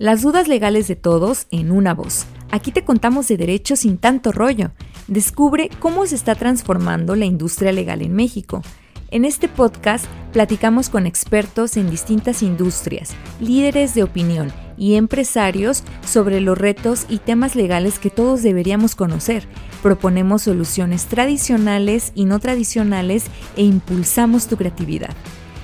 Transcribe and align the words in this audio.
Las 0.00 0.22
dudas 0.22 0.46
legales 0.46 0.86
de 0.86 0.94
todos 0.94 1.48
en 1.50 1.72
una 1.72 1.92
voz. 1.92 2.26
Aquí 2.52 2.70
te 2.70 2.84
contamos 2.84 3.26
de 3.26 3.36
derechos 3.36 3.80
sin 3.80 3.98
tanto 3.98 4.30
rollo. 4.30 4.70
Descubre 5.08 5.70
cómo 5.80 6.06
se 6.06 6.14
está 6.14 6.36
transformando 6.36 7.16
la 7.16 7.24
industria 7.24 7.72
legal 7.72 8.00
en 8.02 8.14
México. 8.14 8.62
En 9.10 9.24
este 9.24 9.48
podcast 9.48 10.04
platicamos 10.32 10.88
con 10.88 11.04
expertos 11.04 11.76
en 11.76 11.90
distintas 11.90 12.44
industrias, 12.44 13.10
líderes 13.40 13.96
de 13.96 14.04
opinión 14.04 14.52
y 14.76 14.94
empresarios 14.94 15.82
sobre 16.06 16.40
los 16.40 16.56
retos 16.56 17.06
y 17.08 17.18
temas 17.18 17.56
legales 17.56 17.98
que 17.98 18.10
todos 18.10 18.44
deberíamos 18.44 18.94
conocer. 18.94 19.48
Proponemos 19.82 20.42
soluciones 20.42 21.06
tradicionales 21.06 22.12
y 22.14 22.24
no 22.24 22.38
tradicionales 22.38 23.24
e 23.56 23.64
impulsamos 23.64 24.46
tu 24.46 24.56
creatividad. 24.56 25.16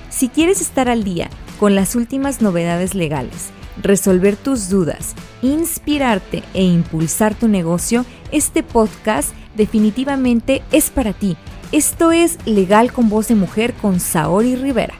Si 0.09 0.27
quieres 0.27 0.59
estar 0.59 0.89
al 0.89 1.05
día 1.05 1.29
con 1.57 1.73
las 1.73 1.95
últimas 1.95 2.41
novedades 2.41 2.95
legales, 2.95 3.51
resolver 3.81 4.35
tus 4.35 4.69
dudas, 4.69 5.15
inspirarte 5.41 6.43
e 6.53 6.63
impulsar 6.63 7.35
tu 7.35 7.47
negocio, 7.47 8.05
este 8.31 8.63
podcast 8.63 9.33
definitivamente 9.55 10.61
es 10.71 10.89
para 10.89 11.13
ti. 11.13 11.37
Esto 11.71 12.11
es 12.11 12.37
Legal 12.45 12.91
con 12.91 13.09
Voz 13.09 13.27
de 13.27 13.35
Mujer 13.35 13.73
con 13.73 13.99
Saori 13.99 14.55
Rivera. 14.55 14.95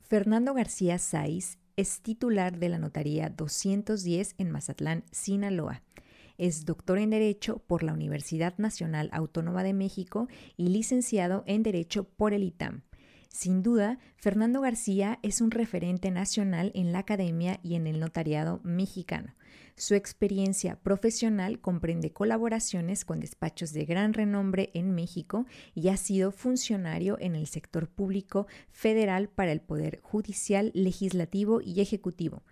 Fernando 0.00 0.54
García 0.54 0.98
Saiz 0.98 1.58
es 1.76 2.00
titular 2.00 2.58
de 2.58 2.68
la 2.68 2.78
Notaría 2.78 3.30
210 3.30 4.34
en 4.38 4.50
Mazatlán, 4.50 5.04
Sinaloa. 5.12 5.82
Es 6.36 6.64
doctor 6.64 6.98
en 6.98 7.10
Derecho 7.10 7.62
por 7.66 7.82
la 7.82 7.92
Universidad 7.92 8.54
Nacional 8.58 9.08
Autónoma 9.12 9.62
de 9.62 9.72
México 9.72 10.26
y 10.56 10.68
licenciado 10.68 11.44
en 11.46 11.62
Derecho 11.62 12.04
por 12.04 12.34
el 12.34 12.42
ITAM. 12.42 12.82
Sin 13.32 13.62
duda, 13.62 13.98
Fernando 14.16 14.60
García 14.60 15.20
es 15.22 15.40
un 15.40 15.52
referente 15.52 16.10
nacional 16.10 16.72
en 16.74 16.92
la 16.92 16.98
academia 16.98 17.60
y 17.62 17.76
en 17.76 17.86
el 17.86 18.00
notariado 18.00 18.60
mexicano. 18.64 19.34
Su 19.76 19.94
experiencia 19.94 20.76
profesional 20.82 21.60
comprende 21.60 22.12
colaboraciones 22.12 23.04
con 23.04 23.20
despachos 23.20 23.72
de 23.72 23.86
gran 23.86 24.14
renombre 24.14 24.70
en 24.74 24.94
México 24.94 25.46
y 25.74 25.88
ha 25.88 25.96
sido 25.96 26.32
funcionario 26.32 27.16
en 27.20 27.36
el 27.36 27.46
sector 27.46 27.88
público 27.88 28.46
federal 28.72 29.28
para 29.28 29.52
el 29.52 29.60
Poder 29.60 30.00
Judicial, 30.02 30.72
Legislativo 30.74 31.60
y 31.62 31.80
Ejecutivo, 31.80 32.42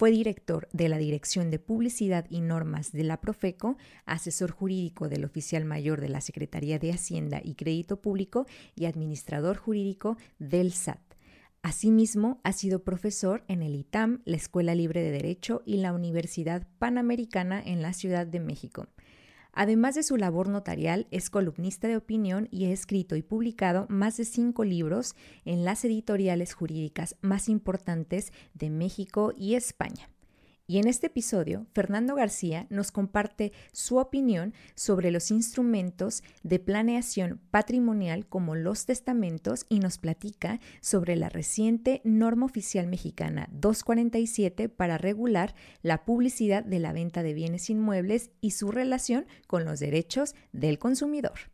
fue 0.00 0.12
director 0.12 0.66
de 0.72 0.88
la 0.88 0.96
Dirección 0.96 1.50
de 1.50 1.58
Publicidad 1.58 2.24
y 2.30 2.40
Normas 2.40 2.90
de 2.90 3.04
la 3.04 3.20
Profeco, 3.20 3.76
asesor 4.06 4.50
jurídico 4.50 5.10
del 5.10 5.26
oficial 5.26 5.66
mayor 5.66 6.00
de 6.00 6.08
la 6.08 6.22
Secretaría 6.22 6.78
de 6.78 6.90
Hacienda 6.90 7.42
y 7.44 7.54
Crédito 7.54 8.00
Público 8.00 8.46
y 8.74 8.86
administrador 8.86 9.58
jurídico 9.58 10.16
del 10.38 10.72
SAT. 10.72 11.02
Asimismo, 11.60 12.40
ha 12.44 12.54
sido 12.54 12.82
profesor 12.82 13.44
en 13.46 13.60
el 13.60 13.74
ITAM, 13.74 14.22
la 14.24 14.36
Escuela 14.36 14.74
Libre 14.74 15.02
de 15.02 15.10
Derecho 15.10 15.60
y 15.66 15.76
la 15.76 15.92
Universidad 15.92 16.66
Panamericana 16.78 17.62
en 17.62 17.82
la 17.82 17.92
Ciudad 17.92 18.26
de 18.26 18.40
México. 18.40 18.86
Además 19.52 19.94
de 19.94 20.02
su 20.02 20.16
labor 20.16 20.48
notarial, 20.48 21.06
es 21.10 21.30
columnista 21.30 21.88
de 21.88 21.96
opinión 21.96 22.48
y 22.50 22.66
ha 22.66 22.70
escrito 22.70 23.16
y 23.16 23.22
publicado 23.22 23.86
más 23.88 24.16
de 24.16 24.24
cinco 24.24 24.64
libros 24.64 25.14
en 25.44 25.64
las 25.64 25.84
editoriales 25.84 26.54
jurídicas 26.54 27.16
más 27.20 27.48
importantes 27.48 28.32
de 28.54 28.70
México 28.70 29.32
y 29.36 29.54
España. 29.54 30.08
Y 30.70 30.78
en 30.78 30.86
este 30.86 31.08
episodio, 31.08 31.66
Fernando 31.72 32.14
García 32.14 32.68
nos 32.70 32.92
comparte 32.92 33.50
su 33.72 33.96
opinión 33.96 34.54
sobre 34.76 35.10
los 35.10 35.32
instrumentos 35.32 36.22
de 36.44 36.60
planeación 36.60 37.40
patrimonial 37.50 38.24
como 38.28 38.54
los 38.54 38.86
testamentos 38.86 39.66
y 39.68 39.80
nos 39.80 39.98
platica 39.98 40.60
sobre 40.80 41.16
la 41.16 41.28
reciente 41.28 42.00
norma 42.04 42.46
oficial 42.46 42.86
mexicana 42.86 43.48
247 43.50 44.68
para 44.68 44.96
regular 44.96 45.56
la 45.82 46.04
publicidad 46.04 46.62
de 46.62 46.78
la 46.78 46.92
venta 46.92 47.24
de 47.24 47.34
bienes 47.34 47.68
inmuebles 47.68 48.30
y 48.40 48.52
su 48.52 48.70
relación 48.70 49.26
con 49.48 49.64
los 49.64 49.80
derechos 49.80 50.36
del 50.52 50.78
consumidor. 50.78 51.50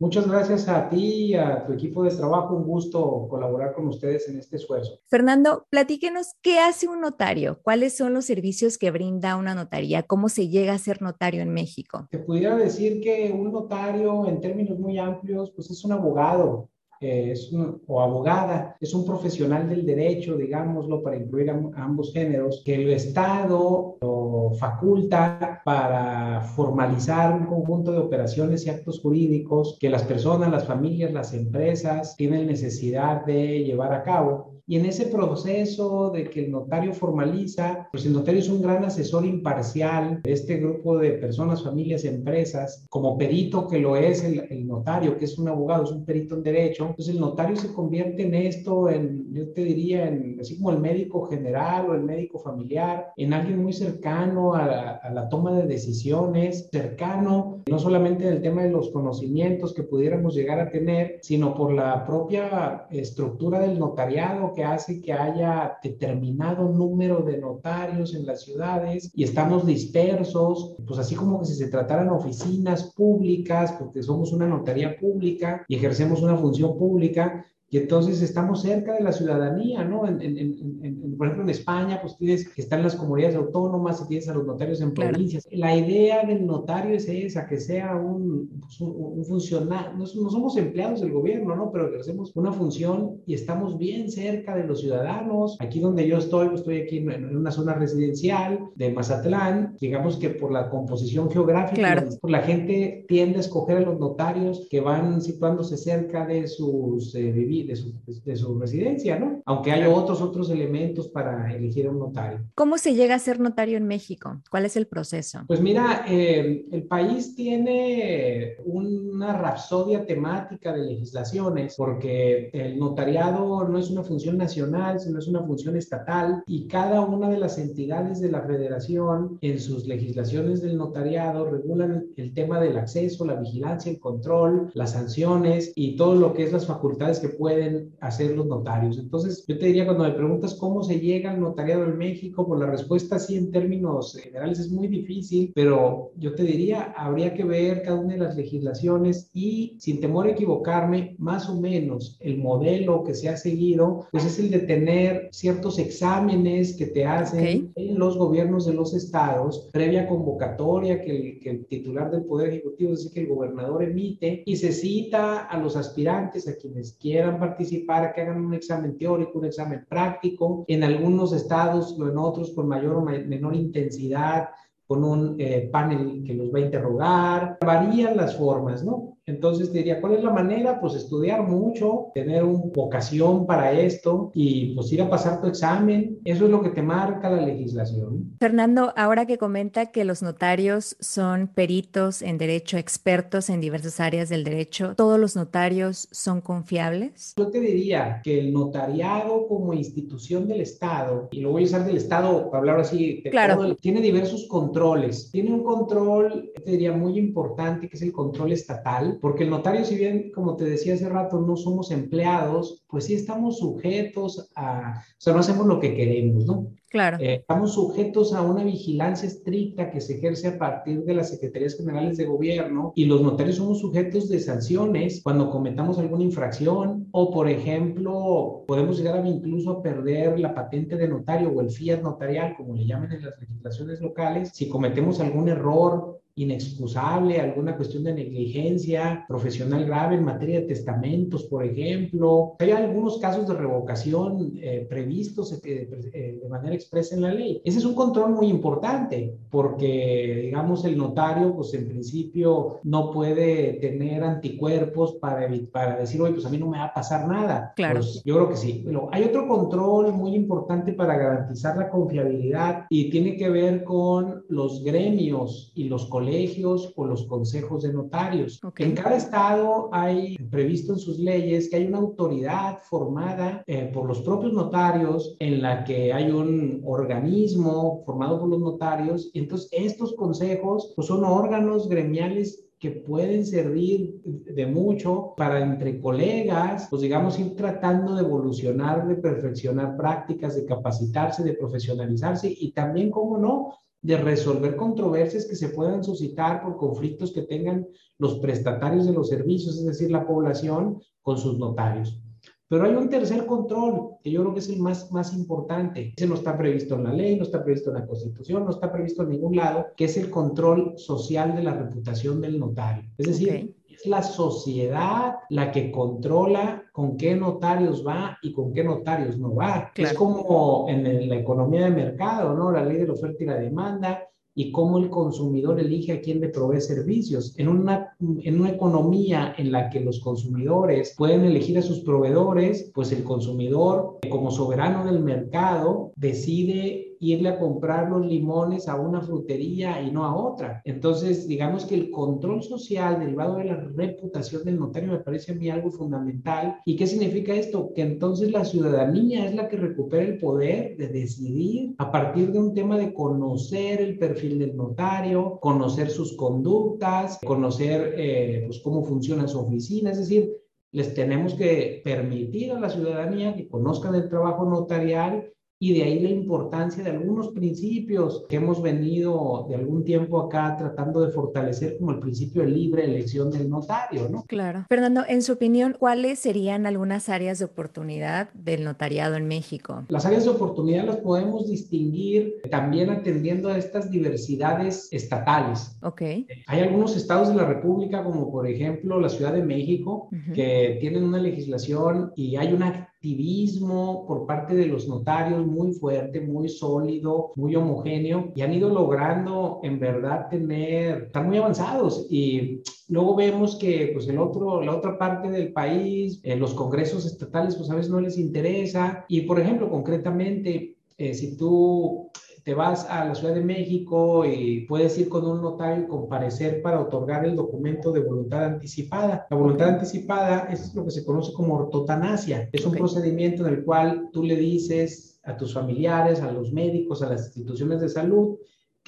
Muchas 0.00 0.28
gracias 0.28 0.68
a 0.68 0.88
ti 0.88 1.26
y 1.26 1.34
a 1.34 1.66
tu 1.66 1.72
equipo 1.72 2.04
de 2.04 2.14
trabajo. 2.14 2.54
Un 2.54 2.62
gusto 2.62 3.26
colaborar 3.28 3.74
con 3.74 3.88
ustedes 3.88 4.28
en 4.28 4.38
este 4.38 4.54
esfuerzo. 4.54 5.00
Fernando, 5.08 5.66
platíquenos 5.70 6.34
qué 6.40 6.60
hace 6.60 6.86
un 6.86 7.00
notario, 7.00 7.58
cuáles 7.62 7.96
son 7.96 8.14
los 8.14 8.24
servicios 8.24 8.78
que 8.78 8.92
brinda 8.92 9.34
una 9.34 9.56
notaría, 9.56 10.04
cómo 10.04 10.28
se 10.28 10.48
llega 10.48 10.72
a 10.72 10.78
ser 10.78 11.02
notario 11.02 11.42
en 11.42 11.52
México. 11.52 12.06
Te 12.12 12.18
pudiera 12.18 12.56
decir 12.56 13.00
que 13.00 13.32
un 13.36 13.50
notario, 13.50 14.28
en 14.28 14.40
términos 14.40 14.78
muy 14.78 14.98
amplios, 14.98 15.50
pues 15.50 15.68
es 15.68 15.84
un 15.84 15.90
abogado. 15.90 16.68
Es 17.00 17.50
o 17.86 18.00
abogada, 18.00 18.76
es 18.80 18.92
un 18.92 19.04
profesional 19.04 19.68
del 19.68 19.86
derecho, 19.86 20.36
digámoslo, 20.36 21.02
para 21.02 21.16
incluir 21.16 21.50
a, 21.50 21.54
ambos 21.76 22.12
géneros, 22.12 22.62
que 22.64 22.74
el 22.74 22.90
Estado 22.90 23.96
lo 24.00 24.50
faculta 24.58 25.62
para 25.64 26.40
formalizar 26.40 27.32
un 27.32 27.46
conjunto 27.46 27.92
de 27.92 27.98
operaciones 27.98 28.66
y 28.66 28.70
actos 28.70 29.00
jurídicos 29.00 29.76
que 29.78 29.90
las 29.90 30.02
personas, 30.02 30.50
las 30.50 30.66
familias, 30.66 31.12
las 31.12 31.34
empresas 31.34 32.16
tienen 32.16 32.46
necesidad 32.46 33.24
de 33.24 33.64
llevar 33.64 33.92
a 33.92 34.02
cabo 34.02 34.57
y 34.68 34.76
en 34.76 34.84
ese 34.84 35.06
proceso 35.06 36.10
de 36.10 36.28
que 36.28 36.44
el 36.44 36.50
notario 36.50 36.92
formaliza, 36.92 37.88
pues 37.90 38.04
el 38.04 38.12
notario 38.12 38.40
es 38.40 38.50
un 38.50 38.60
gran 38.60 38.84
asesor 38.84 39.24
imparcial 39.24 40.20
de 40.22 40.32
este 40.32 40.58
grupo 40.58 40.98
de 40.98 41.12
personas, 41.12 41.64
familias, 41.64 42.04
empresas, 42.04 42.84
como 42.90 43.16
perito 43.16 43.66
que 43.66 43.78
lo 43.78 43.96
es 43.96 44.22
el, 44.22 44.66
notario, 44.66 45.16
que 45.16 45.24
es 45.24 45.38
un 45.38 45.48
abogado, 45.48 45.84
es 45.84 45.90
un 45.90 46.04
perito 46.04 46.34
en 46.34 46.42
derecho. 46.42 46.88
Entonces 46.90 47.14
el 47.14 47.20
notario 47.20 47.56
se 47.56 47.72
convierte 47.72 48.24
en 48.24 48.34
esto, 48.34 48.90
en, 48.90 49.32
yo 49.32 49.50
te 49.52 49.64
diría, 49.64 50.06
en, 50.06 50.36
así 50.38 50.58
como 50.58 50.70
el 50.72 50.80
médico 50.80 51.22
general 51.22 51.88
o 51.88 51.94
el 51.94 52.02
médico 52.02 52.38
familiar, 52.38 53.12
en 53.16 53.32
alguien 53.32 53.62
muy 53.62 53.72
cercano 53.72 54.54
a 54.54 54.98
a 55.02 55.10
la 55.10 55.28
toma 55.28 55.52
de 55.52 55.66
decisiones, 55.66 56.68
cercano 56.70 57.57
no 57.68 57.78
solamente 57.78 58.24
del 58.24 58.42
tema 58.42 58.62
de 58.62 58.70
los 58.70 58.90
conocimientos 58.90 59.74
que 59.74 59.82
pudiéramos 59.82 60.34
llegar 60.34 60.60
a 60.60 60.70
tener, 60.70 61.18
sino 61.22 61.54
por 61.54 61.72
la 61.72 62.04
propia 62.04 62.86
estructura 62.90 63.60
del 63.60 63.78
notariado 63.78 64.52
que 64.54 64.64
hace 64.64 65.00
que 65.00 65.12
haya 65.12 65.78
determinado 65.82 66.68
número 66.68 67.22
de 67.22 67.38
notarios 67.38 68.14
en 68.14 68.26
las 68.26 68.42
ciudades 68.42 69.10
y 69.14 69.24
estamos 69.24 69.66
dispersos, 69.66 70.76
pues 70.86 70.98
así 70.98 71.14
como 71.14 71.44
si 71.44 71.54
se 71.54 71.68
trataran 71.68 72.10
oficinas 72.10 72.92
públicas, 72.94 73.72
porque 73.78 74.02
somos 74.02 74.32
una 74.32 74.46
notaría 74.46 74.96
pública 74.96 75.64
y 75.68 75.76
ejercemos 75.76 76.22
una 76.22 76.36
función 76.36 76.76
pública, 76.78 77.44
y 77.70 77.76
entonces 77.76 78.22
estamos 78.22 78.62
cerca 78.62 78.94
de 78.94 79.02
la 79.02 79.12
ciudadanía, 79.12 79.84
¿no? 79.84 80.06
En, 80.08 80.22
en, 80.22 80.38
en, 80.82 81.16
por 81.18 81.26
ejemplo, 81.26 81.44
en 81.44 81.50
España, 81.50 81.98
pues 82.00 82.16
tienes 82.16 82.48
que 82.48 82.62
estar 82.62 82.78
en 82.78 82.84
las 82.86 82.96
comunidades 82.96 83.36
autónomas 83.36 84.00
y 84.02 84.08
tienes 84.08 84.28
a 84.30 84.34
los 84.34 84.46
notarios 84.46 84.80
en 84.80 84.94
provincias. 84.94 85.46
La 85.52 85.76
idea 85.76 86.24
del 86.24 86.46
notario 86.46 86.96
es 86.96 87.06
esa, 87.08 87.46
que 87.46 87.60
sea 87.60 87.94
un, 87.94 88.48
pues, 88.58 88.80
un, 88.80 89.22
funcionario, 89.22 89.92
no, 89.92 89.98
no, 89.98 90.30
somos 90.30 90.56
empleados 90.56 91.02
del 91.02 91.12
gobierno, 91.12 91.54
¿no? 91.56 91.70
Pero 91.70 91.88
ejercemos 91.88 92.32
una 92.36 92.52
función 92.52 93.20
y 93.26 93.34
estamos 93.34 93.76
bien 93.76 94.10
cerca 94.10 94.56
de 94.56 94.64
los 94.64 94.80
ciudadanos. 94.80 95.58
Aquí 95.60 95.78
donde 95.78 96.08
yo 96.08 96.16
estoy, 96.16 96.48
pues 96.48 96.60
estoy 96.60 96.78
aquí 96.78 96.98
en, 96.98 97.36
una 97.36 97.50
zona 97.50 97.74
residencial 97.74 98.60
de 98.76 98.90
Mazatlán, 98.92 99.76
digamos 99.78 100.16
que 100.16 100.30
por 100.30 100.52
la 100.52 100.70
composición 100.70 101.30
geográfica, 101.30 102.02
pues, 102.02 102.18
la 102.22 102.40
gente 102.40 103.04
tiende 103.08 103.36
a 103.36 103.40
escoger 103.40 103.76
a 103.76 103.80
los 103.80 104.00
notarios 104.00 104.66
que 104.70 104.80
van 104.80 105.20
situándose 105.20 105.76
cerca 105.76 106.26
de 106.26 106.46
sus 106.46 107.14
eh, 107.14 107.30
viviendas 107.30 107.57
de 107.64 107.76
su, 107.76 107.94
de 108.24 108.36
su 108.36 108.58
residencia, 108.58 109.18
¿no? 109.18 109.42
Aunque 109.44 109.72
hay 109.72 109.84
otros, 109.84 110.20
otros 110.20 110.50
elementos 110.50 111.08
para 111.08 111.54
elegir 111.54 111.86
a 111.86 111.90
un 111.90 111.98
notario. 111.98 112.40
¿Cómo 112.54 112.78
se 112.78 112.94
llega 112.94 113.14
a 113.14 113.18
ser 113.18 113.40
notario 113.40 113.76
en 113.76 113.86
México? 113.86 114.40
¿Cuál 114.50 114.64
es 114.66 114.76
el 114.76 114.86
proceso? 114.86 115.40
Pues 115.46 115.60
mira, 115.60 116.04
eh, 116.08 116.66
el 116.70 116.82
país 116.84 117.34
tiene 117.34 118.56
una 118.64 119.36
rapsodia 119.36 120.06
temática 120.06 120.72
de 120.72 120.84
legislaciones 120.84 121.74
porque 121.76 122.50
el 122.52 122.78
notariado 122.78 123.66
no 123.68 123.78
es 123.78 123.90
una 123.90 124.02
función 124.02 124.36
nacional, 124.36 125.00
sino 125.00 125.18
es 125.18 125.28
una 125.28 125.42
función 125.42 125.76
estatal 125.76 126.42
y 126.46 126.66
cada 126.66 127.00
una 127.00 127.28
de 127.28 127.38
las 127.38 127.58
entidades 127.58 128.20
de 128.20 128.30
la 128.30 128.42
federación 128.42 129.38
en 129.40 129.58
sus 129.58 129.86
legislaciones 129.86 130.62
del 130.62 130.76
notariado 130.76 131.50
regulan 131.50 132.06
el 132.16 132.34
tema 132.34 132.60
del 132.60 132.78
acceso, 132.78 133.24
la 133.24 133.34
vigilancia, 133.34 133.90
el 133.90 133.98
control, 133.98 134.70
las 134.74 134.92
sanciones 134.92 135.72
y 135.74 135.96
todo 135.96 136.14
lo 136.14 136.32
que 136.32 136.44
es 136.44 136.52
las 136.52 136.66
facultades 136.66 137.18
que 137.20 137.28
pueden 137.28 137.47
pueden 137.48 137.94
hacer 138.00 138.36
los 138.36 138.46
notarios. 138.46 138.98
Entonces, 138.98 139.44
yo 139.48 139.58
te 139.58 139.66
diría, 139.66 139.86
cuando 139.86 140.04
me 140.04 140.10
preguntas 140.10 140.54
cómo 140.54 140.82
se 140.82 141.00
llega 141.00 141.30
al 141.30 141.40
notariado 141.40 141.84
en 141.84 141.96
México, 141.96 142.46
pues 142.46 142.60
la 142.60 142.66
respuesta 142.66 143.18
sí 143.18 143.36
en 143.36 143.50
términos 143.50 144.14
generales 144.22 144.58
es 144.58 144.70
muy 144.70 144.86
difícil, 144.86 145.52
pero 145.54 146.10
yo 146.16 146.34
te 146.34 146.42
diría, 146.42 146.92
habría 146.94 147.32
que 147.32 147.44
ver 147.44 147.82
cada 147.82 148.00
una 148.00 148.14
de 148.14 148.20
las 148.20 148.36
legislaciones 148.36 149.30
y 149.32 149.76
sin 149.78 150.00
temor 150.00 150.26
a 150.26 150.32
equivocarme, 150.32 151.16
más 151.18 151.48
o 151.48 151.58
menos 151.58 152.18
el 152.20 152.36
modelo 152.36 153.02
que 153.02 153.14
se 153.14 153.30
ha 153.30 153.36
seguido, 153.38 154.06
pues 154.12 154.26
es 154.26 154.38
el 154.38 154.50
de 154.50 154.60
tener 154.60 155.28
ciertos 155.32 155.78
exámenes 155.78 156.76
que 156.76 156.86
te 156.86 157.06
hacen 157.06 157.72
en 157.74 157.98
los 157.98 158.18
gobiernos 158.18 158.66
de 158.66 158.74
los 158.74 158.92
estados, 158.92 159.70
previa 159.72 160.06
convocatoria 160.06 161.00
que 161.00 161.16
el, 161.16 161.40
que 161.40 161.50
el 161.50 161.66
titular 161.66 162.10
del 162.10 162.24
Poder 162.24 162.50
Ejecutivo, 162.50 162.92
es 162.92 162.98
decir, 162.98 163.12
que 163.14 163.20
el 163.20 163.34
gobernador 163.34 163.82
emite 163.82 164.42
y 164.44 164.56
se 164.56 164.72
cita 164.72 165.46
a 165.46 165.58
los 165.58 165.76
aspirantes, 165.76 166.46
a 166.46 166.56
quienes 166.56 166.92
quieran 166.92 167.37
participar, 167.38 168.12
que 168.12 168.22
hagan 168.22 168.44
un 168.44 168.54
examen 168.54 168.96
teórico, 168.96 169.38
un 169.38 169.46
examen 169.46 169.84
práctico, 169.88 170.64
en 170.68 170.84
algunos 170.84 171.32
estados 171.32 171.98
o 171.98 172.08
en 172.08 172.16
otros 172.16 172.52
con 172.54 172.68
mayor 172.68 172.96
o 172.96 173.02
menor 173.02 173.54
intensidad, 173.54 174.48
con 174.86 175.04
un 175.04 175.36
eh, 175.38 175.68
panel 175.70 176.24
que 176.26 176.34
los 176.34 176.52
va 176.52 176.58
a 176.58 176.62
interrogar, 176.62 177.58
varían 177.60 178.16
las 178.16 178.36
formas, 178.36 178.82
¿no? 178.82 179.17
Entonces 179.28 179.72
diría, 179.72 180.00
¿cuál 180.00 180.14
es 180.14 180.24
la 180.24 180.32
manera? 180.32 180.80
Pues 180.80 180.94
estudiar 180.94 181.46
mucho, 181.46 182.10
tener 182.14 182.44
una 182.44 182.64
vocación 182.74 183.46
para 183.46 183.72
esto 183.72 184.30
y 184.34 184.74
pues 184.74 184.90
ir 184.92 185.02
a 185.02 185.10
pasar 185.10 185.40
tu 185.40 185.48
examen. 185.48 186.18
Eso 186.24 186.46
es 186.46 186.50
lo 186.50 186.62
que 186.62 186.70
te 186.70 186.82
marca 186.82 187.30
la 187.30 187.42
legislación. 187.42 188.36
Fernando, 188.40 188.92
ahora 188.96 189.26
que 189.26 189.36
comenta 189.36 189.86
que 189.86 190.04
los 190.04 190.22
notarios 190.22 190.96
son 191.00 191.48
peritos 191.48 192.22
en 192.22 192.38
derecho, 192.38 192.78
expertos 192.78 193.50
en 193.50 193.60
diversas 193.60 194.00
áreas 194.00 194.30
del 194.30 194.44
derecho, 194.44 194.94
¿todos 194.96 195.20
los 195.20 195.36
notarios 195.36 196.08
son 196.10 196.40
confiables? 196.40 197.34
Yo 197.36 197.48
te 197.48 197.60
diría 197.60 198.20
que 198.24 198.40
el 198.40 198.52
notariado 198.52 199.46
como 199.46 199.74
institución 199.74 200.48
del 200.48 200.62
Estado, 200.62 201.28
y 201.30 201.40
lo 201.40 201.50
voy 201.50 201.64
a 201.64 201.66
usar 201.66 201.84
del 201.84 201.98
Estado 201.98 202.50
para 202.50 202.60
hablar 202.60 202.80
así, 202.80 203.22
claro. 203.30 203.76
tiene 203.76 204.00
diversos 204.00 204.46
controles. 204.48 205.30
Tiene 205.30 205.52
un 205.52 205.64
control, 205.64 206.50
te 206.64 206.70
diría, 206.70 206.92
muy 206.92 207.18
importante, 207.18 207.88
que 207.88 207.96
es 207.96 208.02
el 208.02 208.12
control 208.12 208.52
estatal 208.52 209.17
porque 209.20 209.44
el 209.44 209.50
notario, 209.50 209.84
si 209.84 209.96
bien, 209.96 210.30
como 210.32 210.56
te 210.56 210.64
decía 210.64 210.94
hace 210.94 211.08
rato, 211.08 211.40
no 211.40 211.56
somos 211.56 211.90
empleados, 211.90 212.84
pues 212.88 213.04
sí 213.04 213.14
estamos 213.14 213.58
sujetos 213.58 214.50
a, 214.54 215.02
o 215.06 215.20
sea, 215.20 215.32
no 215.32 215.40
hacemos 215.40 215.66
lo 215.66 215.80
que 215.80 215.94
queremos, 215.94 216.46
¿no? 216.46 216.68
Claro. 216.90 217.18
Eh, 217.20 217.34
estamos 217.34 217.74
sujetos 217.74 218.32
a 218.32 218.40
una 218.40 218.64
vigilancia 218.64 219.28
estricta 219.28 219.90
que 219.90 220.00
se 220.00 220.16
ejerce 220.16 220.48
a 220.48 220.58
partir 220.58 221.04
de 221.04 221.14
las 221.14 221.28
Secretarías 221.28 221.76
Generales 221.76 222.16
de 222.16 222.24
Gobierno 222.24 222.92
y 222.94 223.04
los 223.04 223.20
notarios 223.20 223.56
somos 223.56 223.80
sujetos 223.80 224.28
de 224.30 224.40
sanciones 224.40 225.20
cuando 225.22 225.50
cometamos 225.50 225.98
alguna 225.98 226.24
infracción 226.24 227.06
o, 227.10 227.30
por 227.30 227.48
ejemplo, 227.48 228.64
podemos 228.66 228.96
llegar 228.96 229.22
a 229.22 229.28
incluso 229.28 229.70
a 229.70 229.82
perder 229.82 230.40
la 230.40 230.54
patente 230.54 230.96
de 230.96 231.08
notario 231.08 231.50
o 231.50 231.60
el 231.60 231.70
fiat 231.70 232.00
notarial, 232.00 232.54
como 232.56 232.74
le 232.74 232.86
llaman 232.86 233.12
en 233.12 233.22
las 233.22 233.38
legislaciones 233.38 234.00
locales, 234.00 234.50
si 234.54 234.68
cometemos 234.68 235.20
algún 235.20 235.48
error 235.48 236.20
inexcusable, 236.38 237.40
alguna 237.40 237.76
cuestión 237.76 238.04
de 238.04 238.14
negligencia 238.14 239.24
profesional 239.26 239.84
grave 239.84 240.14
en 240.14 240.24
materia 240.24 240.60
de 240.60 240.66
testamentos, 240.66 241.44
por 241.44 241.64
ejemplo. 241.64 242.54
Hay 242.60 242.70
algunos 242.70 243.18
casos 243.18 243.48
de 243.48 243.54
revocación 243.54 244.52
eh, 244.62 244.86
previstos 244.88 245.52
eh, 245.52 245.88
eh, 246.12 246.38
de 246.40 246.48
manera 246.48 246.74
expresa 246.74 247.16
en 247.16 247.22
la 247.22 247.34
ley. 247.34 247.60
Ese 247.64 247.78
es 247.78 247.84
un 247.84 247.94
control 247.94 248.30
muy 248.30 248.46
importante 248.46 249.34
porque, 249.50 250.42
digamos, 250.44 250.84
el 250.84 250.96
notario, 250.96 251.54
pues 251.56 251.74
en 251.74 251.88
principio 251.88 252.78
no 252.84 253.10
puede 253.10 253.74
tener 253.80 254.22
anticuerpos 254.22 255.14
para, 255.14 255.48
para 255.72 255.96
decir, 255.96 256.22
oye, 256.22 256.34
pues 256.34 256.46
a 256.46 256.50
mí 256.50 256.58
no 256.58 256.68
me 256.68 256.78
va 256.78 256.84
a 256.84 256.94
pasar 256.94 257.26
nada. 257.26 257.72
Claro. 257.74 257.96
Pues, 257.96 258.22
yo 258.24 258.36
creo 258.36 258.48
que 258.48 258.56
sí. 258.56 258.82
Pero 258.84 259.08
hay 259.10 259.24
otro 259.24 259.48
control 259.48 260.12
muy 260.12 260.36
importante 260.36 260.92
para 260.92 261.16
garantizar 261.16 261.76
la 261.76 261.90
confiabilidad 261.90 262.86
y 262.90 263.10
tiene 263.10 263.36
que 263.36 263.50
ver 263.50 263.82
con 263.82 264.44
los 264.48 264.84
gremios 264.84 265.72
y 265.74 265.84
los 265.84 266.06
colegios 266.06 266.27
colegios 266.28 266.92
o 266.96 267.06
los 267.06 267.26
consejos 267.26 267.82
de 267.82 267.92
notarios. 267.92 268.60
En 268.76 268.94
cada 268.94 269.16
estado 269.16 269.88
hay 269.92 270.36
previsto 270.50 270.92
en 270.92 270.98
sus 270.98 271.18
leyes 271.18 271.68
que 271.68 271.76
hay 271.76 271.86
una 271.86 271.98
autoridad 271.98 272.78
formada 272.82 273.62
eh, 273.66 273.90
por 273.92 274.06
los 274.06 274.20
propios 274.20 274.52
notarios 274.52 275.36
en 275.38 275.62
la 275.62 275.84
que 275.84 276.12
hay 276.12 276.30
un 276.30 276.82
organismo 276.84 278.02
formado 278.04 278.40
por 278.40 278.48
los 278.50 278.60
notarios. 278.60 279.30
Y 279.32 279.40
entonces 279.40 279.70
estos 279.72 280.14
consejos 280.14 280.92
pues, 280.94 281.08
son 281.08 281.24
órganos 281.24 281.88
gremiales 281.88 282.64
que 282.78 282.90
pueden 282.92 283.44
servir 283.44 284.20
de 284.24 284.66
mucho 284.66 285.34
para 285.36 285.60
entre 285.60 285.98
colegas, 286.00 286.86
pues 286.88 287.02
digamos, 287.02 287.38
ir 287.40 287.56
tratando 287.56 288.14
de 288.14 288.22
evolucionar, 288.22 289.08
de 289.08 289.16
perfeccionar 289.16 289.96
prácticas, 289.96 290.54
de 290.54 290.64
capacitarse, 290.64 291.42
de 291.42 291.54
profesionalizarse 291.54 292.54
y 292.56 292.70
también, 292.70 293.10
cómo 293.10 293.36
no, 293.36 293.72
de 294.02 294.16
resolver 294.16 294.76
controversias 294.76 295.46
que 295.46 295.56
se 295.56 295.70
puedan 295.70 296.04
suscitar 296.04 296.62
por 296.62 296.76
conflictos 296.76 297.32
que 297.32 297.42
tengan 297.42 297.86
los 298.18 298.38
prestatarios 298.38 299.06
de 299.06 299.12
los 299.12 299.28
servicios, 299.28 299.76
es 299.76 299.84
decir, 299.84 300.10
la 300.10 300.26
población, 300.26 301.00
con 301.22 301.38
sus 301.38 301.58
notarios. 301.58 302.22
Pero 302.68 302.84
hay 302.84 302.94
un 302.94 303.08
tercer 303.08 303.46
control, 303.46 304.16
que 304.22 304.30
yo 304.30 304.42
creo 304.42 304.52
que 304.52 304.60
es 304.60 304.68
el 304.68 304.78
más, 304.78 305.10
más 305.10 305.32
importante. 305.34 306.12
Ese 306.14 306.26
no 306.26 306.34
está 306.34 306.56
previsto 306.56 306.96
en 306.96 307.04
la 307.04 307.12
ley, 307.12 307.36
no 307.36 307.44
está 307.44 307.64
previsto 307.64 307.90
en 307.90 307.96
la 307.96 308.06
Constitución, 308.06 308.64
no 308.64 308.70
está 308.70 308.92
previsto 308.92 309.22
en 309.22 309.30
ningún 309.30 309.56
lado, 309.56 309.86
que 309.96 310.04
es 310.04 310.16
el 310.18 310.28
control 310.28 310.92
social 310.96 311.56
de 311.56 311.62
la 311.62 311.74
reputación 311.74 312.42
del 312.42 312.58
notario. 312.60 313.10
Es 313.16 313.26
decir, 313.26 313.74
es 313.88 314.06
la 314.06 314.22
sociedad 314.22 315.36
la 315.48 315.72
que 315.72 315.90
controla 315.90 316.84
con 316.92 317.16
qué 317.16 317.34
notarios 317.34 318.06
va 318.06 318.38
y 318.42 318.52
con 318.52 318.72
qué 318.72 318.84
notarios 318.84 319.38
no 319.38 319.54
va. 319.54 319.90
Es 319.94 320.12
como 320.12 320.86
en 320.88 321.28
la 321.28 321.36
economía 321.36 321.84
de 321.84 321.90
mercado, 321.90 322.54
¿no? 322.54 322.70
La 322.70 322.84
ley 322.84 322.98
de 322.98 323.06
la 323.06 323.14
oferta 323.14 323.42
y 323.42 323.46
la 323.46 323.58
demanda 323.58 324.28
y 324.58 324.72
cómo 324.72 324.98
el 324.98 325.08
consumidor 325.08 325.78
elige 325.78 326.10
a 326.10 326.20
quién 326.20 326.40
le 326.40 326.48
provee 326.48 326.80
servicios. 326.80 327.54
En 327.58 327.68
una, 327.68 328.16
en 328.18 328.60
una 328.60 328.70
economía 328.70 329.54
en 329.56 329.70
la 329.70 329.88
que 329.88 330.00
los 330.00 330.18
consumidores 330.18 331.14
pueden 331.16 331.44
elegir 331.44 331.78
a 331.78 331.82
sus 331.82 332.00
proveedores, 332.00 332.90
pues 332.92 333.12
el 333.12 333.22
consumidor, 333.22 334.18
como 334.28 334.50
soberano 334.50 335.06
del 335.06 335.20
mercado, 335.20 336.10
decide 336.16 337.07
irle 337.20 337.50
a 337.50 337.58
comprar 337.58 338.10
los 338.10 338.24
limones 338.26 338.88
a 338.88 338.96
una 338.96 339.20
frutería 339.20 340.00
y 340.02 340.10
no 340.10 340.24
a 340.24 340.36
otra. 340.36 340.82
Entonces, 340.84 341.46
digamos 341.46 341.84
que 341.84 341.94
el 341.94 342.10
control 342.10 342.62
social 342.62 343.20
derivado 343.20 343.56
de 343.56 343.64
la 343.64 343.76
reputación 343.76 344.64
del 344.64 344.78
notario 344.78 345.12
me 345.12 345.18
parece 345.18 345.52
a 345.52 345.54
mí 345.54 345.68
algo 345.70 345.90
fundamental. 345.90 346.78
¿Y 346.84 346.96
qué 346.96 347.06
significa 347.06 347.54
esto? 347.54 347.92
Que 347.94 348.02
entonces 348.02 348.50
la 348.50 348.64
ciudadanía 348.64 349.46
es 349.46 349.54
la 349.54 349.68
que 349.68 349.76
recupera 349.76 350.24
el 350.24 350.38
poder 350.38 350.96
de 350.96 351.08
decidir 351.08 351.94
a 351.98 352.10
partir 352.10 352.52
de 352.52 352.58
un 352.58 352.74
tema 352.74 352.96
de 352.96 353.12
conocer 353.12 354.00
el 354.00 354.18
perfil 354.18 354.58
del 354.58 354.76
notario, 354.76 355.58
conocer 355.60 356.10
sus 356.10 356.36
conductas, 356.36 357.38
conocer 357.44 358.14
eh, 358.16 358.62
pues, 358.66 358.80
cómo 358.80 359.04
funciona 359.04 359.48
su 359.48 359.60
oficina, 359.60 360.10
es 360.10 360.18
decir, 360.18 360.52
les 360.92 361.14
tenemos 361.14 361.54
que 361.54 362.00
permitir 362.02 362.72
a 362.72 362.80
la 362.80 362.88
ciudadanía 362.88 363.54
que 363.54 363.68
conozcan 363.68 364.14
el 364.14 364.28
trabajo 364.28 364.64
notarial 364.64 365.52
y 365.80 365.94
de 365.94 366.02
ahí 366.02 366.20
la 366.20 366.30
importancia 366.30 367.04
de 367.04 367.10
algunos 367.10 367.48
principios 367.48 368.44
que 368.48 368.56
hemos 368.56 368.82
venido 368.82 369.66
de 369.68 369.76
algún 369.76 370.04
tiempo 370.04 370.40
acá 370.40 370.76
tratando 370.76 371.20
de 371.20 371.32
fortalecer, 371.32 371.98
como 371.98 372.12
el 372.12 372.18
principio 372.18 372.62
de 372.62 372.68
libre 372.68 373.04
elección 373.04 373.50
del 373.50 373.70
notario, 373.70 374.28
¿no? 374.28 374.44
Claro. 374.44 374.86
Fernando, 374.88 375.22
en 375.28 375.42
su 375.42 375.52
opinión, 375.52 375.96
¿cuáles 375.98 376.40
serían 376.40 376.86
algunas 376.86 377.28
áreas 377.28 377.60
de 377.60 377.66
oportunidad 377.66 378.52
del 378.54 378.84
notariado 378.84 379.36
en 379.36 379.46
México? 379.46 380.04
Las 380.08 380.26
áreas 380.26 380.44
de 380.44 380.50
oportunidad 380.50 381.06
las 381.06 381.18
podemos 381.18 381.68
distinguir 381.68 382.56
también 382.70 383.10
atendiendo 383.10 383.68
a 383.68 383.78
estas 383.78 384.10
diversidades 384.10 385.08
estatales. 385.12 385.96
Ok. 386.02 386.22
Hay 386.66 386.80
algunos 386.80 387.16
estados 387.16 387.48
de 387.48 387.54
la 387.54 387.64
República, 387.64 388.24
como 388.24 388.50
por 388.50 388.66
ejemplo 388.66 389.20
la 389.20 389.28
Ciudad 389.28 389.52
de 389.52 389.62
México, 389.62 390.28
que 390.54 390.98
tienen 391.00 391.24
una 391.24 391.38
legislación 391.38 392.32
y 392.34 392.56
hay 392.56 392.72
una 392.72 393.07
activismo 393.18 394.24
por 394.28 394.46
parte 394.46 394.76
de 394.76 394.86
los 394.86 395.08
notarios 395.08 395.66
muy 395.66 395.92
fuerte, 395.92 396.40
muy 396.40 396.68
sólido, 396.68 397.52
muy 397.56 397.74
homogéneo 397.74 398.52
y 398.54 398.62
han 398.62 398.72
ido 398.72 398.88
logrando 398.90 399.80
en 399.82 399.98
verdad 399.98 400.46
tener, 400.48 401.24
estar 401.24 401.44
muy 401.44 401.56
avanzados. 401.58 402.28
Y 402.30 402.80
luego 403.08 403.34
vemos 403.34 403.74
que 403.76 404.10
pues 404.14 404.28
el 404.28 404.38
otro, 404.38 404.82
la 404.82 404.94
otra 404.94 405.18
parte 405.18 405.50
del 405.50 405.72
país, 405.72 406.40
eh, 406.44 406.54
los 406.54 406.74
congresos 406.74 407.26
estatales 407.26 407.74
pues 407.74 407.90
a 407.90 407.96
veces 407.96 408.12
no 408.12 408.20
les 408.20 408.38
interesa. 408.38 409.24
Y 409.28 409.40
por 409.40 409.58
ejemplo 409.58 409.90
concretamente 409.90 410.94
eh, 411.16 411.34
si 411.34 411.56
tú 411.56 412.30
te 412.68 412.74
vas 412.74 413.06
a 413.08 413.24
la 413.24 413.34
Ciudad 413.34 413.54
de 413.54 413.64
México 413.64 414.44
y 414.44 414.80
puedes 414.80 415.16
ir 415.16 415.30
con 415.30 415.46
un 415.46 415.62
notario 415.62 416.04
y 416.04 416.06
comparecer 416.06 416.82
para 416.82 417.00
otorgar 417.00 417.46
el 417.46 417.56
documento 417.56 418.12
de 418.12 418.20
voluntad 418.20 418.62
anticipada. 418.62 419.46
La 419.48 419.56
voluntad 419.56 419.88
anticipada 419.88 420.68
es 420.70 420.94
lo 420.94 421.02
que 421.06 421.10
se 421.10 421.24
conoce 421.24 421.54
como 421.54 421.76
ortotanasia. 421.76 422.68
Es 422.70 422.84
un 422.84 422.92
procedimiento 422.92 423.66
en 423.66 423.72
el 423.72 423.84
cual 423.84 424.28
tú 424.34 424.42
le 424.42 424.54
dices 424.54 425.40
a 425.44 425.56
tus 425.56 425.72
familiares, 425.72 426.42
a 426.42 426.52
los 426.52 426.70
médicos, 426.70 427.22
a 427.22 427.30
las 427.30 427.46
instituciones 427.46 428.02
de 428.02 428.10
salud, 428.10 428.58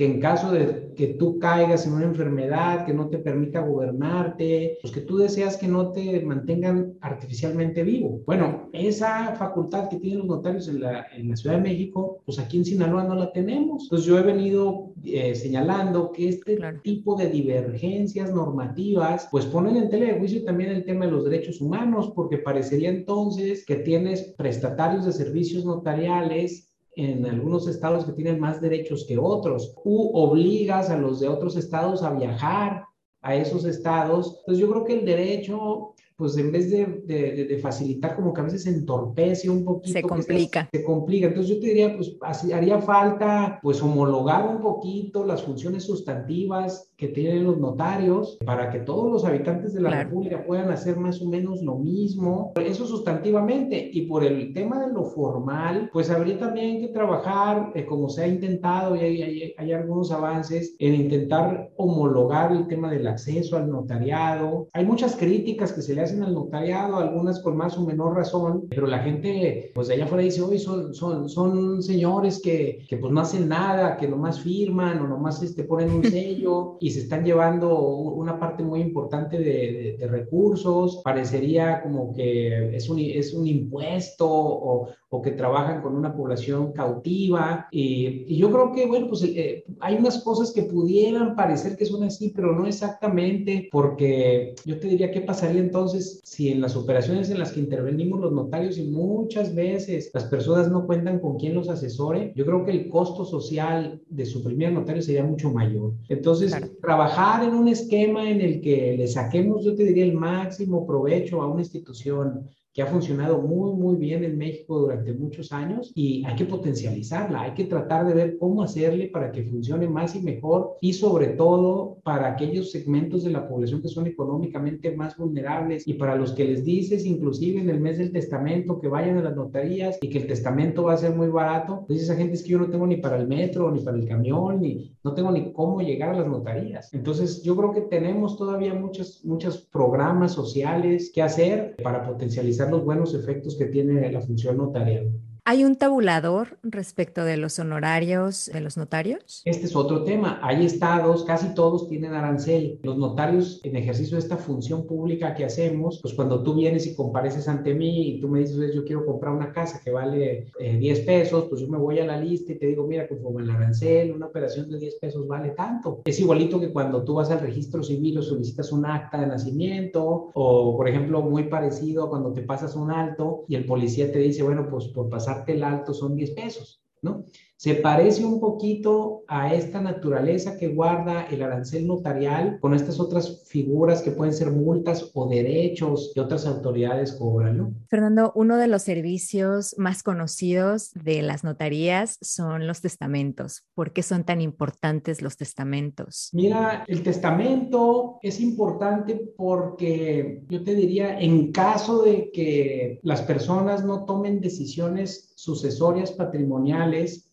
que 0.01 0.07
en 0.07 0.19
caso 0.19 0.51
de 0.51 0.95
que 0.97 1.09
tú 1.09 1.39
caigas 1.39 1.87
en 1.87 1.93
una 1.93 2.07
enfermedad 2.07 2.87
que 2.87 2.95
no 2.95 3.11
te 3.11 3.19
permita 3.19 3.61
gobernarte, 3.61 4.79
pues 4.81 4.95
que 4.95 5.03
tú 5.03 5.19
deseas 5.19 5.59
que 5.59 5.69
no 5.69 5.93
te 5.93 6.23
mantengan 6.23 6.95
artificialmente 7.03 7.83
vivo. 7.83 8.23
Bueno, 8.25 8.71
esa 8.73 9.35
facultad 9.35 9.91
que 9.91 9.99
tienen 9.99 10.21
los 10.21 10.29
notarios 10.29 10.69
en 10.69 10.81
la, 10.81 11.07
en 11.15 11.29
la 11.29 11.37
Ciudad 11.37 11.57
de 11.57 11.65
México, 11.65 12.23
pues 12.25 12.39
aquí 12.39 12.57
en 12.57 12.65
Sinaloa 12.65 13.05
no 13.05 13.15
la 13.15 13.31
tenemos. 13.31 13.83
Entonces 13.83 14.07
yo 14.07 14.19
he 14.19 14.23
venido 14.23 14.95
eh, 15.05 15.35
señalando 15.35 16.13
que 16.13 16.31
este 16.31 16.59
tipo 16.83 17.15
de 17.17 17.29
divergencias 17.29 18.33
normativas, 18.33 19.29
pues 19.31 19.45
ponen 19.45 19.77
en 19.77 19.91
tela 19.91 20.07
de 20.07 20.19
juicio 20.19 20.45
también 20.45 20.71
el 20.71 20.87
tema 20.87 21.05
de 21.05 21.13
los 21.13 21.25
derechos 21.27 21.61
humanos, 21.61 22.11
porque 22.17 22.39
parecería 22.39 22.89
entonces 22.89 23.67
que 23.67 23.77
tienes 23.77 24.33
prestatarios 24.39 25.05
de 25.05 25.13
servicios 25.13 25.67
notariales 25.67 26.70
en 26.97 27.25
algunos 27.27 27.67
estados 27.69 28.05
que 28.05 28.13
tienen 28.13 28.41
más 28.41 28.61
derechos 28.61 29.05
que 29.07 29.19
otros, 29.19 29.75
u 29.85 30.11
obligas 30.15 30.91
a 30.91 30.97
los 30.97 31.21
de 31.21 31.29
otros 31.29 31.57
estados 31.57 32.03
a 32.03 32.11
viajar 32.11 32.85
a 33.23 33.35
esos 33.35 33.65
estados. 33.65 34.39
Entonces 34.41 34.59
yo 34.59 34.71
creo 34.71 34.85
que 34.85 34.99
el 34.99 35.05
derecho 35.05 35.95
pues 36.21 36.37
en 36.37 36.53
vez 36.53 36.71
de, 36.71 37.59
facilitar, 37.63 38.15
como 38.15 38.35
que 38.35 38.43
a 38.43 38.45
veces 38.45 38.67
entorpece 38.67 39.49
un 39.49 39.65
poquito. 39.65 39.99
Se 39.99 40.03
complica. 40.03 40.69
Se, 40.71 40.85
complica. 40.85 41.29
Entonces 41.29 41.55
yo 41.55 41.61
te 41.61 41.69
diría, 41.69 41.97
pues 41.97 42.15
haría 42.53 42.79
falta, 42.79 43.59
pues 43.63 43.83
homologar 43.83 44.47
un 44.47 44.61
poquito 44.61 45.25
las 45.25 45.43
funciones 45.43 45.85
sustantivas 45.85 46.93
que 46.99 47.09
tienen 47.09 47.45
los 47.45 47.59
notarios 47.59 48.37
para 48.45 48.69
que 48.71 48.81
todos 48.81 49.11
los 49.11 49.25
habitantes 49.25 49.73
de 49.73 49.81
la 49.81 50.03
República 50.03 50.45
puedan 50.47 50.71
hacer 50.71 50.99
más 50.99 51.23
o 51.23 51.29
menos 51.29 51.63
lo 51.63 51.77
mismo. 51.77 52.53
Eso 52.55 52.87
sustantivamente. 52.87 53.91
Y 53.91 54.03
por 54.03 54.23
el 54.23 54.53
tema 54.53 54.85
de 54.85 54.93
lo 54.93 55.05
formal, 55.05 55.89
pues 55.91 56.11
habría 56.11 56.39
también 56.39 56.83
que 56.83 56.89
trabajar, 56.89 57.73
eh, 57.75 57.87
como 57.87 58.11
se 58.11 58.25
ha 58.25 58.29
intentado 58.29 58.95
y 58.95 59.01
hay, 59.01 59.23
hay, 59.23 59.55
hay 59.57 59.73
algunos 59.73 60.13
avances, 60.13 60.77
en 60.79 60.95
intentar 60.97 61.71
homologar 61.79 62.53
el 62.53 62.67
tema 62.67 62.91
del 62.91 63.07
acceso 63.07 63.57
al 63.57 63.71
notariado. 63.71 64.69
Hay 64.75 64.85
muchas 64.85 65.17
críticas 65.17 65.73
que 65.73 65.81
se 65.81 65.95
le 65.95 66.03
hacen 66.03 66.10
en 66.13 66.23
el 66.23 66.35
notariado, 66.35 66.97
algunas 66.97 67.41
con 67.41 67.57
más 67.57 67.77
o 67.77 67.85
menor 67.85 68.17
razón, 68.17 68.67
pero 68.71 68.87
la 68.87 69.01
gente, 69.01 69.71
pues 69.75 69.89
de 69.89 69.95
allá 69.95 70.05
afuera 70.05 70.25
dice, 70.25 70.43
hoy 70.43 70.59
son, 70.59 70.95
son, 70.95 71.29
son 71.29 71.83
señores 71.83 72.41
que, 72.43 72.85
que 72.89 72.97
pues 72.97 73.13
no 73.13 73.21
hacen 73.21 73.49
nada, 73.49 73.97
que 73.97 74.09
nomás 74.09 74.41
firman 74.41 75.01
o 75.01 75.09
nomás 75.09 75.43
este, 75.43 75.65
ponen 75.65 75.91
un 75.91 76.05
sello 76.11 76.77
y 76.81 76.91
se 76.91 77.01
están 77.01 77.25
llevando 77.25 77.79
una 77.81 78.39
parte 78.39 78.63
muy 78.63 78.81
importante 78.81 79.39
de, 79.39 79.97
de, 79.99 80.07
recursos, 80.07 81.01
parecería 81.05 81.83
como 81.83 82.13
que 82.13 82.75
es 82.75 82.89
un, 82.89 82.99
es 82.99 83.33
un 83.33 83.47
impuesto 83.47 84.29
o, 84.29 84.89
o, 85.09 85.23
que 85.23 85.31
trabajan 85.33 85.83
con 85.83 85.95
una 85.95 86.15
población 86.15 86.73
cautiva 86.73 87.69
y, 87.71 88.25
y 88.27 88.37
yo 88.37 88.51
creo 88.51 88.73
que, 88.73 88.87
bueno, 88.87 89.09
pues 89.09 89.23
eh, 89.25 89.65
hay 89.81 89.97
unas 89.97 90.23
cosas 90.23 90.53
que 90.53 90.63
pudieran 90.63 91.35
parecer 91.37 91.77
que 91.77 91.87
son 91.87 92.05
así, 92.05 92.33
pero 92.35 92.55
no 92.55 92.67
exactamente, 92.67 93.69
porque 93.71 94.55
yo 94.65 94.79
te 94.79 94.89
diría, 94.89 95.11
¿qué 95.11 95.21
pasaría 95.21 95.61
entonces? 95.61 96.00
Si 96.01 96.49
en 96.51 96.61
las 96.61 96.77
operaciones 96.77 97.31
en 97.31 97.39
las 97.39 97.53
que 97.53 97.61
intervenimos 97.61 98.21
los 98.21 98.33
notarios 98.33 98.79
y 98.79 98.83
muchas 98.83 99.55
veces 99.55 100.11
las 100.15 100.25
personas 100.25 100.71
no 100.71 100.87
cuentan 100.87 101.21
con 101.21 101.39
quien 101.39 101.55
los 101.55 101.69
asesore, 101.69 102.33
yo 102.35 102.45
creo 102.45 102.65
que 102.65 102.73
el 102.73 102.89
costo 102.89 103.25
social 103.25 104.01
de 104.09 104.27
suprimir 104.27 104.69
al 104.69 104.75
notario 104.75 105.03
sería 105.03 105.25
mucho 105.25 105.51
mayor. 105.51 105.93
Entonces, 106.09 106.55
trabajar 106.81 107.45
en 107.45 107.55
un 107.55 107.69
esquema 107.69 108.31
en 108.31 108.41
el 108.41 108.61
que 108.61 108.97
le 108.97 109.07
saquemos, 109.07 109.65
yo 109.65 109.75
te 109.75 109.85
diría, 109.85 110.05
el 110.05 110.15
máximo 110.15 110.87
provecho 110.87 111.43
a 111.43 111.47
una 111.47 111.63
institución 111.63 112.49
que 112.73 112.83
ha 112.83 112.87
funcionado 112.87 113.41
muy, 113.41 113.73
muy 113.73 113.97
bien 113.97 114.25
en 114.25 114.39
México 114.39 114.79
durante 114.79 115.13
muchos 115.13 115.53
años 115.53 115.91
y 115.95 116.25
hay 116.25 116.37
que 116.37 116.45
potencializarla, 116.45 117.43
hay 117.43 117.55
que 117.55 117.65
tratar 117.65 118.07
de 118.07 118.15
ver 118.15 118.39
cómo 118.39 118.63
hacerle 118.63 119.09
para 119.09 119.33
que 119.33 119.43
funcione 119.43 119.89
más 119.89 120.15
y 120.15 120.21
mejor 120.21 120.77
y 120.81 120.93
sobre 120.93 121.29
todo 121.29 121.99
para 122.05 122.29
aquellos 122.33 122.71
segmentos 122.71 123.25
de 123.25 123.31
la 123.31 123.49
población 123.49 123.83
que 123.83 123.89
son 123.89 124.07
económicamente 124.07 124.95
más 124.95 125.17
vulnerables 125.17 125.87
y 125.87 125.95
para 125.95 126.15
los 126.15 126.33
que 126.33 126.45
les 126.45 126.65
dices 126.65 127.05
inclusive 127.05 127.61
en 127.61 127.71
el 127.71 127.81
mes 127.81 127.99
del 127.99 128.13
testamento 128.13 128.79
que 128.81 128.89
vayan 128.89 129.19
a 129.19 129.23
las 129.23 129.37
notarías 129.37 129.99
y 130.01 130.09
que 130.09 130.19
el 130.19 130.27
testamento 130.27 130.85
va 130.85 130.95
a 130.95 130.99
ser 130.99 131.15
muy 131.15 131.29
barato, 131.29 131.85
pues 131.87 132.03
esa 132.03 132.15
gente 132.15 132.35
es 132.35 132.43
que 132.43 132.51
yo 132.51 132.59
no 132.59 132.71
tengo 132.71 132.87
ni 132.87 132.97
para 132.97 133.17
el 133.17 133.27
metro, 133.27 133.71
ni 133.71 133.81
para 133.81 133.97
el 133.97 134.07
camión, 134.07 134.61
ni 134.61 134.93
no 135.03 135.15
tengo 135.15 135.33
ni 135.33 135.53
cómo 135.53 135.81
llegar 135.81 136.11
a 136.11 136.19
las 136.19 136.29
notarías. 136.29 136.93
Entonces 136.95 137.43
yo 137.43 137.57
creo 137.57 137.73
que 137.73 137.81
tenemos 137.83 138.37
todavía 138.37 138.75
muchos, 138.75 139.25
muchos 139.25 139.59
programas 139.73 140.33
sociales 140.33 141.11
que 141.13 141.23
hacer 141.23 141.77
para 141.83 142.05
potencializar 142.05 142.60
los 142.69 142.85
buenos 142.85 143.15
efectos 143.15 143.57
que 143.57 143.67
tiene 143.67 144.11
la 144.11 144.21
función 144.21 144.57
notarial. 144.57 145.11
¿Hay 145.45 145.65
un 145.65 145.77
tabulador 145.77 146.59
respecto 146.63 147.25
de 147.25 147.37
los 147.37 147.59
honorarios 147.59 148.51
de 148.53 148.61
los 148.61 148.77
notarios? 148.77 149.43
Este 149.45 149.67
es 149.67 149.77
otro 149.77 150.05
tema. 150.05 150.39
Hay 150.43 150.65
estados, 150.65 151.25
casi 151.25 151.55
todos 151.55 151.89
tienen 151.89 152.15
arancel. 152.15 152.79
Los 152.83 152.99
notarios, 152.99 153.61
en 153.65 153.77
ejercicio 153.77 154.17
de 154.17 154.23
esta 154.23 154.37
función 154.37 154.87
pública 154.87 155.35
que 155.35 155.45
hacemos, 155.45 156.01
pues 156.03 156.15
cuando 156.15 156.43
tú 156.43 156.55
vienes 156.55 156.87
y 156.87 156.95
compareces 156.95 157.49
ante 157.49 157.75
mí 157.75 158.09
y 158.09 158.21
tú 158.21 158.29
me 158.29 158.41
dices, 158.41 158.75
yo 158.75 158.85
quiero 158.85 159.07
comprar 159.07 159.35
una 159.35 159.53
casa 159.53 159.81
que 159.83 159.91
vale 159.91 160.47
10 160.59 160.99
eh, 160.99 161.03
pesos, 161.05 161.47
pues 161.49 161.61
yo 161.63 161.69
me 161.69 161.79
voy 161.79 161.99
a 162.01 162.07
la 162.07 162.19
lista 162.19 162.53
y 162.53 162.59
te 162.59 162.67
digo, 162.67 162.87
mira, 162.87 163.09
conforme 163.09 163.43
el 163.43 163.51
arancel, 163.51 164.13
una 164.13 164.27
operación 164.27 164.69
de 164.69 164.79
10 164.79 164.97
pesos 164.97 165.27
vale 165.27 165.51
tanto. 165.51 166.03
Es 166.05 166.21
igualito 166.21 166.61
que 166.61 166.73
cuando 166.73 167.05
tú 167.05 167.15
vas 167.15 167.31
al 167.31 167.41
registro 167.41 167.83
civil 167.83 168.19
o 168.19 168.23
solicitas 168.23 168.73
un 168.73 168.85
acta 168.87 169.21
de 169.21 169.27
nacimiento, 169.27 170.31
o 170.35 170.77
por 170.77 170.89
ejemplo, 170.89 171.23
muy 171.23 171.45
parecido 171.45 172.05
a 172.05 172.11
cuando 172.11 172.33
te 172.33 172.43
pasas 172.43 172.77
un 172.77 172.91
alto 172.91 173.45
y 173.49 173.55
el 173.55 173.65
policía 173.65 174.11
te 174.13 174.19
dice, 174.19 174.43
bueno, 174.43 174.69
pues 174.69 174.89
por 174.89 175.09
pasar 175.09 175.30
el 175.53 175.65
alto 175.65 175.95
son 175.95 176.17
10 176.17 176.31
pesos, 176.33 176.83
¿no? 177.03 177.25
Se 177.61 177.75
parece 177.75 178.25
un 178.25 178.41
poquito 178.41 179.23
a 179.29 179.53
esta 179.53 179.83
naturaleza 179.83 180.57
que 180.57 180.69
guarda 180.69 181.27
el 181.27 181.43
arancel 181.43 181.87
notarial 181.87 182.59
con 182.59 182.73
estas 182.73 182.99
otras 182.99 183.43
figuras 183.49 184.01
que 184.01 184.13
pueden 184.13 184.33
ser 184.33 184.51
multas 184.51 185.11
o 185.13 185.29
derechos 185.29 186.11
que 186.15 186.23
otras 186.23 186.47
autoridades 186.47 187.13
cobran, 187.13 187.59
¿no? 187.59 187.75
Fernando, 187.91 188.33
uno 188.35 188.57
de 188.57 188.67
los 188.67 188.81
servicios 188.81 189.75
más 189.77 190.03
conocidos 190.03 190.91
de 190.95 191.21
las 191.21 191.45
notarías 191.45 192.17
son 192.23 192.67
los 192.67 192.81
testamentos. 192.81 193.67
¿Por 193.75 193.93
qué 193.93 194.03
son 194.03 194.25
tan 194.25 194.41
importantes 194.41 195.21
los 195.21 195.37
testamentos? 195.37 196.31
Mira, 196.33 196.85
el 196.89 197.03
testamento 197.03 198.21
es 198.23 198.41
importante 198.41 199.35
porque 199.37 200.45
yo 200.49 200.65
te 200.65 200.75
diría, 200.75 201.21
en 201.21 201.53
caso 201.53 202.05
de 202.05 202.31
que 202.33 203.01
las 203.03 203.21
personas 203.21 203.85
no 203.85 204.07
tomen 204.07 204.41
decisiones 204.41 205.35
sucesorias 205.37 206.13
patrimoniales, 206.13 207.27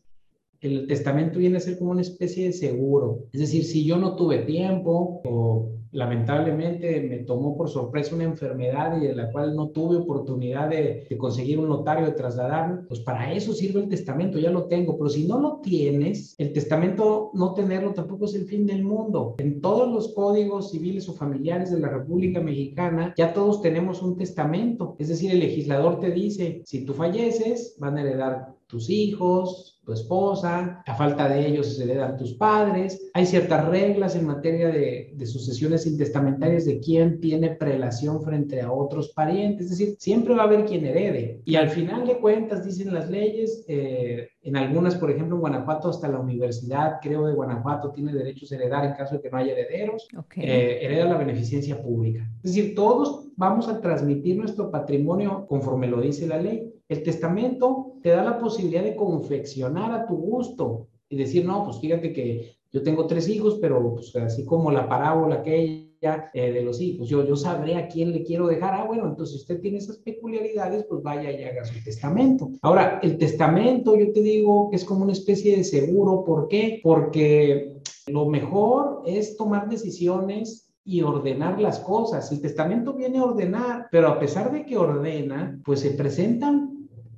el 0.61 0.87
testamento 0.87 1.39
viene 1.39 1.57
a 1.57 1.61
ser 1.61 1.77
como 1.77 1.91
una 1.91 2.01
especie 2.01 2.45
de 2.45 2.53
seguro. 2.53 3.25
Es 3.31 3.41
decir, 3.41 3.63
si 3.63 3.85
yo 3.85 3.97
no 3.97 4.15
tuve 4.15 4.39
tiempo 4.39 5.21
o 5.25 5.77
lamentablemente 5.91 7.01
me 7.01 7.19
tomó 7.19 7.57
por 7.57 7.69
sorpresa 7.69 8.15
una 8.15 8.25
enfermedad 8.25 9.01
y 9.01 9.07
de 9.07 9.15
la 9.15 9.31
cual 9.31 9.55
no 9.55 9.69
tuve 9.69 9.97
oportunidad 9.97 10.69
de, 10.69 11.07
conseguir 11.17 11.59
un 11.59 11.69
notario 11.69 12.05
de 12.05 12.11
trasladarme, 12.11 12.83
pues 12.87 12.99
para 12.99 13.33
eso 13.33 13.53
sirve 13.53 13.81
el 13.81 13.89
testamento, 13.89 14.37
ya 14.37 14.51
lo 14.51 14.65
tengo. 14.65 14.97
Pero 14.97 15.09
si 15.09 15.25
no 15.25 15.39
lo 15.39 15.59
tienes, 15.61 16.35
el 16.37 16.53
testamento 16.53 17.31
no 17.33 17.53
tenerlo 17.53 17.93
tampoco 17.93 18.25
es 18.25 18.35
el 18.35 18.45
fin 18.45 18.65
del 18.65 18.83
mundo. 18.83 19.35
En 19.39 19.61
todos 19.61 19.91
los 19.91 20.13
códigos 20.13 20.71
civiles 20.71 21.07
o 21.09 21.13
familiares 21.13 21.71
de 21.71 21.79
la 21.79 21.89
República 21.89 22.41
Mexicana 22.41 23.13
ya 23.17 23.33
todos 23.33 23.61
tenemos 23.61 24.01
un 24.01 24.17
testamento. 24.17 24.95
Es 24.99 25.07
decir, 25.07 25.31
el 25.31 25.39
legislador 25.39 25.99
te 25.99 26.11
dice, 26.11 26.61
si 26.65 26.85
tú 26.85 26.93
falleces, 26.93 27.75
van 27.79 27.97
a 27.97 28.01
heredar 28.01 28.55
tus 28.67 28.89
hijos, 28.89 29.76
tu 29.87 29.93
esposa, 29.93 30.83
a 30.85 30.95
falta 30.95 31.29
de 31.29 31.47
ellos 31.47 31.77
se 31.77 31.83
heredan 31.85 32.17
tus 32.17 32.33
padres. 32.33 33.09
Hay 33.13 33.25
ciertas 33.25 33.65
reglas 33.69 34.17
en 34.17 34.27
materia 34.27 34.67
de, 34.67 35.15
sucesiones 35.25 35.87
intestamentarias 35.87 36.65
de 36.65 36.81
quién 36.81 37.21
tiene 37.21 37.51
prelación 37.51 38.21
frente 38.21 38.59
a 38.59 38.69
otros 38.69 39.13
parientes. 39.13 39.71
Es 39.71 39.77
decir, 39.77 39.95
siempre 39.97 40.35
va 40.35 40.41
a 40.41 40.45
haber 40.45 40.65
quien 40.65 40.85
herede. 40.85 41.41
Y 41.45 41.55
al 41.55 41.69
final 41.69 42.05
de 42.05 42.17
cuentas, 42.17 42.65
dicen 42.65 42.93
las 42.93 43.09
leyes, 43.09 43.63
eh, 43.69 44.27
en 44.41 44.57
algunas, 44.57 44.95
por 44.95 45.09
ejemplo, 45.09 45.35
en 45.35 45.41
Guanajuato, 45.41 45.89
hasta 45.89 46.09
la 46.09 46.19
universidad, 46.19 46.97
creo, 47.01 47.25
de 47.25 47.33
Guanajuato, 47.33 47.91
tiene 47.91 48.13
derechos 48.13 48.51
a 48.51 48.55
heredar 48.55 48.83
en 48.83 48.93
caso 48.93 49.15
de 49.15 49.21
que 49.21 49.29
no 49.29 49.37
haya 49.37 49.53
herederos. 49.53 50.05
Eh, 50.35 50.79
hereda 50.81 51.05
la 51.05 51.17
beneficencia 51.17 51.81
pública. 51.81 52.29
Es 52.43 52.53
decir, 52.53 52.75
todos 52.75 53.29
vamos 53.37 53.69
a 53.69 53.79
transmitir 53.79 54.35
nuestro 54.35 54.69
patrimonio 54.69 55.45
conforme 55.47 55.87
lo 55.87 56.01
dice 56.01 56.27
la 56.27 56.41
ley. 56.41 56.73
El 56.89 57.03
testamento 57.03 57.86
te 58.01 58.09
da 58.09 58.23
la 58.23 58.39
posibilidad 58.39 58.83
de 58.83 58.95
confeccionar 58.95 59.91
a 59.91 60.05
tu 60.05 60.15
gusto 60.15 60.87
y 61.09 61.17
decir, 61.17 61.45
no, 61.45 61.63
pues 61.63 61.79
fíjate 61.79 62.13
que 62.13 62.57
yo 62.71 62.83
tengo 62.83 63.07
tres 63.07 63.29
hijos, 63.29 63.57
pero 63.61 63.95
pues 63.95 64.15
así 64.15 64.45
como 64.45 64.71
la 64.71 64.87
parábola 64.89 65.35
aquella 65.35 66.29
eh, 66.33 66.51
de 66.51 66.61
los 66.61 66.81
hijos, 66.81 67.07
yo, 67.07 67.25
yo 67.25 67.35
sabré 67.35 67.75
a 67.75 67.87
quién 67.87 68.11
le 68.11 68.23
quiero 68.23 68.47
dejar. 68.47 68.73
Ah, 68.73 68.85
bueno, 68.85 69.07
entonces 69.07 69.35
si 69.35 69.41
usted 69.41 69.61
tiene 69.61 69.77
esas 69.77 69.97
peculiaridades, 69.97 70.85
pues 70.85 71.01
vaya 71.01 71.31
y 71.31 71.43
haga 71.43 71.65
su 71.65 71.81
testamento. 71.83 72.51
Ahora, 72.61 72.99
el 73.01 73.17
testamento, 73.17 73.95
yo 73.95 74.11
te 74.11 74.21
digo 74.21 74.69
es 74.73 74.83
como 74.83 75.03
una 75.03 75.13
especie 75.13 75.57
de 75.57 75.63
seguro. 75.63 76.23
¿Por 76.23 76.47
qué? 76.49 76.81
Porque 76.83 77.77
lo 78.07 78.27
mejor 78.27 79.03
es 79.05 79.37
tomar 79.37 79.69
decisiones 79.69 80.67
y 80.83 81.01
ordenar 81.01 81.59
las 81.59 81.79
cosas. 81.79 82.31
El 82.31 82.41
testamento 82.41 82.93
viene 82.93 83.17
a 83.17 83.25
ordenar, 83.25 83.87
pero 83.91 84.07
a 84.07 84.19
pesar 84.19 84.51
de 84.51 84.65
que 84.65 84.77
ordena, 84.77 85.59
pues 85.65 85.81
se 85.81 85.91
presentan 85.91 86.76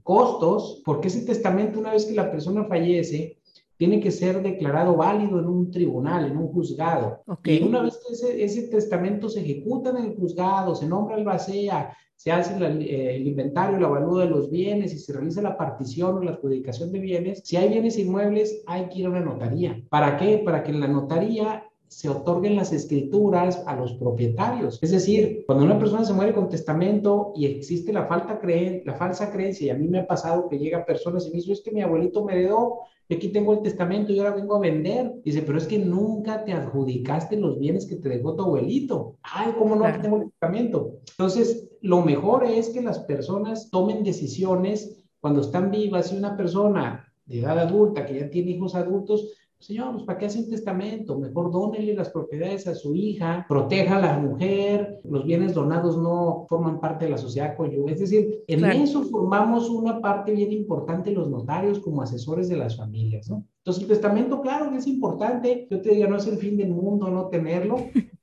costos, 0.09 0.81
porque 0.83 1.07
ese 1.07 1.21
testamento, 1.21 1.77
una 1.77 1.91
vez 1.91 2.07
que 2.07 2.15
la 2.15 2.31
persona 2.31 2.63
fallece, 2.65 3.37
tiene 3.77 3.99
que 3.99 4.09
ser 4.09 4.41
declarado 4.41 4.97
válido 4.97 5.39
en 5.39 5.45
un 5.45 5.69
tribunal, 5.69 6.25
en 6.25 6.35
un 6.35 6.47
juzgado. 6.47 7.21
Y 7.43 7.61
una 7.61 7.83
vez 7.83 7.99
que 7.99 8.13
ese, 8.13 8.43
ese, 8.43 8.63
testamento 8.69 9.29
se 9.29 9.41
ejecuta 9.41 9.91
en 9.91 9.97
el 9.97 10.15
juzgado, 10.15 10.73
se 10.73 10.87
nombra 10.87 11.15
el 11.15 11.25
basea, 11.25 11.95
se 12.15 12.31
hace 12.31 12.55
eh, 12.57 13.17
el 13.17 13.27
inventario, 13.27 13.77
el 13.77 13.85
avalúo 13.85 14.17
de 14.17 14.31
los 14.31 14.49
bienes 14.49 14.95
y 14.95 14.97
se 14.97 15.13
realiza 15.13 15.43
la 15.43 15.55
partición 15.55 16.17
o 16.17 16.23
la 16.23 16.31
adjudicación 16.31 16.91
de 16.91 16.99
bienes, 17.01 17.41
si 17.45 17.57
hay 17.57 17.69
bienes 17.69 17.99
inmuebles, 17.99 18.63
hay 18.65 18.89
que 18.89 19.01
ir 19.01 19.05
a 19.05 19.09
una 19.11 19.21
notaría. 19.21 19.79
¿Para 19.89 20.17
qué? 20.17 20.39
Para 20.39 20.63
que 20.63 20.71
en 20.71 20.79
la 20.79 20.87
notaría 20.87 21.68
se 21.89 22.07
otorguen 22.07 22.55
las 22.55 22.71
escrituras 22.71 23.63
a 23.65 23.75
los 23.75 23.93
propietarios. 23.93 24.79
Es 24.81 24.91
decir, 24.91 25.43
cuando 25.45 25.65
una 25.65 25.79
persona 25.79 26.05
se 26.05 26.13
muere 26.13 26.33
con 26.33 26.47
testamento 26.47 27.33
y 27.35 27.45
existe 27.47 27.91
la, 27.91 28.05
falta 28.05 28.39
creen, 28.39 28.83
la 28.85 28.93
falsa 28.93 29.31
creencia, 29.31 29.67
y 29.67 29.69
a 29.71 29.75
mí 29.75 29.87
me 29.87 29.99
ha 29.99 30.07
pasado 30.07 30.47
que 30.47 30.59
llegan 30.59 30.85
personas 30.85 31.25
y 31.25 31.31
me 31.31 31.37
dicen, 31.37 31.53
es 31.53 31.61
que 31.61 31.71
mi 31.71 31.81
abuelito 31.81 32.23
me 32.23 32.33
heredó, 32.33 32.79
y 33.07 33.15
aquí 33.15 33.29
tengo 33.29 33.53
el 33.53 33.63
testamento 33.63 34.11
y 34.11 34.19
ahora 34.19 34.35
vengo 34.35 34.55
a 34.55 34.59
vender. 34.59 35.15
Dice, 35.25 35.41
pero 35.41 35.57
es 35.57 35.65
que 35.65 35.79
nunca 35.79 36.45
te 36.45 36.53
adjudicaste 36.53 37.37
los 37.37 37.57
bienes 37.57 37.87
que 37.87 37.95
te 37.95 38.07
dejó 38.07 38.35
tu 38.35 38.43
abuelito. 38.43 39.17
Ay, 39.23 39.53
¿cómo 39.57 39.75
no? 39.75 39.83
Aquí 39.83 39.99
tengo 39.99 40.17
el 40.17 40.29
testamento. 40.29 40.99
Entonces, 41.09 41.71
lo 41.81 42.03
mejor 42.03 42.43
es 42.43 42.69
que 42.69 42.83
las 42.83 42.99
personas 42.99 43.71
tomen 43.71 44.03
decisiones 44.03 45.03
cuando 45.19 45.41
están 45.41 45.71
vivas 45.71 46.13
y 46.13 46.17
una 46.17 46.37
persona 46.37 47.11
de 47.25 47.39
edad 47.39 47.57
adulta 47.57 48.05
que 48.05 48.19
ya 48.19 48.29
tiene 48.29 48.51
hijos 48.51 48.75
adultos, 48.75 49.33
Señor, 49.61 49.91
pues 49.91 50.05
¿para 50.05 50.17
qué 50.17 50.27
hace 50.27 50.39
un 50.39 50.49
testamento? 50.49 51.19
Mejor 51.19 51.51
dónele 51.51 51.93
las 51.93 52.09
propiedades 52.11 52.65
a 52.67 52.75
su 52.75 52.95
hija, 52.95 53.45
proteja 53.49 53.97
a 53.97 54.01
la 54.01 54.17
mujer, 54.17 55.01
los 55.03 55.25
bienes 55.25 55.53
donados 55.53 55.97
no 55.97 56.45
forman 56.47 56.79
parte 56.79 57.05
de 57.05 57.11
la 57.11 57.17
sociedad 57.17 57.57
conyugal. 57.57 57.93
Es 57.93 57.99
decir, 57.99 58.41
en 58.47 58.63
eso 58.63 59.03
formamos 59.03 59.69
una 59.69 59.99
parte 59.99 60.31
bien 60.31 60.53
importante 60.53 61.11
los 61.11 61.29
notarios 61.29 61.79
como 61.79 62.01
asesores 62.01 62.47
de 62.47 62.55
las 62.55 62.77
familias, 62.77 63.29
¿no? 63.29 63.45
Entonces, 63.57 63.83
el 63.83 63.89
testamento, 63.89 64.41
claro 64.41 64.71
que 64.71 64.77
es 64.77 64.87
importante. 64.87 65.67
Yo 65.69 65.81
te 65.81 65.89
diría, 65.89 66.07
no 66.07 66.15
es 66.15 66.27
el 66.27 66.37
fin 66.37 66.55
del 66.55 66.69
mundo 66.69 67.09
no 67.09 67.27
tenerlo, 67.27 67.75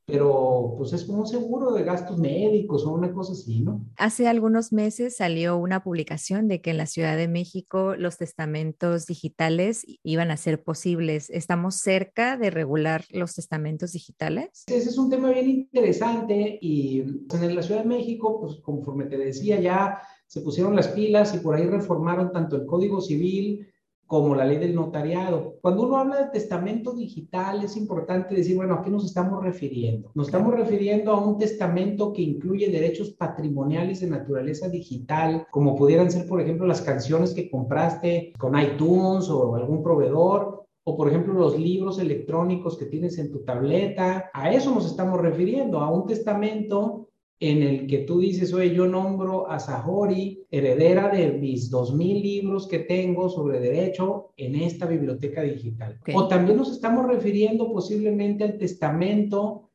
pero 0.07 0.75
pues 0.79 0.93
es 0.93 1.05
como 1.05 1.21
un 1.21 1.27
seguro 1.27 1.73
de 1.73 1.83
gastos 1.83 2.17
médicos 2.17 2.85
o 2.85 2.93
una 2.93 3.13
cosa 3.13 3.33
así, 3.33 3.61
¿no? 3.61 3.85
Hace 3.97 4.29
algunos 4.29 4.73
meses 4.73 5.17
salió 5.17 5.57
una 5.57 5.83
publicación 5.83 6.47
de 6.47 6.61
que 6.61 6.71
en 6.71 6.77
la 6.77 6.87
Ciudad 6.87 7.17
de 7.17 7.27
México 7.27 7.97
los 7.97 8.17
testamentos 8.17 9.07
digitales 9.07 9.85
iban 10.05 10.31
a 10.31 10.37
ser 10.37 10.63
posibles. 10.63 11.29
¿Estamos 11.31 11.77
cerca 11.77 12.37
de 12.37 12.51
regular 12.51 13.05
los 13.11 13.35
testamentos 13.35 13.93
digitales? 13.93 14.65
Ese 14.69 14.89
es 14.89 14.97
un 14.97 15.11
tema 15.11 15.31
bien 15.31 15.51
interesante 15.51 16.59
y 16.61 17.01
en 17.01 17.55
la 17.57 17.63
Ciudad 17.63 17.83
de 17.83 17.89
México, 17.89 18.41
pues 18.41 18.61
conforme 18.63 19.07
te 19.07 19.19
decía, 19.19 19.61
ya 19.61 19.99
se 20.29 20.41
pusieron 20.41 20.77
las 20.77 20.89
pilas 20.89 21.35
y 21.35 21.39
por 21.39 21.57
ahí 21.57 21.67
reformaron 21.67 22.33
tanto 22.33 22.57
el 22.57 22.67
Código 22.67 23.01
Civil, 23.01 23.67
como 24.07 24.35
la 24.35 24.45
ley 24.45 24.59
del 24.59 24.75
notariado. 24.75 25.57
Cuando 25.61 25.83
uno 25.83 25.97
habla 25.97 26.25
de 26.25 26.31
testamento 26.31 26.95
digital, 26.95 27.65
es 27.65 27.77
importante 27.77 28.35
decir, 28.35 28.57
bueno, 28.57 28.75
¿a 28.75 28.83
qué 28.83 28.91
nos 28.91 29.05
estamos 29.05 29.43
refiriendo? 29.43 30.11
Nos 30.15 30.29
estamos 30.29 30.55
refiriendo 30.55 31.13
a 31.13 31.25
un 31.25 31.39
testamento 31.39 32.13
que 32.13 32.23
incluye 32.23 32.71
derechos 32.71 33.11
patrimoniales 33.11 34.01
de 34.01 34.09
naturaleza 34.09 34.69
digital, 34.69 35.47
como 35.51 35.75
pudieran 35.75 36.11
ser, 36.11 36.27
por 36.27 36.41
ejemplo, 36.41 36.67
las 36.67 36.83
canciones 36.83 37.35
que 37.35 37.51
compraste 37.51 38.33
con 38.39 38.59
iTunes 38.59 39.29
o 39.29 39.55
algún 39.57 39.83
proveedor, 39.83 40.67
o 40.89 40.97
por 40.97 41.09
ejemplo 41.09 41.35
los 41.35 41.59
libros 41.59 41.99
electrónicos 41.99 42.79
que 42.79 42.87
tienes 42.87 43.19
en 43.19 43.33
tu 43.33 43.41
tableta. 43.41 44.31
A 44.33 44.53
eso 44.53 44.73
nos 44.73 44.87
estamos 44.87 45.21
refiriendo, 45.21 45.81
a 45.81 45.91
un 45.91 46.07
testamento 46.07 47.09
en 47.39 47.63
el 47.63 47.87
que 47.87 47.99
tú 47.99 48.21
dices, 48.21 48.53
oye, 48.55 48.75
yo 48.75 48.87
nombro 48.87 49.51
a 49.51 49.59
Sahori, 49.59 50.47
heredera 50.51 51.09
de 51.09 51.33
mis 51.33 51.71
2.000 51.71 52.23
libros 52.23 52.67
que 52.67 52.79
tengo 52.81 53.29
sobre 53.29 53.61
derecho 53.61 54.33
en 54.37 54.55
esta 54.55 54.87
biblioteca 54.87 55.43
digital. 55.43 56.01
O 56.15 56.29
también 56.29 56.57
nos 56.57 56.73
estamos 56.73 57.07
refiriendo 57.07 57.71
posiblemente 57.71 58.45
al 58.45 58.57
testamento 58.57 59.71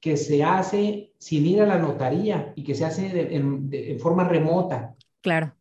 que 0.00 0.16
se 0.16 0.42
hace 0.42 1.12
sin 1.18 1.46
ir 1.46 1.60
a 1.60 1.66
la 1.66 1.78
notaría 1.78 2.52
y 2.56 2.64
que 2.64 2.74
se 2.74 2.86
hace 2.86 3.34
en, 3.34 3.98
forma 4.00 4.26
remota. 4.26 4.96
Claro. 5.20 5.54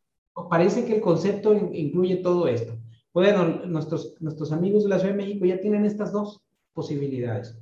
Parece 0.49 0.85
que 0.85 0.95
el 0.95 1.01
concepto 1.01 1.53
incluye 1.53 2.17
todo 2.17 2.47
esto. 2.47 2.77
Bueno, 3.13 3.65
nuestros, 3.65 4.15
nuestros 4.21 4.53
amigos 4.53 4.83
de 4.83 4.89
la 4.89 4.99
Ciudad 4.99 5.13
de 5.13 5.21
México 5.21 5.45
ya 5.45 5.59
tienen 5.59 5.85
estas 5.85 6.13
dos 6.13 6.41
posibilidades 6.73 7.57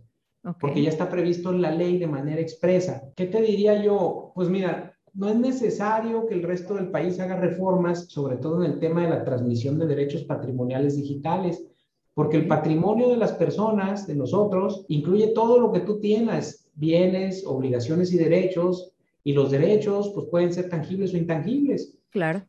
porque 0.59 0.81
ya 0.81 0.89
está 0.89 1.09
previsto 1.09 1.51
en 1.51 1.61
la 1.61 1.71
ley 1.71 1.97
de 1.97 2.07
manera 2.07 2.41
expresa. 2.41 3.03
¿Qué 3.15 3.25
te 3.25 3.41
diría 3.41 3.83
yo? 3.83 4.31
Pues 4.35 4.49
mira, 4.49 4.93
no 5.13 5.29
es 5.29 5.35
necesario 5.35 6.25
que 6.27 6.35
el 6.35 6.43
resto 6.43 6.75
del 6.75 6.91
país 6.91 7.19
haga 7.19 7.35
reformas, 7.35 8.05
sobre 8.09 8.37
todo 8.37 8.63
en 8.63 8.71
el 8.71 8.79
tema 8.79 9.03
de 9.03 9.09
la 9.09 9.23
transmisión 9.23 9.77
de 9.77 9.87
derechos 9.87 10.23
patrimoniales 10.23 10.95
digitales, 10.95 11.65
porque 12.13 12.37
el 12.37 12.47
patrimonio 12.47 13.09
de 13.09 13.17
las 13.17 13.33
personas, 13.33 14.07
de 14.07 14.15
nosotros, 14.15 14.85
incluye 14.87 15.27
todo 15.27 15.59
lo 15.59 15.71
que 15.71 15.81
tú 15.81 15.99
tienes, 15.99 16.69
bienes, 16.75 17.45
obligaciones 17.45 18.11
y 18.13 18.17
derechos, 18.17 18.93
y 19.23 19.33
los 19.33 19.51
derechos 19.51 20.11
pues 20.13 20.27
pueden 20.29 20.53
ser 20.53 20.69
tangibles 20.69 21.13
o 21.13 21.17
intangibles. 21.17 21.97
Claro. 22.09 22.41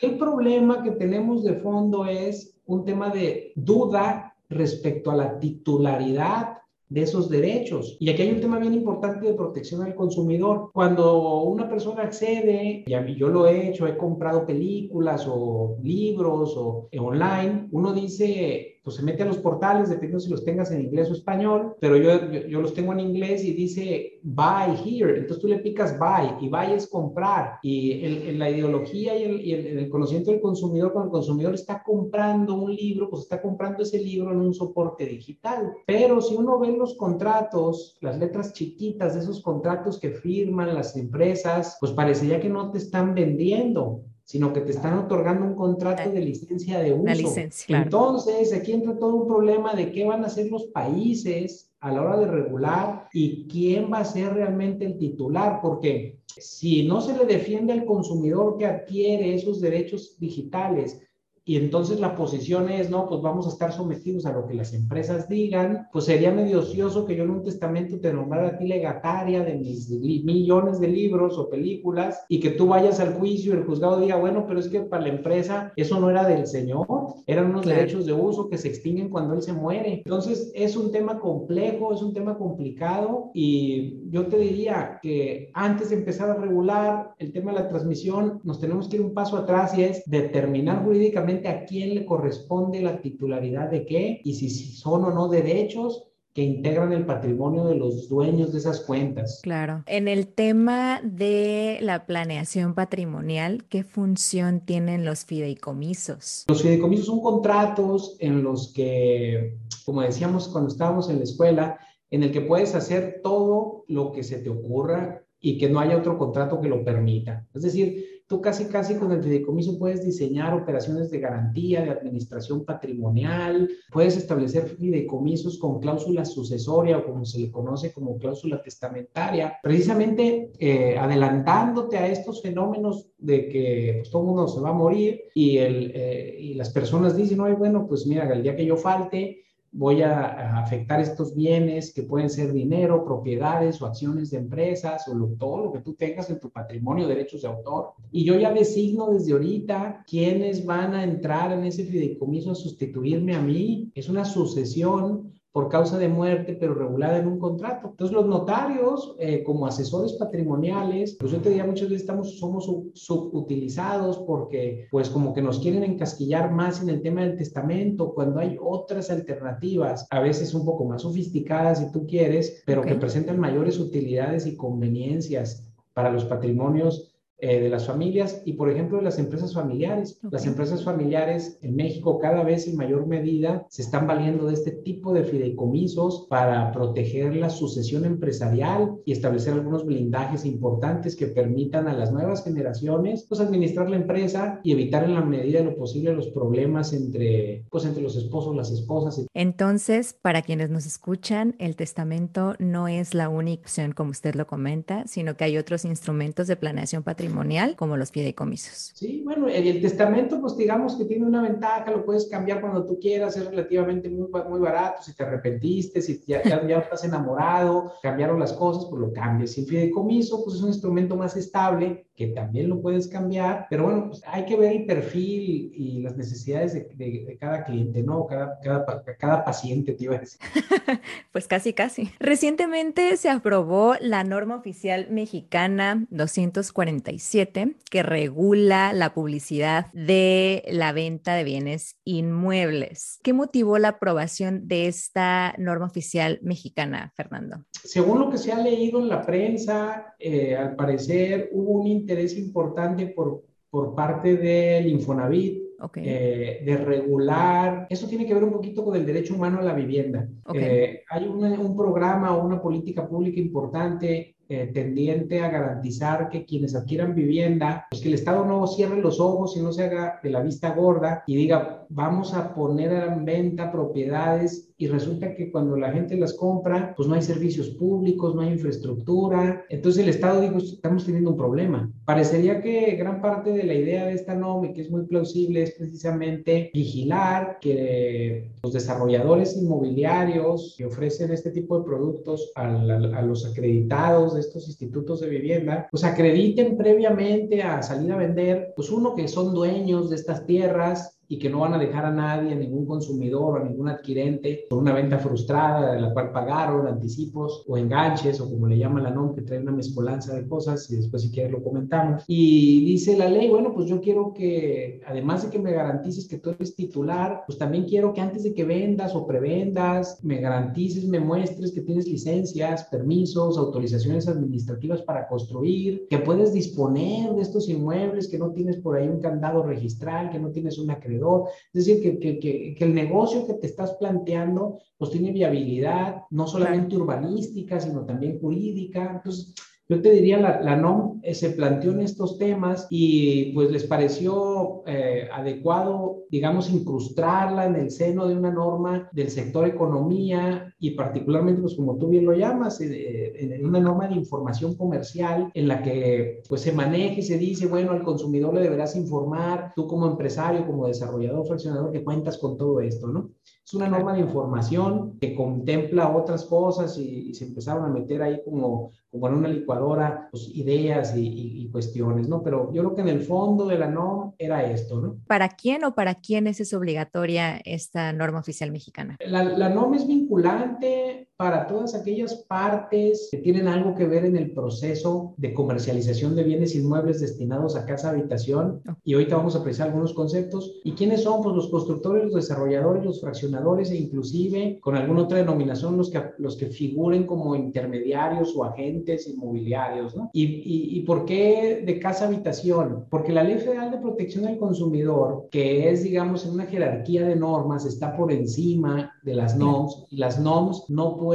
El 0.00 0.18
problema 0.18 0.82
que 0.82 0.92
tenemos 0.92 1.44
de 1.44 1.54
fondo 1.54 2.06
es 2.06 2.58
un 2.66 2.84
tema 2.84 3.10
de 3.10 3.52
duda 3.56 4.36
respecto 4.48 5.10
a 5.10 5.16
la 5.16 5.38
titularidad 5.38 6.58
de 6.88 7.02
esos 7.02 7.28
derechos. 7.28 7.96
Y 8.00 8.10
aquí 8.10 8.22
hay 8.22 8.30
un 8.30 8.40
tema 8.40 8.58
bien 8.58 8.74
importante 8.74 9.26
de 9.26 9.34
protección 9.34 9.82
al 9.82 9.94
consumidor. 9.94 10.70
Cuando 10.72 11.42
una 11.42 11.68
persona 11.68 12.02
accede, 12.02 12.84
y 12.86 12.94
a 12.94 13.00
mí 13.00 13.14
yo 13.16 13.28
lo 13.28 13.46
he 13.46 13.68
hecho, 13.68 13.86
he 13.86 13.96
comprado 13.96 14.46
películas 14.46 15.26
o 15.28 15.76
libros 15.82 16.54
o 16.56 16.88
online, 16.98 17.68
uno 17.72 17.92
dice, 17.92 18.77
pues 18.88 18.96
se 18.96 19.02
mete 19.02 19.22
a 19.22 19.26
los 19.26 19.36
portales, 19.36 19.90
dependiendo 19.90 20.18
si 20.18 20.30
los 20.30 20.46
tengas 20.46 20.70
en 20.70 20.80
inglés 20.80 21.10
o 21.10 21.12
español, 21.12 21.76
pero 21.78 21.98
yo, 21.98 22.32
yo, 22.48 22.62
los 22.62 22.72
tengo 22.72 22.94
en 22.94 23.00
inglés 23.00 23.44
y 23.44 23.52
dice 23.52 24.18
buy 24.22 24.76
here, 24.82 25.18
entonces 25.18 25.42
tú 25.42 25.46
le 25.46 25.58
picas 25.58 25.98
buy 25.98 26.30
y 26.40 26.48
buy 26.48 26.72
es 26.72 26.86
comprar 26.86 27.58
y 27.62 28.32
la 28.32 28.48
ideología 28.48 29.14
y, 29.14 29.24
el, 29.24 29.40
y 29.44 29.52
el, 29.52 29.90
conocimiento 29.90 30.30
del 30.30 30.40
consumidor, 30.40 30.94
cuando 30.94 31.08
el 31.08 31.12
consumidor 31.12 31.52
está 31.52 31.82
comprando 31.82 32.54
un 32.54 32.74
libro, 32.74 33.10
pues 33.10 33.24
está 33.24 33.42
comprando 33.42 33.82
ese 33.82 33.98
libro 33.98 34.32
en 34.32 34.40
un 34.40 34.54
soporte 34.54 35.04
digital, 35.04 35.70
pero 35.86 36.22
si 36.22 36.34
uno 36.34 36.58
ve 36.58 36.74
los 36.74 36.96
contratos, 36.96 37.98
las 38.00 38.18
letras 38.18 38.54
chiquitas 38.54 39.12
de 39.12 39.20
esos 39.20 39.42
contratos 39.42 40.00
que 40.00 40.12
firman 40.12 40.74
las 40.74 40.96
empresas, 40.96 41.76
pues 41.78 41.92
parecería 41.92 42.40
que 42.40 42.48
no 42.48 42.70
te 42.70 42.78
están 42.78 43.14
vendiendo 43.14 44.00
sino 44.28 44.52
que 44.52 44.60
te 44.60 44.72
están 44.72 44.98
otorgando 44.98 45.46
un 45.46 45.54
contrato 45.54 46.10
de 46.10 46.20
licencia 46.20 46.80
de 46.80 46.92
uso. 46.92 47.14
licencia, 47.14 47.80
Entonces, 47.82 48.52
aquí 48.52 48.72
entra 48.72 48.98
todo 48.98 49.16
un 49.16 49.26
problema 49.26 49.72
de 49.72 49.90
qué 49.90 50.04
van 50.04 50.22
a 50.22 50.26
hacer 50.26 50.50
los 50.50 50.66
países 50.66 51.72
a 51.80 51.90
la 51.90 52.02
hora 52.02 52.18
de 52.18 52.26
regular 52.26 53.08
y 53.14 53.46
quién 53.48 53.90
va 53.90 54.00
a 54.00 54.04
ser 54.04 54.34
realmente 54.34 54.84
el 54.84 54.98
titular, 54.98 55.60
porque 55.62 56.18
si 56.26 56.86
no 56.86 57.00
se 57.00 57.16
le 57.16 57.24
defiende 57.24 57.72
al 57.72 57.86
consumidor 57.86 58.58
que 58.58 58.66
adquiere 58.66 59.34
esos 59.34 59.62
derechos 59.62 60.18
digitales, 60.18 61.00
y 61.48 61.56
entonces 61.56 61.98
la 61.98 62.14
posición 62.14 62.68
es, 62.68 62.90
no, 62.90 63.08
pues 63.08 63.22
vamos 63.22 63.46
a 63.46 63.48
estar 63.48 63.72
sometidos 63.72 64.26
a 64.26 64.34
lo 64.34 64.46
que 64.46 64.52
las 64.52 64.74
empresas 64.74 65.30
digan, 65.30 65.88
pues 65.90 66.04
sería 66.04 66.30
medio 66.30 66.58
ocioso 66.58 67.06
que 67.06 67.16
yo 67.16 67.24
en 67.24 67.30
un 67.30 67.42
testamento 67.42 67.98
te 67.98 68.12
nombrara 68.12 68.48
a 68.48 68.58
ti 68.58 68.66
legataria 68.66 69.42
de 69.42 69.54
mis 69.54 69.88
millones 69.88 70.78
de 70.78 70.88
libros 70.88 71.38
o 71.38 71.48
películas 71.48 72.22
y 72.28 72.38
que 72.38 72.50
tú 72.50 72.66
vayas 72.66 73.00
al 73.00 73.14
juicio 73.14 73.54
y 73.54 73.56
el 73.56 73.64
juzgado 73.64 73.98
diga, 73.98 74.16
bueno, 74.16 74.44
pero 74.46 74.60
es 74.60 74.68
que 74.68 74.80
para 74.80 75.04
la 75.04 75.08
empresa 75.08 75.72
eso 75.74 75.98
no 75.98 76.10
era 76.10 76.28
del 76.28 76.46
señor, 76.46 76.86
eran 77.26 77.46
unos 77.46 77.64
derechos 77.64 78.04
de 78.04 78.12
uso 78.12 78.50
que 78.50 78.58
se 78.58 78.68
extinguen 78.68 79.08
cuando 79.08 79.32
él 79.32 79.40
se 79.40 79.54
muere. 79.54 80.02
Entonces 80.04 80.52
es 80.54 80.76
un 80.76 80.92
tema 80.92 81.18
complejo, 81.18 81.94
es 81.94 82.02
un 82.02 82.12
tema 82.12 82.36
complicado 82.36 83.30
y 83.32 84.10
yo 84.10 84.26
te 84.26 84.36
diría 84.36 84.98
que 85.00 85.50
antes 85.54 85.88
de 85.88 85.96
empezar 85.96 86.28
a 86.28 86.34
regular 86.34 87.14
el 87.18 87.32
tema 87.32 87.52
de 87.52 87.60
la 87.60 87.68
transmisión, 87.68 88.38
nos 88.44 88.60
tenemos 88.60 88.86
que 88.86 88.96
ir 88.96 89.02
un 89.02 89.14
paso 89.14 89.38
atrás 89.38 89.76
y 89.78 89.84
es 89.84 90.02
determinar 90.04 90.84
jurídicamente 90.84 91.37
a 91.46 91.64
quién 91.64 91.94
le 91.94 92.04
corresponde 92.04 92.80
la 92.80 93.00
titularidad 93.00 93.70
de 93.70 93.86
qué 93.86 94.20
y 94.24 94.34
si 94.34 94.50
son 94.50 95.04
o 95.04 95.10
no 95.12 95.28
derechos 95.28 96.08
que 96.38 96.44
integran 96.44 96.92
el 96.92 97.04
patrimonio 97.04 97.64
de 97.64 97.74
los 97.74 98.08
dueños 98.08 98.52
de 98.52 98.58
esas 98.58 98.80
cuentas. 98.82 99.40
Claro. 99.42 99.82
En 99.86 100.06
el 100.06 100.28
tema 100.28 101.00
de 101.02 101.78
la 101.80 102.06
planeación 102.06 102.74
patrimonial, 102.74 103.64
¿qué 103.68 103.82
función 103.82 104.60
tienen 104.60 105.04
los 105.04 105.24
fideicomisos? 105.24 106.44
Los 106.46 106.62
fideicomisos 106.62 107.06
son 107.06 107.20
contratos 107.20 108.16
en 108.20 108.44
los 108.44 108.72
que, 108.72 109.58
como 109.84 110.02
decíamos 110.02 110.48
cuando 110.48 110.70
estábamos 110.70 111.10
en 111.10 111.18
la 111.18 111.24
escuela, 111.24 111.78
en 112.10 112.22
el 112.22 112.30
que 112.30 112.40
puedes 112.40 112.74
hacer 112.74 113.20
todo 113.22 113.84
lo 113.88 114.12
que 114.12 114.22
se 114.22 114.38
te 114.38 114.48
ocurra 114.48 115.24
y 115.40 115.58
que 115.58 115.68
no 115.68 115.80
haya 115.80 115.96
otro 115.96 116.18
contrato 116.18 116.60
que 116.60 116.68
lo 116.68 116.84
permita. 116.84 117.46
Es 117.54 117.62
decir, 117.62 118.04
tú 118.28 118.42
casi, 118.42 118.66
casi 118.66 118.94
con 118.96 119.10
el 119.10 119.22
fideicomiso 119.22 119.78
puedes 119.78 120.04
diseñar 120.04 120.52
operaciones 120.52 121.10
de 121.10 121.18
garantía, 121.18 121.82
de 121.82 121.90
administración 121.90 122.62
patrimonial, 122.64 123.70
puedes 123.90 124.18
establecer 124.18 124.68
fideicomisos 124.68 125.58
con 125.58 125.80
cláusula 125.80 126.26
sucesoria 126.26 126.98
o 126.98 127.04
como 127.06 127.24
se 127.24 127.40
le 127.40 127.50
conoce 127.50 127.90
como 127.90 128.18
cláusula 128.18 128.62
testamentaria, 128.62 129.58
precisamente 129.62 130.52
eh, 130.58 130.98
adelantándote 130.98 131.96
a 131.96 132.06
estos 132.06 132.42
fenómenos 132.42 133.08
de 133.16 133.48
que 133.48 133.94
pues, 134.00 134.10
todo 134.10 134.24
mundo 134.24 134.46
se 134.46 134.60
va 134.60 134.70
a 134.70 134.74
morir 134.74 135.22
y, 135.34 135.56
el, 135.56 135.92
eh, 135.94 136.36
y 136.38 136.54
las 136.54 136.68
personas 136.68 137.16
dicen, 137.16 137.40
oye, 137.40 137.54
bueno, 137.54 137.86
pues 137.88 138.06
mira, 138.06 138.30
el 138.30 138.42
día 138.42 138.54
que 138.54 138.66
yo 138.66 138.76
falte, 138.76 139.42
voy 139.78 140.02
a, 140.02 140.58
afectar 140.58 141.00
estos 141.00 141.36
bienes 141.36 141.94
que 141.94 142.02
pueden 142.02 142.28
ser 142.28 142.52
dinero, 142.52 143.04
propiedades 143.04 143.80
o 143.80 143.86
acciones 143.86 144.30
de 144.30 144.38
empresas 144.38 145.06
o 145.06 145.12
todo 145.38 145.64
lo 145.64 145.72
que 145.72 145.78
tú 145.78 145.94
tengas 145.94 146.28
en 146.30 146.40
tu 146.40 146.50
patrimonio, 146.50 147.06
derechos 147.06 147.42
de 147.42 147.48
autor. 147.48 147.92
Y 148.10 148.24
yo 148.24 148.36
ya 148.36 148.52
designo 148.52 149.08
desde 149.08 149.32
ahorita 149.32 150.04
quiénes 150.04 150.66
van 150.66 150.94
a 150.94 151.04
entrar 151.04 151.52
en 151.52 151.64
ese 151.64 151.84
fideicomiso 151.84 152.50
a 152.50 152.56
sustituirme 152.56 153.36
a 153.36 153.40
mí. 153.40 153.92
Es 153.94 154.08
una 154.08 154.24
sucesión 154.24 155.27
por 155.58 155.68
causa 155.68 155.98
de 155.98 156.06
muerte, 156.06 156.56
pero 156.60 156.72
regulada 156.72 157.18
en 157.18 157.26
un 157.26 157.40
contrato. 157.40 157.88
Entonces, 157.88 158.14
los 158.14 158.26
notarios, 158.26 159.16
eh, 159.18 159.42
como 159.42 159.66
asesores 159.66 160.12
patrimoniales, 160.12 161.16
pues 161.18 161.32
yo 161.32 161.40
te 161.40 161.48
diría 161.48 161.64
muchas 161.64 161.88
veces 161.88 162.02
estamos, 162.02 162.38
somos 162.38 162.70
subutilizados 162.94 164.18
porque, 164.18 164.86
pues, 164.92 165.10
como 165.10 165.34
que 165.34 165.42
nos 165.42 165.58
quieren 165.58 165.82
encasquillar 165.82 166.52
más 166.52 166.80
en 166.80 166.90
el 166.90 167.02
tema 167.02 167.22
del 167.22 167.36
testamento, 167.36 168.14
cuando 168.14 168.38
hay 168.38 168.56
otras 168.62 169.10
alternativas, 169.10 170.06
a 170.10 170.20
veces 170.20 170.54
un 170.54 170.64
poco 170.64 170.84
más 170.84 171.02
sofisticadas, 171.02 171.80
si 171.80 171.90
tú 171.90 172.06
quieres, 172.06 172.62
pero 172.64 172.82
que 172.82 172.94
presentan 172.94 173.40
mayores 173.40 173.80
utilidades 173.80 174.46
y 174.46 174.56
conveniencias 174.56 175.68
para 175.92 176.12
los 176.12 176.24
patrimonios 176.24 177.07
eh, 177.40 177.60
de 177.60 177.68
las 177.68 177.86
familias 177.86 178.42
y, 178.44 178.54
por 178.54 178.68
ejemplo, 178.68 178.98
de 178.98 179.04
las 179.04 179.20
empresas 179.20 179.54
familiares. 179.54 180.18
Las 180.28 180.44
empresas 180.44 180.82
familiares 180.82 181.56
en 181.62 181.76
México 181.76 182.18
cada 182.18 182.42
vez 182.42 182.66
en 182.66 182.74
mayor 182.74 183.06
medida 183.06 183.64
se 183.68 183.82
están 183.82 184.08
valiendo 184.08 184.46
de 184.46 184.54
este 184.54 184.72
tipo 184.72 185.12
de 185.12 185.22
fideicomisos 185.22 186.26
para 186.28 186.72
proteger 186.72 187.36
la 187.36 187.48
sucesión 187.48 188.04
empresarial 188.04 188.96
y 189.04 189.12
establecer 189.12 189.54
algunos 189.54 189.86
blindajes 189.86 190.44
importantes 190.44 191.14
que 191.14 191.28
permitan 191.28 191.86
a 191.86 191.92
las 191.92 192.10
nuevas 192.10 192.42
generaciones 192.42 193.24
pues, 193.28 193.40
administrar 193.40 193.88
la 193.88 193.98
empresa 193.98 194.60
y 194.64 194.72
evitar 194.72 195.04
en 195.04 195.14
la 195.14 195.20
medida 195.20 195.60
de 195.60 195.66
lo 195.66 195.76
posible 195.76 196.14
los 196.14 196.30
problemas 196.30 196.92
entre, 196.92 197.66
pues, 197.70 197.84
entre 197.84 198.02
los 198.02 198.16
esposos, 198.16 198.56
las 198.56 198.72
esposas. 198.72 199.24
Entonces, 199.32 200.12
para 200.12 200.42
quienes 200.42 200.70
nos 200.70 200.86
escuchan, 200.86 201.54
el 201.60 201.76
testamento 201.76 202.54
no 202.58 202.88
es 202.88 203.14
la 203.14 203.28
única 203.28 203.62
opción, 203.62 203.92
como 203.92 204.10
usted 204.10 204.34
lo 204.34 204.48
comenta, 204.48 205.06
sino 205.06 205.36
que 205.36 205.44
hay 205.44 205.56
otros 205.56 205.84
instrumentos 205.84 206.48
de 206.48 206.56
planeación 206.56 207.04
patrimonial 207.04 207.27
como 207.76 207.96
los 207.96 208.10
fideicomisos. 208.10 208.92
Sí, 208.94 209.22
bueno, 209.24 209.48
el, 209.48 209.80
testamento, 209.80 210.40
pues 210.40 210.56
digamos 210.56 210.96
que 210.96 211.04
tiene 211.04 211.26
una 211.26 211.42
ventaja, 211.42 211.90
lo 211.90 212.04
puedes 212.04 212.26
cambiar 212.28 212.60
cuando 212.60 212.84
tú 212.84 212.98
quieras, 213.00 213.36
es 213.36 213.46
relativamente 213.46 214.08
muy, 214.08 214.28
muy 214.48 214.60
barato, 214.60 215.02
si 215.02 215.14
te 215.14 215.22
arrepentiste, 215.22 216.02
si 216.02 216.20
ya, 216.26 216.42
ya, 216.44 216.78
estás 216.78 217.04
enamorado, 217.04 217.92
cambiaron 218.02 218.40
las 218.40 218.52
cosas, 218.52 218.86
pues 218.90 219.00
lo 219.00 219.12
cambias. 219.12 219.56
Y 219.56 219.62
el 219.62 219.66
fideicomiso, 219.66 220.42
pues 220.44 220.56
es 220.56 220.62
un 220.62 220.68
instrumento 220.68 221.16
más 221.16 221.36
estable, 221.36 222.07
que 222.18 222.26
también 222.26 222.68
lo 222.68 222.82
puedes 222.82 223.06
cambiar, 223.06 223.68
pero 223.70 223.84
bueno, 223.84 224.08
pues 224.08 224.22
hay 224.26 224.44
que 224.44 224.56
ver 224.56 224.72
el 224.72 224.86
perfil 224.86 225.70
y 225.72 226.02
las 226.02 226.16
necesidades 226.16 226.72
de, 226.74 227.36
cada 227.38 227.62
cliente, 227.62 228.02
¿no? 228.02 228.26
Cada, 228.26 228.58
cada, 228.58 228.84
cada 229.16 229.44
paciente, 229.44 229.92
te 229.92 230.02
iba 230.02 230.16
a 230.16 230.18
decir. 230.18 230.40
pues 231.32 231.46
casi, 231.46 231.74
casi. 231.74 232.10
Recientemente 232.18 233.16
se 233.16 233.30
aprobó 233.30 233.94
la 234.00 234.24
norma 234.24 234.56
oficial 234.56 235.06
mexicana 235.10 236.06
245 236.10 237.78
que 237.88 238.02
regula 238.02 238.92
la 238.92 239.14
publicidad 239.14 239.86
de 239.92 240.64
la 240.72 240.90
venta 240.90 241.34
de 241.34 241.44
bienes 241.44 241.98
inmuebles. 242.02 243.20
¿Qué 243.22 243.32
motivó 243.32 243.78
la 243.78 243.90
aprobación 243.90 244.66
de 244.66 244.88
esta 244.88 245.54
norma 245.56 245.86
oficial 245.86 246.40
mexicana, 246.42 247.12
Fernando? 247.14 247.64
Según 247.88 248.18
lo 248.18 248.28
que 248.28 248.36
se 248.36 248.52
ha 248.52 248.58
leído 248.58 249.00
en 249.00 249.08
la 249.08 249.22
prensa, 249.22 250.14
eh, 250.18 250.54
al 250.54 250.76
parecer 250.76 251.48
hubo 251.52 251.80
un 251.80 251.86
interés 251.86 252.36
importante 252.36 253.06
por, 253.06 253.44
por 253.70 253.94
parte 253.94 254.36
del 254.36 254.88
Infonavit 254.88 255.62
eh, 255.96 256.62
de 256.66 256.76
regular. 256.76 257.86
Eso 257.88 258.06
tiene 258.06 258.26
que 258.26 258.34
ver 258.34 258.44
un 258.44 258.52
poquito 258.52 258.84
con 258.84 258.94
el 258.94 259.06
derecho 259.06 259.34
humano 259.34 259.60
a 259.60 259.62
la 259.62 259.72
vivienda. 259.72 260.28
Eh, 260.52 261.00
hay 261.08 261.26
un 261.26 261.74
programa 261.74 262.36
o 262.36 262.44
una 262.44 262.60
política 262.60 263.08
pública 263.08 263.40
importante 263.40 264.36
eh, 264.50 264.70
tendiente 264.72 265.40
a 265.40 265.50
garantizar 265.50 266.30
que 266.30 266.46
quienes 266.46 266.74
adquieran 266.74 267.14
vivienda, 267.14 267.86
pues 267.90 268.00
que 268.00 268.08
el 268.08 268.14
Estado 268.14 268.46
no 268.46 268.66
cierre 268.66 269.00
los 269.00 269.20
ojos 269.20 269.56
y 269.56 269.60
no 269.60 269.72
se 269.72 269.84
haga 269.84 270.20
de 270.22 270.30
la 270.30 270.40
vista 270.40 270.74
gorda 270.74 271.22
y 271.26 271.36
diga, 271.36 271.86
vamos 271.90 272.34
a 272.34 272.54
poner 272.54 272.92
en 272.92 273.24
venta 273.24 273.70
propiedades 273.70 274.70
y 274.80 274.86
resulta 274.86 275.34
que 275.34 275.50
cuando 275.50 275.76
la 275.76 275.90
gente 275.90 276.16
las 276.16 276.34
compra, 276.34 276.94
pues 276.96 277.08
no 277.08 277.14
hay 277.14 277.22
servicios 277.22 277.70
públicos, 277.70 278.34
no 278.34 278.42
hay 278.42 278.52
infraestructura. 278.52 279.64
Entonces 279.68 280.04
el 280.04 280.08
Estado 280.08 280.40
dijo, 280.40 280.58
estamos 280.58 281.04
teniendo 281.04 281.30
un 281.30 281.36
problema. 281.36 281.90
Parecería 282.04 282.62
que 282.62 282.94
gran 282.94 283.20
parte 283.20 283.50
de 283.50 283.64
la 283.64 283.74
idea 283.74 284.06
de 284.06 284.12
esta 284.12 284.34
norma, 284.34 284.72
que 284.72 284.82
es 284.82 284.90
muy 284.90 285.04
plausible, 285.06 285.64
es 285.64 285.72
precisamente 285.72 286.70
vigilar 286.72 287.58
que 287.60 288.52
los 288.62 288.72
desarrolladores 288.72 289.56
inmobiliarios 289.56 290.76
que 290.78 290.86
ofrecen 290.86 291.32
este 291.32 291.50
tipo 291.50 291.78
de 291.78 291.84
productos 291.84 292.52
a, 292.54 292.66
a 292.66 293.22
los 293.22 293.44
acreditados 293.44 294.37
de 294.38 294.46
estos 294.46 294.68
institutos 294.68 295.20
de 295.20 295.28
vivienda, 295.28 295.88
pues 295.90 296.04
acrediten 296.04 296.76
previamente 296.76 297.62
a 297.62 297.82
salir 297.82 298.12
a 298.12 298.16
vender, 298.16 298.72
pues 298.74 298.90
uno 298.90 299.14
que 299.14 299.28
son 299.28 299.52
dueños 299.52 300.10
de 300.10 300.16
estas 300.16 300.46
tierras, 300.46 301.17
y 301.28 301.38
que 301.38 301.50
no 301.50 301.60
van 301.60 301.74
a 301.74 301.78
dejar 301.78 302.04
a 302.06 302.10
nadie, 302.10 302.52
a 302.52 302.56
ningún 302.56 302.86
consumidor 302.86 303.60
a 303.60 303.64
ningún 303.64 303.88
adquirente 303.88 304.64
por 304.68 304.78
una 304.78 304.92
venta 304.92 305.18
frustrada 305.18 305.92
de 305.92 306.00
la 306.00 306.12
cual 306.12 306.32
pagaron 306.32 306.86
anticipos 306.86 307.64
o 307.66 307.76
enganches 307.76 308.40
o 308.40 308.50
como 308.50 308.66
le 308.66 308.78
llama 308.78 309.00
la 309.00 309.10
NOM, 309.10 309.34
que 309.34 309.42
trae 309.42 309.60
una 309.60 309.72
mezcolanza 309.72 310.34
de 310.34 310.46
cosas 310.46 310.90
y 310.90 310.96
después 310.96 311.22
si 311.22 311.30
quieres 311.30 311.52
lo 311.52 311.62
comentamos. 311.62 312.24
Y 312.26 312.84
dice 312.84 313.16
la 313.16 313.28
ley, 313.28 313.48
bueno, 313.48 313.72
pues 313.74 313.88
yo 313.88 314.00
quiero 314.00 314.32
que 314.32 315.00
además 315.06 315.44
de 315.44 315.50
que 315.50 315.58
me 315.58 315.72
garantices 315.72 316.26
que 316.26 316.38
tú 316.38 316.50
eres 316.50 316.74
titular, 316.74 317.42
pues 317.46 317.58
también 317.58 317.84
quiero 317.84 318.12
que 318.12 318.20
antes 318.20 318.42
de 318.42 318.54
que 318.54 318.64
vendas 318.64 319.14
o 319.14 319.26
prevendas, 319.26 320.18
me 320.22 320.40
garantices, 320.40 321.06
me 321.06 321.20
muestres 321.20 321.72
que 321.72 321.80
tienes 321.80 322.06
licencias, 322.06 322.84
permisos, 322.84 323.58
autorizaciones 323.58 324.28
administrativas 324.28 325.02
para 325.02 325.28
construir, 325.28 326.06
que 326.08 326.18
puedes 326.18 326.52
disponer 326.52 327.34
de 327.34 327.42
estos 327.42 327.68
inmuebles, 327.68 328.28
que 328.28 328.38
no 328.38 328.50
tienes 328.50 328.76
por 328.76 328.96
ahí 328.96 329.08
un 329.08 329.20
candado 329.20 329.62
registral, 329.62 330.30
que 330.30 330.38
no 330.38 330.50
tienes 330.50 330.78
una 330.78 330.98
creencia 331.18 331.58
es 331.72 331.86
decir, 331.86 332.18
que, 332.20 332.76
el 332.78 332.94
negocio 332.94 333.46
que 333.46 333.54
te 333.54 333.66
estás 333.66 333.92
planteando 333.92 334.78
pues 334.96 335.10
tiene 335.10 335.32
viabilidad, 335.32 336.22
no 336.30 336.46
solamente 336.46 336.96
urbanística, 336.96 337.80
sino 337.80 338.04
también 338.04 338.40
jurídica. 338.40 339.12
Entonces, 339.16 339.54
yo 339.88 340.02
te 340.02 340.10
diría, 340.10 340.38
la, 340.38 340.60
la 340.60 340.76
NOM 340.76 341.20
eh, 341.22 341.34
se 341.34 341.50
planteó 341.50 341.92
en 341.92 342.00
estos 342.00 342.36
temas 342.36 342.86
y 342.90 343.52
pues 343.52 343.70
les 343.70 343.84
pareció 343.84 344.82
eh, 344.86 345.28
adecuado, 345.32 346.24
digamos, 346.30 346.68
incrustarla 346.68 347.66
en 347.66 347.76
el 347.76 347.90
seno 347.90 348.26
de 348.26 348.36
una 348.36 348.50
norma 348.50 349.08
del 349.12 349.30
sector 349.30 349.66
economía 349.66 350.74
y 350.80 350.92
particularmente, 350.92 351.60
pues 351.60 351.74
como 351.74 351.96
tú 351.96 352.08
bien 352.08 352.24
lo 352.24 352.32
llamas, 352.32 352.80
eh, 352.80 353.32
en 353.36 353.66
una 353.66 353.80
norma 353.80 354.06
de 354.06 354.14
información 354.14 354.76
comercial 354.76 355.50
en 355.52 355.66
la 355.66 355.82
que 355.82 356.42
pues 356.48 356.60
se 356.60 356.72
maneje 356.72 357.20
y 357.20 357.22
se 357.22 357.36
dice, 357.36 357.66
bueno, 357.66 357.92
al 357.92 358.04
consumidor 358.04 358.54
le 358.54 358.60
deberás 358.60 358.94
informar, 358.94 359.72
tú 359.74 359.86
como 359.88 360.06
empresario, 360.06 360.66
como 360.66 360.86
desarrollador, 360.86 361.46
fraccionador, 361.46 361.90
que 361.90 362.04
cuentas 362.04 362.38
con 362.38 362.56
todo 362.56 362.80
esto, 362.80 363.08
¿no? 363.08 363.30
Es 363.68 363.74
una 363.74 363.88
norma 363.88 364.14
de 364.14 364.20
información 364.20 365.18
que 365.20 365.34
contempla 365.34 366.16
otras 366.16 366.44
cosas 366.46 366.96
y, 366.96 367.34
se 367.34 367.44
empezaron 367.44 367.84
a 367.84 367.88
meter 367.88 368.22
ahí 368.22 368.40
como, 368.42 368.92
como 369.10 369.28
en 369.28 369.34
una 369.34 369.48
licuadora 369.48 370.28
pues, 370.30 370.48
ideas 370.54 371.12
y, 371.14 371.68
cuestiones, 371.70 372.28
¿no? 372.28 372.42
Pero 372.42 372.72
yo 372.72 372.82
creo 372.82 372.94
que 372.94 373.02
en 373.02 373.08
el 373.08 373.20
fondo 373.20 373.66
de 373.66 373.78
la 373.78 373.90
norma 373.90 374.32
era 374.38 374.64
esto, 374.70 374.98
¿no? 375.00 375.18
¿Para 375.26 375.50
quién 375.50 375.84
o 375.84 375.94
para 375.94 376.14
quiénes 376.14 376.60
es 376.60 376.72
obligatoria 376.72 377.60
esta 377.62 378.14
norma 378.14 378.38
oficial 378.38 378.72
mexicana? 378.72 379.18
La, 379.26 379.44
la 379.44 379.68
norma 379.68 379.96
es 379.96 380.06
vinculante 380.06 380.67
durante 380.76 381.27
para 381.38 381.68
todas 381.68 381.94
aquellas 381.94 382.34
partes 382.48 383.28
que 383.30 383.38
tienen 383.38 383.68
algo 383.68 383.94
que 383.94 384.08
ver 384.08 384.24
en 384.24 384.36
el 384.36 384.50
proceso 384.50 385.34
de 385.36 385.54
comercialización 385.54 386.34
de 386.34 386.42
bienes 386.42 386.74
inmuebles 386.74 387.20
destinados 387.20 387.76
a 387.76 387.86
casa 387.86 388.10
habitación. 388.10 388.82
Y 389.04 389.14
ahorita 389.14 389.36
vamos 389.36 389.54
a 389.54 389.62
precisar 389.62 389.86
algunos 389.86 390.14
conceptos. 390.14 390.80
¿Y 390.82 390.92
quiénes 390.92 391.22
son? 391.22 391.40
Pues 391.40 391.54
los 391.54 391.68
constructores, 391.68 392.24
los 392.24 392.34
desarrolladores, 392.34 393.04
los 393.04 393.20
fraccionadores 393.20 393.92
e 393.92 393.96
inclusive 393.96 394.80
con 394.80 394.96
alguna 394.96 395.22
otra 395.22 395.38
denominación 395.38 395.96
los 395.96 396.10
que, 396.10 396.20
los 396.38 396.56
que 396.56 396.66
figuren 396.66 397.24
como 397.24 397.54
intermediarios 397.54 398.56
o 398.56 398.64
agentes 398.64 399.28
inmobiliarios, 399.28 400.16
¿no? 400.16 400.30
¿Y, 400.32 400.42
y, 400.42 400.98
y 400.98 401.00
por 401.02 401.24
qué 401.24 401.84
de 401.86 402.00
casa 402.00 402.26
habitación? 402.26 403.04
Porque 403.08 403.32
la 403.32 403.44
Ley 403.44 403.58
Federal 403.58 403.92
de 403.92 403.98
Protección 403.98 404.44
al 404.46 404.58
Consumidor, 404.58 405.46
que 405.52 405.88
es, 405.88 406.02
digamos, 406.02 406.44
en 406.44 406.54
una 406.54 406.66
jerarquía 406.66 407.24
de 407.24 407.36
normas, 407.36 407.84
está 407.84 408.16
por 408.16 408.32
encima 408.32 409.12
de 409.22 409.36
las 409.36 409.56
NOMS 409.56 410.06
y 410.10 410.16
las 410.16 410.40
NOMS 410.40 410.86
no 410.88 411.16
pueden 411.16 411.27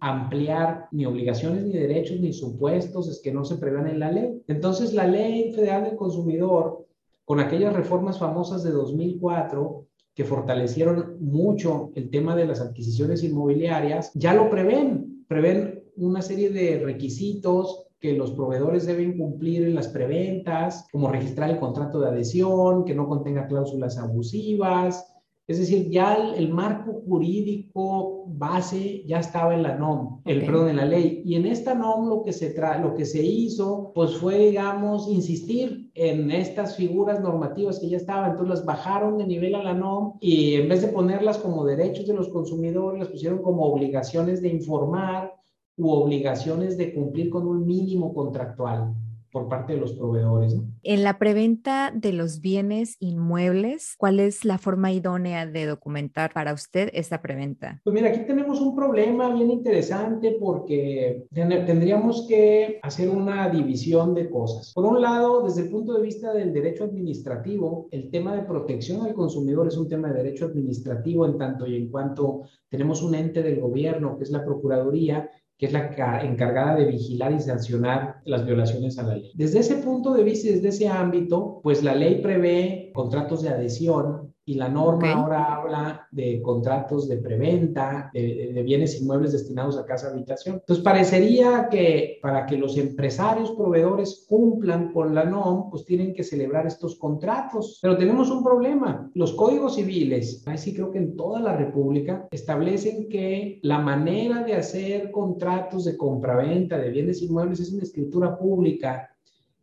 ampliar 0.00 0.88
ni 0.90 1.06
obligaciones, 1.06 1.64
ni 1.64 1.72
derechos, 1.72 2.20
ni 2.20 2.32
supuestos, 2.32 3.08
es 3.08 3.20
que 3.20 3.32
no 3.32 3.44
se 3.44 3.56
prevean 3.56 3.86
en 3.88 4.00
la 4.00 4.10
ley. 4.10 4.42
Entonces, 4.46 4.92
la 4.92 5.06
Ley 5.06 5.52
Federal 5.52 5.84
del 5.84 5.96
Consumidor, 5.96 6.86
con 7.24 7.40
aquellas 7.40 7.74
reformas 7.74 8.18
famosas 8.18 8.62
de 8.62 8.70
2004, 8.70 9.86
que 10.14 10.24
fortalecieron 10.24 11.16
mucho 11.20 11.90
el 11.94 12.10
tema 12.10 12.36
de 12.36 12.46
las 12.46 12.60
adquisiciones 12.60 13.22
inmobiliarias, 13.22 14.10
ya 14.14 14.34
lo 14.34 14.50
prevén, 14.50 15.24
prevén 15.26 15.82
una 15.96 16.22
serie 16.22 16.50
de 16.50 16.78
requisitos 16.84 17.86
que 18.02 18.14
los 18.14 18.32
proveedores 18.32 18.84
deben 18.84 19.16
cumplir 19.16 19.62
en 19.62 19.76
las 19.76 19.88
preventas, 19.88 20.86
como 20.90 21.08
registrar 21.08 21.50
el 21.50 21.60
contrato 21.60 22.00
de 22.00 22.08
adhesión, 22.08 22.84
que 22.84 22.94
no 22.94 23.06
contenga 23.06 23.46
cláusulas 23.46 23.96
abusivas, 23.96 25.11
es 25.48 25.58
decir, 25.58 25.90
ya 25.90 26.14
el, 26.14 26.50
marco 26.50 27.02
jurídico 27.04 28.24
base 28.28 29.02
ya 29.06 29.18
estaba 29.18 29.54
en 29.54 29.64
la 29.64 29.76
NOM, 29.76 30.20
el 30.24 30.46
perdón, 30.46 30.68
en 30.68 30.76
la 30.76 30.84
ley. 30.84 31.22
Y 31.24 31.34
en 31.34 31.46
esta 31.46 31.74
NOM 31.74 32.08
lo 32.08 32.22
que 32.22 32.32
se 32.32 32.50
tra 32.50 32.78
lo 32.78 32.94
que 32.94 33.04
se 33.04 33.22
hizo, 33.22 33.90
pues 33.92 34.16
fue, 34.16 34.38
digamos, 34.38 35.08
insistir 35.08 35.90
en 35.94 36.30
estas 36.30 36.76
figuras 36.76 37.20
normativas 37.20 37.80
que 37.80 37.88
ya 37.88 37.96
estaban. 37.96 38.30
Entonces 38.30 38.56
las 38.56 38.64
bajaron 38.64 39.18
de 39.18 39.26
nivel 39.26 39.56
a 39.56 39.64
la 39.64 39.74
NOM 39.74 40.14
y 40.20 40.54
en 40.54 40.68
vez 40.68 40.82
de 40.82 40.88
ponerlas 40.88 41.38
como 41.38 41.64
derechos 41.64 42.06
de 42.06 42.14
los 42.14 42.28
consumidores, 42.28 43.00
las 43.00 43.08
pusieron 43.08 43.42
como 43.42 43.64
obligaciones 43.64 44.42
de 44.42 44.48
informar 44.48 45.34
u 45.76 45.90
obligaciones 45.90 46.78
de 46.78 46.94
cumplir 46.94 47.30
con 47.30 47.48
un 47.48 47.66
mínimo 47.66 48.14
contractual 48.14 48.94
por 49.32 49.48
parte 49.48 49.72
de 49.72 49.80
los 49.80 49.94
proveedores. 49.94 50.54
¿no? 50.54 50.64
En 50.82 51.02
la 51.02 51.18
preventa 51.18 51.90
de 51.94 52.12
los 52.12 52.40
bienes 52.40 52.96
inmuebles, 53.00 53.94
¿cuál 53.98 54.20
es 54.20 54.44
la 54.44 54.58
forma 54.58 54.92
idónea 54.92 55.46
de 55.46 55.66
documentar 55.66 56.32
para 56.32 56.52
usted 56.52 56.90
esta 56.92 57.22
preventa? 57.22 57.80
Pues 57.82 57.94
mira, 57.94 58.10
aquí 58.10 58.20
tenemos 58.26 58.60
un 58.60 58.76
problema 58.76 59.34
bien 59.34 59.50
interesante 59.50 60.36
porque 60.38 61.24
tendríamos 61.32 62.26
que 62.28 62.78
hacer 62.82 63.08
una 63.08 63.48
división 63.48 64.14
de 64.14 64.28
cosas. 64.28 64.72
Por 64.74 64.84
un 64.84 65.00
lado, 65.00 65.42
desde 65.42 65.62
el 65.62 65.70
punto 65.70 65.94
de 65.94 66.02
vista 66.02 66.32
del 66.32 66.52
derecho 66.52 66.84
administrativo, 66.84 67.88
el 67.90 68.10
tema 68.10 68.36
de 68.36 68.42
protección 68.42 69.02
al 69.02 69.14
consumidor 69.14 69.66
es 69.68 69.76
un 69.76 69.88
tema 69.88 70.08
de 70.08 70.22
derecho 70.22 70.46
administrativo 70.46 71.26
en 71.26 71.38
tanto 71.38 71.66
y 71.66 71.76
en 71.76 71.90
cuanto 71.90 72.42
tenemos 72.68 73.02
un 73.02 73.14
ente 73.14 73.42
del 73.42 73.60
gobierno, 73.60 74.16
que 74.16 74.24
es 74.24 74.30
la 74.30 74.44
Procuraduría, 74.44 75.30
que 75.62 75.66
es 75.66 75.72
la 75.72 76.24
encargada 76.24 76.74
de 76.74 76.86
vigilar 76.86 77.30
y 77.30 77.38
sancionar 77.38 78.16
las 78.24 78.44
violaciones 78.44 78.98
a 78.98 79.04
la 79.04 79.14
ley. 79.14 79.30
Desde 79.36 79.60
ese 79.60 79.76
punto 79.76 80.12
de 80.12 80.24
vista 80.24 80.50
desde 80.50 80.70
ese 80.70 80.88
ámbito, 80.88 81.60
pues 81.62 81.84
la 81.84 81.94
ley 81.94 82.20
prevé 82.20 82.90
contratos 82.92 83.42
de 83.42 83.50
adhesión 83.50 84.31
y 84.44 84.54
la 84.54 84.68
norma 84.68 85.12
ahora 85.12 85.54
habla 85.54 86.08
de 86.10 86.42
contratos 86.42 87.08
de 87.08 87.18
preventa, 87.18 88.10
de, 88.12 88.62
bienes 88.64 89.00
inmuebles 89.00 89.32
destinados 89.32 89.78
a 89.78 89.84
casa 89.84 90.08
habitación. 90.08 90.56
Entonces 90.56 90.84
parecería 90.84 91.68
que 91.70 92.18
para 92.20 92.46
que 92.46 92.56
los 92.56 92.76
empresarios 92.76 93.52
proveedores 93.52 94.26
cumplan 94.28 94.92
con 94.92 95.14
la 95.14 95.24
NOM, 95.24 95.70
pues 95.70 95.84
tienen 95.84 96.12
que 96.12 96.24
celebrar 96.24 96.66
estos 96.66 96.96
contratos. 96.96 97.78
Pero 97.80 97.96
tenemos 97.96 98.30
un 98.30 98.42
problema. 98.42 99.10
Los 99.14 99.32
códigos 99.32 99.76
civiles, 99.76 100.42
ahí 100.46 100.58
sí 100.58 100.74
creo 100.74 100.90
que 100.90 100.98
en 100.98 101.16
toda 101.16 101.40
la 101.40 101.56
República, 101.56 102.28
establecen 102.30 103.08
que 103.08 103.60
la 103.62 103.78
manera 103.78 104.42
de 104.42 104.54
hacer 104.54 105.10
contratos 105.10 105.84
de 105.84 105.96
compraventa 105.96 106.78
de 106.78 106.90
bienes 106.90 107.22
inmuebles 107.22 107.60
es 107.60 107.72
una 107.72 107.82
escritura 107.82 108.36
pública 108.36 109.08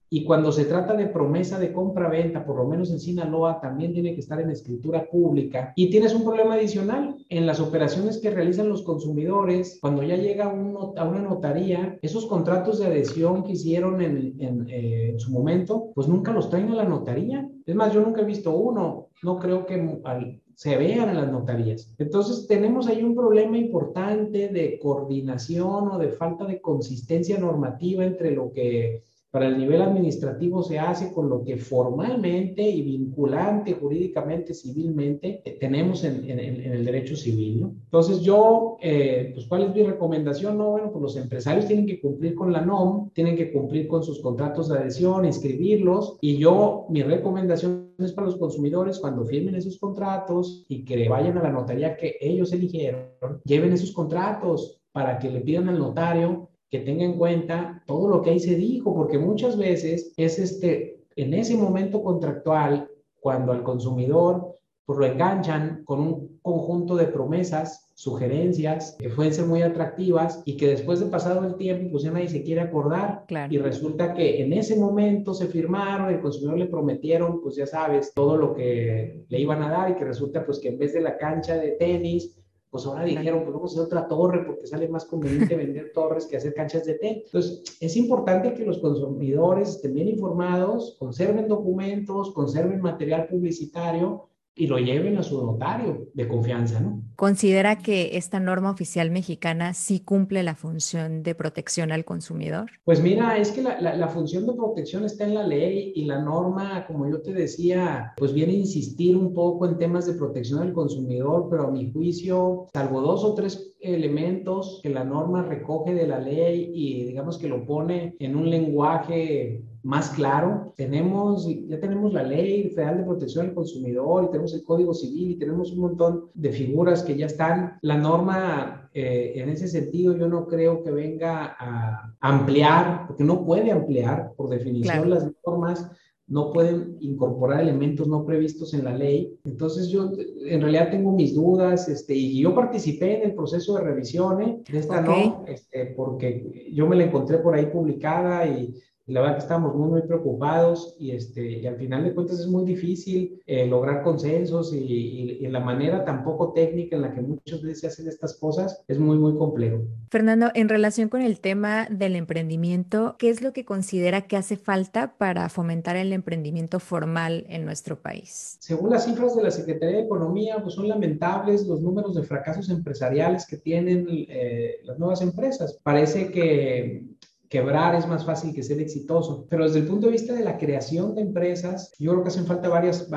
y 0.09 0.23
cuando 0.23 0.51
se 0.51 0.65
trata 0.65 0.93
de 0.93 1.07
promesa 1.07 1.59
de 1.59 1.71
compra-venta, 1.71 2.45
por 2.45 2.55
lo 2.55 2.65
menos 2.65 2.89
en 2.91 2.99
Sinaloa, 2.99 3.59
también 3.61 3.93
tiene 3.93 4.13
que 4.13 4.21
estar 4.21 4.41
en 4.41 4.49
escritura 4.49 5.05
pública. 5.09 5.71
Y 5.75 5.89
tienes 5.91 6.15
un 6.15 6.23
problema 6.23 6.55
adicional 6.55 7.15
en 7.29 7.45
las 7.45 7.59
operaciones 7.59 8.17
que 8.17 8.31
realizan 8.31 8.69
los 8.69 8.81
consumidores. 8.81 9.77
Cuando 9.79 10.01
ya 10.01 10.17
llega 10.17 10.47
uno, 10.47 10.93
a 10.97 11.05
una 11.05 11.21
notaría, 11.21 11.99
esos 12.01 12.25
contratos 12.25 12.79
de 12.79 12.87
adhesión 12.87 13.43
que 13.43 13.51
hicieron 13.51 14.01
en, 14.01 14.35
en, 14.39 14.69
eh, 14.69 15.09
en, 15.11 15.19
su 15.19 15.31
momento, 15.31 15.91
pues 15.93 16.07
nunca 16.07 16.31
los 16.31 16.49
traen 16.49 16.69
a 16.71 16.75
la 16.75 16.85
notaría. 16.85 17.47
Es 17.65 17.75
más, 17.75 17.93
yo 17.93 18.01
nunca 18.01 18.21
he 18.21 18.25
visto 18.25 18.51
uno. 18.51 19.09
No 19.21 19.37
creo 19.37 19.65
que 19.67 19.99
al, 20.05 20.41
se 20.55 20.75
vean 20.75 21.09
en 21.09 21.15
las 21.15 21.31
notarías. 21.31 21.93
Entonces 21.99 22.47
tenemos 22.47 22.87
ahí 22.87 23.03
un 23.03 23.15
problema 23.15 23.57
importante 23.57 24.49
de 24.49 24.79
coordinación 24.79 25.87
o 25.87 25.97
de 25.97 26.09
falta 26.09 26.45
de 26.45 26.59
consistencia 26.59 27.37
normativa 27.37 28.03
entre 28.03 28.31
lo 28.31 28.51
que 28.51 29.03
para 29.31 29.47
el 29.47 29.57
nivel 29.57 29.81
administrativo 29.81 30.63
se 30.63 30.79
hace 30.79 31.13
con 31.13 31.29
lo 31.29 31.43
que 31.43 31.57
formalmente 31.57 32.61
y 32.61 32.81
vinculante 32.81 33.73
jurídicamente, 33.73 34.53
civilmente, 34.53 35.41
eh, 35.45 35.57
tenemos 35.59 36.03
en, 36.03 36.27
el 36.29 36.83
derecho 36.83 37.15
civil. 37.15 37.61
¿no? 37.61 37.75
Entonces 37.85 38.21
yo, 38.21 38.77
eh, 38.81 39.31
pues 39.33 39.45
¿cuál 39.47 39.63
es 39.63 39.75
mi 39.75 39.83
recomendación? 39.83 40.57
No, 40.57 40.71
bueno, 40.71 40.91
pues 40.91 41.01
los 41.01 41.17
empresarios 41.17 41.67
tienen 41.67 41.85
que 41.85 42.01
cumplir 42.01 42.33
con 42.33 42.51
la 42.51 42.61
NOM, 42.61 43.11
tienen 43.11 43.35
que 43.35 43.51
cumplir 43.51 43.87
con 43.87 44.03
sus 44.03 44.19
contratos 44.19 44.69
de 44.69 44.79
adhesión, 44.79 45.25
inscribirlos, 45.25 46.17
y 46.21 46.37
yo, 46.37 46.87
mi 46.89 47.03
recomendación 47.03 47.93
es 47.99 48.13
para 48.13 48.27
los 48.27 48.37
consumidores 48.37 48.99
cuando 48.99 49.25
firmen 49.25 49.55
esos 49.55 49.77
contratos 49.77 50.65
y 50.67 50.83
que 50.83 51.07
vayan 51.07 51.37
a 51.37 51.43
la 51.43 51.51
notaría 51.51 51.97
que 51.97 52.15
ellos 52.19 52.51
eligieron, 52.53 53.09
lleven 53.43 53.73
esos 53.73 53.91
contratos 53.91 54.79
para 54.91 55.19
que 55.19 55.29
le 55.29 55.41
pidan 55.41 55.69
al 55.69 55.79
notario 55.79 56.48
que 56.69 56.79
tenga 56.79 57.03
en 57.03 57.17
cuenta 57.17 57.84
todo 57.88 58.08
lo 58.08 58.21
que 58.21 58.32
ahí 58.32 58.39
se 58.39 58.55
dijo, 58.55 58.93
porque 58.93 59.17
muchas 59.17 59.58
veces 59.58 60.13
es 60.17 60.39
este, 60.39 61.01
en 61.15 61.34
ese 61.34 61.58
momento 61.58 62.03
contractual, 62.03 62.89
cuando 63.19 63.51
al 63.51 63.63
consumidor 63.63 64.55
pues 64.86 64.97
lo 64.97 65.05
enganchan 65.05 65.84
con 65.86 65.99
un 65.99 66.39
conjunto 66.41 66.95
de 66.95 67.05
promesas, 67.05 67.91
sugerencias 67.93 68.95
que 68.97 69.10
pueden 69.10 69.34
ser 69.34 69.45
muy 69.45 69.62
atractivas 69.62 70.41
y 70.45 70.58
que 70.58 70.67
después 70.67 70.99
de 70.99 71.05
pasado 71.08 71.45
el 71.45 71.58
tiempo 71.58 71.91
pues 71.91 72.03
ya 72.03 72.12
nadie 72.12 72.27
se 72.27 72.41
quiere 72.41 72.62
acordar. 72.62 73.23
Y 73.51 73.60
resulta 73.60 74.15
que 74.15 74.41
en 74.41 74.51
ese 74.51 74.77
momento 74.77 75.36
se 75.36 75.45
firmaron, 75.45 76.10
el 76.10 76.21
consumidor 76.21 76.58
le 76.58 76.65
prometieron 76.65 77.39
pues 77.39 77.55
ya 77.55 77.67
sabes 77.67 78.13
todo 78.15 78.36
lo 78.36 78.55
que 78.55 79.25
le 79.29 79.39
iban 79.39 79.62
a 79.62 79.69
dar 79.69 79.91
y 79.91 79.95
que 79.95 80.05
resulta 80.05 80.43
pues 80.43 80.58
que 80.58 80.69
en 80.69 80.79
vez 80.79 80.93
de 80.93 81.01
la 81.01 81.17
cancha 81.17 81.55
de 81.55 81.73
tenis 81.73 82.38
pues 82.69 82.86
ahora 82.86 83.03
dijeron, 83.03 83.43
pues 83.43 83.53
vamos 83.53 83.71
a 83.71 83.73
hacer 83.73 83.86
otra 83.86 84.08
torre 84.08 84.43
porque 84.45 84.67
sale 84.67 84.88
más 84.88 85.05
conveniente 85.05 85.55
vender 85.55 85.91
torres 85.93 86.25
que 86.27 86.38
hacer 86.38 86.53
canchas 86.53 86.86
de 86.86 86.95
té. 86.95 87.23
Entonces, 87.25 87.77
es 87.79 87.97
importante 87.97 88.53
que 88.53 88.65
los 88.65 88.79
consumidores 88.79 89.69
estén 89.69 89.93
bien 89.93 90.08
informados, 90.08 90.95
conserven 90.99 91.47
documentos, 91.47 92.32
conserven 92.32 92.82
material 92.82 93.27
publicitario 93.27 94.29
y 94.59 94.67
lo 94.67 94.77
lleven 94.77 95.17
a 95.17 95.23
su 95.23 95.41
notario 95.41 96.09
de 96.13 96.27
confianza, 96.27 96.81
¿no? 96.81 97.01
¿Considera 97.15 97.77
que 97.77 98.17
esta 98.17 98.41
norma 98.41 98.69
oficial 98.69 99.09
mexicana 99.09 99.73
sí 99.73 100.01
cumple 100.01 100.43
la 100.43 100.53
función 100.53 101.23
de 101.23 101.33
protección 101.33 101.93
al 101.93 102.03
consumidor? 102.03 102.69
Pues 102.83 103.01
mira, 103.01 103.37
es 103.37 103.51
que 103.51 103.63
la, 103.63 103.79
la, 103.79 104.07
función 104.09 104.45
de 104.45 104.53
protección 104.53 105.05
está 105.05 105.23
en 105.23 105.35
la 105.35 105.47
ley 105.47 105.93
y 105.95 106.03
la 106.05 106.21
norma, 106.21 106.85
como 106.87 107.09
yo 107.09 107.21
te 107.21 107.33
decía, 107.33 108.13
pues 108.17 108.33
viene 108.33 108.51
a 108.51 108.57
insistir 108.57 109.15
un 109.15 109.33
poco 109.33 109.65
en 109.65 109.77
temas 109.77 110.05
de 110.07 110.15
protección 110.15 110.59
al 110.59 110.73
consumidor, 110.73 111.47
pero 111.49 111.67
a 111.67 111.71
mi 111.71 111.89
juicio, 111.93 112.67
salvo 112.73 112.99
dos 112.99 113.23
o 113.23 113.35
tres 113.35 113.73
elementos 113.79 114.81
que 114.83 114.89
la 114.89 115.05
norma 115.05 115.43
recoge 115.43 115.93
de 115.93 116.05
la 116.05 116.19
ley 116.19 116.69
y 116.73 117.05
digamos 117.05 117.37
que 117.37 117.47
lo 117.47 117.65
pone 117.65 118.17
en 118.19 118.35
un 118.35 118.49
lenguaje 118.49 119.63
más 119.83 120.09
claro. 120.11 120.73
Tenemos, 120.75 121.47
ya 121.67 121.79
tenemos 121.79 122.13
la 122.13 122.23
ley 122.23 122.69
federal 122.69 122.97
de 122.97 123.03
protección 123.03 123.45
del 123.45 123.55
consumidor 123.55 124.25
y 124.25 124.27
tenemos 124.27 124.53
el 124.53 124.63
código 124.63 124.93
civil 124.93 125.31
y 125.31 125.39
tenemos 125.39 125.71
un 125.71 125.79
montón 125.79 126.29
de 126.33 126.51
figuras 126.51 127.03
que 127.03 127.15
ya 127.15 127.27
están. 127.27 127.77
La 127.81 127.97
norma, 127.97 128.89
eh, 128.93 129.33
en 129.35 129.49
ese 129.49 129.67
sentido, 129.67 130.17
yo 130.17 130.27
no 130.27 130.47
creo 130.47 130.83
que 130.83 130.91
venga 130.91 131.55
a 131.59 132.13
ampliar, 132.19 133.07
porque 133.07 133.23
no 133.23 133.45
puede 133.45 133.71
ampliar, 133.71 134.33
por 134.35 134.49
definición, 134.49 135.09
las 135.09 135.29
normas 135.45 135.89
no 136.29 136.53
pueden 136.53 136.97
incorporar 136.99 137.61
elementos 137.61 138.07
no 138.07 138.23
previstos 138.23 138.73
en 138.75 138.85
la 138.85 138.95
ley. 138.95 139.35
Entonces 139.43 139.89
yo 139.89 140.11
en 140.45 140.61
realidad 140.61 140.91
tengo 140.91 141.11
mis 141.11 141.33
dudas 141.33 141.89
este, 141.89 142.13
y 142.13 142.39
yo 142.39 142.53
participé 142.53 143.17
en 143.17 143.29
el 143.31 143.35
proceso 143.35 143.75
de 143.75 143.81
revisión 143.81 144.41
¿eh? 144.41 144.61
de 144.71 144.77
esta 144.77 145.01
no, 145.01 145.43
este, 145.47 145.87
porque 145.97 146.69
yo 146.71 146.87
me 146.87 146.95
la 146.95 147.05
encontré 147.05 147.39
por 147.39 147.55
ahí 147.55 147.65
publicada 147.65 148.45
y 148.45 148.75
la 149.09 149.21
verdad 149.21 149.37
que 149.37 149.43
estamos 149.43 149.75
muy, 149.75 149.89
muy 149.89 150.01
preocupados 150.03 150.95
y, 150.99 151.11
este, 151.11 151.59
y 151.59 151.67
al 151.67 151.77
final 151.77 152.03
de 152.03 152.13
cuentas 152.13 152.39
es 152.39 152.47
muy 152.47 152.63
difícil 152.63 153.41
eh, 153.47 153.65
lograr 153.65 154.03
consensos 154.03 154.73
y, 154.73 154.77
y, 154.77 155.47
la 155.49 155.59
manera 155.59 156.05
tan 156.05 156.23
poco 156.23 156.53
técnica 156.53 156.95
en 156.95 157.01
la 157.01 157.11
que 157.11 157.21
muchas 157.21 157.61
veces 157.63 157.79
se 157.79 157.87
hacen 157.87 158.07
estas 158.07 158.35
cosas 158.37 158.83
es 158.87 158.99
muy, 158.99 159.17
muy 159.17 159.35
complejo. 159.35 159.81
Fernando, 160.11 160.51
en 160.53 160.69
relación 160.69 161.09
con 161.09 161.23
el 161.23 161.39
tema 161.39 161.87
del 161.89 162.15
emprendimiento, 162.15 163.15
¿qué 163.17 163.29
es 163.29 163.41
lo 163.41 163.51
que 163.51 163.65
considera 163.65 164.27
que 164.27 164.37
hace 164.37 164.57
falta 164.57 165.17
para 165.17 165.49
fomentar 165.49 165.95
el 165.95 166.13
emprendimiento 166.13 166.79
formal 166.79 167.45
en 167.49 167.65
nuestro 167.65 167.99
país? 167.99 168.57
Según 168.59 168.91
las 168.91 169.05
cifras 169.05 169.35
de 169.35 169.41
la 169.41 169.51
Secretaría 169.51 169.97
de 169.97 170.03
Economía, 170.03 170.57
pues 170.61 170.75
son 170.75 170.87
lamentables 170.87 171.65
los 171.65 171.81
números 171.81 172.13
de 172.13 172.21
fracasos 172.21 172.69
empresariales 172.69 173.47
que 173.47 173.57
tienen 173.57 174.05
eh, 174.09 174.81
las 174.83 174.99
nuevas 174.99 175.21
empresas. 175.21 175.79
Parece 175.81 176.31
que 176.31 177.03
quebrar 177.49 177.95
es 177.95 178.07
más 178.07 178.25
fácil 178.25 178.53
que 178.53 178.63
ser 178.63 178.79
exitoso. 178.79 179.45
Pero 179.49 179.65
desde 179.65 179.79
el 179.79 179.88
punto 179.88 180.05
de 180.05 180.13
vista 180.13 180.33
de 180.33 180.43
la 180.43 180.57
creación 180.57 181.15
de 181.15 181.21
empresas, 181.21 181.91
yo 181.99 182.12
creo 182.12 182.23
que 182.23 182.29
hacen 182.29 182.45
falta 182.45 182.69
varias, 182.69 183.09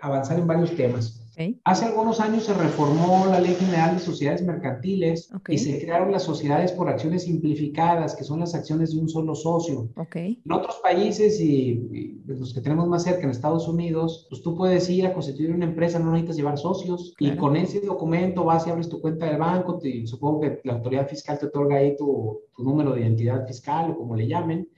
avanzar 0.00 0.38
en 0.38 0.46
varios 0.46 0.74
temas. 0.76 1.27
Hace 1.64 1.84
algunos 1.84 2.18
años 2.18 2.44
se 2.44 2.54
reformó 2.54 3.26
la 3.26 3.40
Ley 3.40 3.54
General 3.54 3.94
de 3.94 4.00
Sociedades 4.00 4.42
Mercantiles 4.42 5.30
y 5.48 5.58
se 5.58 5.78
crearon 5.78 6.10
las 6.10 6.24
sociedades 6.24 6.72
por 6.72 6.88
acciones 6.88 7.24
simplificadas, 7.24 8.16
que 8.16 8.24
son 8.24 8.40
las 8.40 8.56
acciones 8.56 8.90
de 8.92 9.00
un 9.00 9.08
solo 9.08 9.36
socio. 9.36 9.88
En 10.14 10.52
otros 10.52 10.80
países 10.82 11.40
y, 11.40 12.20
los 12.26 12.52
que 12.52 12.60
tenemos 12.60 12.88
más 12.88 13.04
cerca, 13.04 13.22
en 13.22 13.30
Estados 13.30 13.68
Unidos, 13.68 14.26
pues 14.28 14.42
tú 14.42 14.56
puedes 14.56 14.90
ir 14.90 15.06
a 15.06 15.14
constituir 15.14 15.52
una 15.52 15.66
empresa, 15.66 16.00
no 16.00 16.10
necesitas 16.10 16.36
llevar 16.36 16.58
socios 16.58 17.14
y 17.20 17.30
con 17.36 17.56
ese 17.56 17.80
documento 17.80 18.44
vas 18.44 18.66
y 18.66 18.70
abres 18.70 18.88
tu 18.88 19.00
cuenta 19.00 19.26
del 19.26 19.38
banco, 19.38 19.78
te, 19.78 20.06
supongo 20.06 20.40
que 20.40 20.60
la 20.64 20.74
autoridad 20.74 21.06
fiscal 21.06 21.38
te 21.38 21.46
otorga 21.46 21.76
ahí 21.76 21.96
tu, 21.96 22.40
tu 22.56 22.64
número 22.64 22.94
de 22.94 23.02
identidad 23.02 23.46
fiscal 23.46 23.92
o 23.92 23.96
como 23.96 24.16
le 24.16 24.26
llamen, 24.26 24.68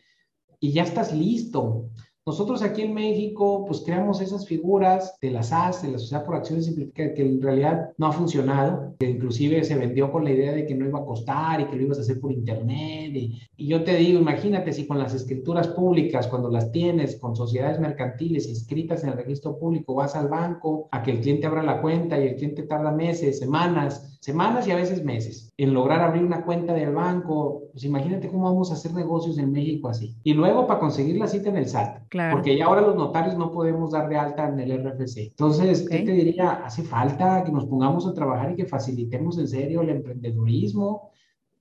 y 0.61 0.73
ya 0.73 0.83
estás 0.83 1.15
listo. 1.15 1.89
Nosotros 2.31 2.63
aquí 2.63 2.83
en 2.83 2.95
México, 2.95 3.65
pues 3.67 3.81
creamos 3.85 4.21
esas 4.21 4.47
figuras 4.47 5.17
de 5.21 5.33
las 5.33 5.49
SAS, 5.49 5.83
de 5.83 5.91
la 5.91 5.99
Sociedad 5.99 6.25
por 6.25 6.37
Acciones 6.37 6.67
Simplificadas, 6.67 7.15
que 7.17 7.23
en 7.23 7.43
realidad 7.43 7.91
no 7.99 8.07
ha 8.07 8.13
funcionado, 8.13 8.95
que 9.01 9.11
inclusive 9.11 9.65
se 9.65 9.75
vendió 9.75 10.13
con 10.13 10.23
la 10.23 10.31
idea 10.31 10.53
de 10.53 10.65
que 10.65 10.77
no 10.77 10.87
iba 10.87 11.01
a 11.01 11.05
costar 11.05 11.61
y 11.61 11.65
que 11.65 11.75
lo 11.75 11.83
ibas 11.83 11.99
a 11.99 12.03
hacer 12.03 12.21
por 12.21 12.31
internet. 12.31 13.11
Y, 13.17 13.41
y 13.57 13.67
yo 13.67 13.83
te 13.83 13.97
digo, 13.97 14.21
imagínate 14.21 14.73
si 14.73 14.87
con 14.87 15.01
las 15.01 15.13
escrituras 15.13 15.67
públicas, 15.67 16.29
cuando 16.29 16.51
las 16.51 16.71
tienes 16.71 17.17
con 17.17 17.35
sociedades 17.35 17.81
mercantiles 17.81 18.47
inscritas 18.47 19.03
en 19.03 19.11
el 19.11 19.17
registro 19.17 19.59
público, 19.59 19.97
vas 19.97 20.15
al 20.15 20.29
banco 20.29 20.87
a 20.93 21.03
que 21.03 21.11
el 21.11 21.23
cliente 21.23 21.49
abra 21.49 21.65
la 21.65 21.83
cuenta 21.83 22.17
y 22.17 22.29
el 22.29 22.37
cliente 22.37 22.63
tarda 22.63 22.93
meses, 22.93 23.41
semanas, 23.41 24.19
semanas 24.21 24.69
y 24.69 24.71
a 24.71 24.77
veces 24.77 25.03
meses 25.03 25.53
en 25.57 25.75
lograr 25.75 26.01
abrir 26.01 26.25
una 26.25 26.45
cuenta 26.45 26.73
del 26.73 26.95
banco. 26.95 27.65
Pues 27.73 27.85
imagínate 27.85 28.29
cómo 28.29 28.45
vamos 28.45 28.71
a 28.71 28.75
hacer 28.75 28.95
negocios 28.95 29.37
en 29.37 29.53
México 29.53 29.89
así. 29.89 30.17
Y 30.23 30.33
luego 30.33 30.67
para 30.67 30.81
conseguir 30.81 31.17
la 31.19 31.27
cita 31.27 31.51
en 31.51 31.57
el 31.57 31.67
SAT. 31.67 32.09
Porque 32.33 32.57
ya 32.57 32.67
ahora 32.67 32.83
los 32.83 32.97
notarios 32.97 33.37
no 33.37 33.51
podemos 33.51 33.93
dar 33.93 34.09
de 34.09 34.17
alta 34.17 34.49
en 34.49 34.61
el 34.61 34.85
RFC. 34.85 35.29
Entonces, 35.29 35.89
¿qué 35.89 36.01
te 36.01 36.13
diría? 36.13 36.65
Hace 36.65 36.83
falta 36.83 37.43
que 37.45 37.53
nos 37.53 37.67
pongamos 37.67 38.07
a 38.07 38.15
trabajar 38.15 38.53
y 38.53 38.57
que 38.57 38.67
facilitemos 38.67 39.39
en 39.39 39.49
serio 39.49 39.83
el 39.83 39.91
emprendedurismo, 39.91 41.11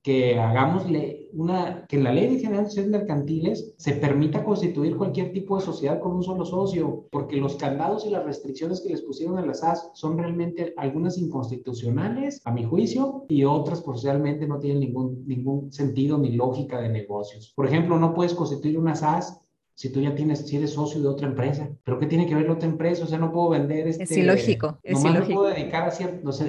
que 0.02 0.40
hagámosle 0.40 1.30
una, 1.34 1.86
que 1.88 1.98
en 1.98 2.06
la 2.06 2.14
ley 2.14 2.34
de 2.34 2.40
general 2.40 2.70
de 2.70 2.88
mercantiles 2.88 3.76
se 3.78 3.94
permita 3.94 4.46
constituir 4.46 4.96
cualquier 4.96 5.34
tipo 5.34 5.58
de 5.58 5.66
sociedad 5.66 6.00
con 6.00 6.14
un 6.14 6.24
solo 6.24 6.46
socio, 6.46 7.08
porque 7.12 7.36
los 7.36 7.56
candados 7.58 8.06
y 8.06 8.10
las 8.10 8.24
restricciones 8.24 8.82
que 8.82 8.90
les 8.90 9.02
pusieron 9.02 9.38
a 9.38 9.46
las 9.46 9.60
SAS 9.60 9.92
son 9.94 10.18
realmente 10.18 10.74
algunas 10.78 11.18
inconstitucionales, 11.18 12.42
a 12.46 12.52
mi 12.52 12.64
juicio, 12.64 13.26
y 13.28 13.44
otras 13.44 13.80
socialmente 13.80 14.48
no 14.48 14.60
tienen 14.60 14.80
ningún, 14.80 15.24
ningún 15.28 15.72
sentido 15.72 16.18
ni 16.18 16.32
lógica 16.32 16.80
de 16.80 16.90
negocios. 16.90 17.52
Por 17.56 17.66
ejemplo, 17.66 18.00
no 18.00 18.14
puedes 18.14 18.34
constituir 18.34 18.80
una 18.80 18.96
SAS 18.96 19.42
si 19.80 19.94
tú 19.94 20.02
ya 20.02 20.14
tienes, 20.14 20.40
si 20.40 20.58
eres 20.58 20.74
socio 20.74 21.02
de 21.02 21.08
otra 21.08 21.26
empresa. 21.26 21.70
¿Pero 21.86 22.00
qué 22.00 22.06
tiene 22.06 22.28
que 22.28 22.36
ver 22.36 22.48
la 22.48 22.52
otra 22.56 22.68
empresa? 22.68 23.06
O 23.06 23.08
sea, 23.08 23.18
no 23.18 23.32
puedo 23.32 23.52
vender 23.52 23.88
este... 23.88 24.04
Es 24.04 24.12
ilógico, 24.12 24.78
es 24.84 25.02
ilógico. 25.06 25.30
No 25.30 25.36
puedo 25.36 25.54
dedicar 25.54 25.88
a 25.88 25.92
cierto... 25.92 26.28
O 26.28 26.34
sea, 26.34 26.48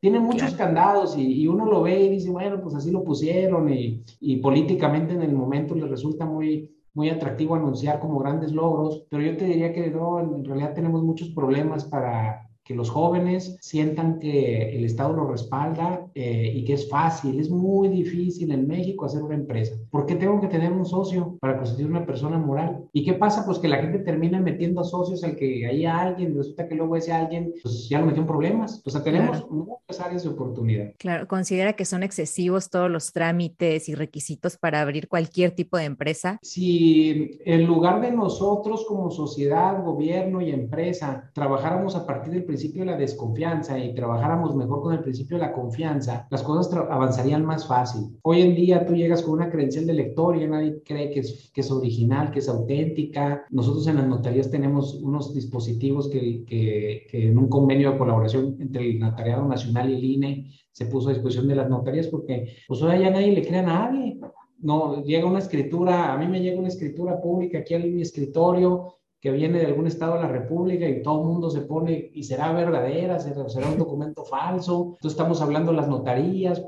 tiene 0.00 0.20
muchos 0.20 0.52
candados 0.52 1.16
y, 1.16 1.48
uno 1.48 1.64
lo 1.64 1.80
ve 1.80 1.98
y 1.98 2.10
dice, 2.10 2.28
bueno, 2.28 2.60
pues 2.60 2.74
así 2.74 2.90
lo 2.90 3.04
pusieron 3.04 3.72
y, 3.72 4.04
y 4.20 4.36
políticamente 4.36 5.14
en 5.14 5.22
el 5.22 5.32
momento 5.32 5.74
le 5.74 5.86
resulta 5.86 6.26
muy, 6.26 6.70
muy 6.92 7.08
atractivo 7.08 7.54
anunciar 7.54 7.98
como 8.00 8.18
grandes 8.18 8.52
logros, 8.52 9.06
pero 9.08 9.22
yo 9.22 9.34
te 9.34 9.46
diría 9.46 9.72
que 9.72 9.90
no, 9.90 10.20
en 10.20 10.44
realidad 10.44 10.74
tenemos 10.74 11.02
muchos 11.02 11.30
problemas 11.30 11.86
para 11.86 12.50
que 12.62 12.74
los 12.74 12.90
jóvenes 12.90 13.56
sientan 13.62 14.18
que 14.18 14.76
el 14.76 14.84
Estado 14.84 15.14
lo 15.14 15.26
respalda 15.26 16.06
eh, 16.14 16.52
y 16.54 16.64
que 16.66 16.74
es 16.74 16.90
fácil. 16.90 17.40
Es 17.40 17.48
muy 17.48 17.88
difícil 17.88 18.52
en 18.52 18.68
México 18.68 19.06
hacer 19.06 19.22
una 19.22 19.36
empresa. 19.36 19.74
¿Por 19.92 20.06
qué 20.06 20.14
tengo 20.14 20.40
que 20.40 20.48
tener 20.48 20.72
un 20.72 20.86
socio 20.86 21.36
para 21.38 21.58
constituir 21.58 21.86
una 21.90 22.06
persona 22.06 22.38
moral? 22.38 22.88
¿Y 22.94 23.04
qué 23.04 23.12
pasa? 23.12 23.44
Pues 23.44 23.58
que 23.58 23.68
la 23.68 23.76
gente 23.76 23.98
termina 23.98 24.40
metiendo 24.40 24.82
socios 24.84 25.22
al 25.22 25.36
que 25.36 25.66
hay 25.66 25.84
alguien, 25.84 26.34
resulta 26.34 26.66
que 26.66 26.74
luego 26.74 26.96
ese 26.96 27.12
alguien 27.12 27.52
pues 27.62 27.90
ya 27.90 28.00
lo 28.00 28.06
metió 28.06 28.22
en 28.22 28.26
problemas. 28.26 28.82
O 28.86 28.90
sea, 28.90 29.04
tenemos 29.04 29.46
muchas 29.50 30.00
áreas 30.00 30.22
de 30.22 30.30
oportunidad. 30.30 30.94
Claro, 30.98 31.28
considera 31.28 31.74
que 31.74 31.84
son 31.84 32.02
excesivos 32.02 32.70
todos 32.70 32.90
los 32.90 33.12
trámites 33.12 33.90
y 33.90 33.94
requisitos 33.94 34.56
para 34.56 34.80
abrir 34.80 35.08
cualquier 35.08 35.50
tipo 35.50 35.76
de 35.76 35.84
empresa. 35.84 36.38
Si 36.40 37.38
en 37.44 37.66
lugar 37.66 38.00
de 38.00 38.12
nosotros 38.12 38.86
como 38.88 39.10
sociedad, 39.10 39.84
gobierno 39.84 40.40
y 40.40 40.52
empresa 40.52 41.30
trabajáramos 41.34 41.96
a 41.96 42.06
partir 42.06 42.32
del 42.32 42.44
principio 42.44 42.86
de 42.86 42.92
la 42.92 42.96
desconfianza 42.96 43.78
y 43.78 43.94
trabajáramos 43.94 44.56
mejor 44.56 44.80
con 44.80 44.94
el 44.94 45.00
principio 45.00 45.36
de 45.36 45.42
la 45.42 45.52
confianza, 45.52 46.26
las 46.30 46.42
cosas 46.42 46.72
avanzarían 46.72 47.44
más 47.44 47.68
fácil. 47.68 48.18
Hoy 48.22 48.40
en 48.40 48.54
día 48.54 48.86
tú 48.86 48.94
llegas 48.94 49.20
con 49.20 49.34
una 49.34 49.50
credencial 49.82 49.86
de 49.86 49.94
lector 49.94 50.36
y 50.36 50.46
nadie 50.46 50.82
cree 50.84 51.10
que 51.10 51.20
es, 51.20 51.50
que 51.52 51.60
es 51.60 51.70
original, 51.70 52.30
que 52.30 52.38
es 52.38 52.48
auténtica. 52.48 53.44
Nosotros 53.50 53.86
en 53.86 53.96
las 53.96 54.08
notarías 54.08 54.50
tenemos 54.50 54.94
unos 54.94 55.34
dispositivos 55.34 56.08
que, 56.08 56.44
que, 56.44 57.06
que 57.10 57.28
en 57.28 57.38
un 57.38 57.48
convenio 57.48 57.92
de 57.92 57.98
colaboración 57.98 58.56
entre 58.60 58.90
el 58.90 59.00
Notariado 59.00 59.46
Nacional 59.46 59.90
y 59.90 59.94
el 59.94 60.04
INE 60.04 60.50
se 60.70 60.86
puso 60.86 61.08
a 61.08 61.12
disposición 61.12 61.48
de 61.48 61.56
las 61.56 61.68
notarías 61.68 62.08
porque 62.08 62.56
pues 62.66 62.82
hoy 62.82 63.00
ya 63.00 63.10
nadie 63.10 63.32
le 63.32 63.46
cree 63.46 63.60
a 63.60 63.62
nadie. 63.62 64.18
No, 64.58 65.02
llega 65.02 65.26
una 65.26 65.40
escritura, 65.40 66.12
a 66.12 66.18
mí 66.18 66.28
me 66.28 66.40
llega 66.40 66.58
una 66.58 66.68
escritura 66.68 67.20
pública 67.20 67.58
aquí 67.58 67.74
en 67.74 67.94
mi 67.94 68.02
escritorio 68.02 68.94
que 69.20 69.30
viene 69.30 69.60
de 69.60 69.66
algún 69.66 69.86
estado 69.86 70.14
de 70.14 70.22
la 70.22 70.28
República 70.28 70.88
y 70.88 71.00
todo 71.00 71.20
el 71.22 71.28
mundo 71.28 71.48
se 71.48 71.60
pone, 71.60 72.10
y 72.12 72.24
será 72.24 72.52
verdadera, 72.52 73.20
será, 73.20 73.48
será 73.48 73.68
un 73.68 73.78
documento 73.78 74.24
falso. 74.24 74.94
Entonces 74.94 75.12
estamos 75.12 75.40
hablando 75.40 75.70
de 75.70 75.76
las 75.76 75.88
notarías. 75.88 76.60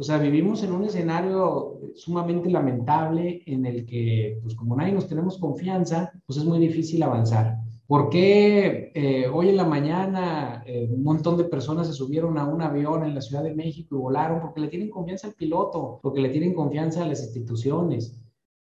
O 0.00 0.04
sea, 0.04 0.18
vivimos 0.18 0.62
en 0.62 0.70
un 0.72 0.84
escenario 0.84 1.80
sumamente 1.96 2.48
lamentable 2.48 3.42
en 3.46 3.66
el 3.66 3.84
que, 3.84 4.38
pues 4.42 4.54
como 4.54 4.76
nadie 4.76 4.92
nos 4.92 5.08
tenemos 5.08 5.38
confianza, 5.38 6.12
pues 6.24 6.38
es 6.38 6.44
muy 6.44 6.60
difícil 6.60 7.02
avanzar. 7.02 7.56
¿Por 7.84 8.08
qué 8.08 8.92
eh, 8.94 9.26
hoy 9.26 9.48
en 9.48 9.56
la 9.56 9.64
mañana 9.64 10.62
eh, 10.66 10.88
un 10.88 11.02
montón 11.02 11.36
de 11.36 11.44
personas 11.44 11.88
se 11.88 11.94
subieron 11.94 12.38
a 12.38 12.44
un 12.44 12.62
avión 12.62 13.02
en 13.02 13.14
la 13.14 13.20
Ciudad 13.20 13.42
de 13.42 13.56
México 13.56 13.96
y 13.96 13.98
volaron? 13.98 14.40
Porque 14.40 14.60
le 14.60 14.68
tienen 14.68 14.88
confianza 14.88 15.26
al 15.26 15.34
piloto, 15.34 15.98
porque 16.00 16.20
le 16.20 16.28
tienen 16.28 16.54
confianza 16.54 17.02
a 17.02 17.08
las 17.08 17.20
instituciones. 17.20 18.16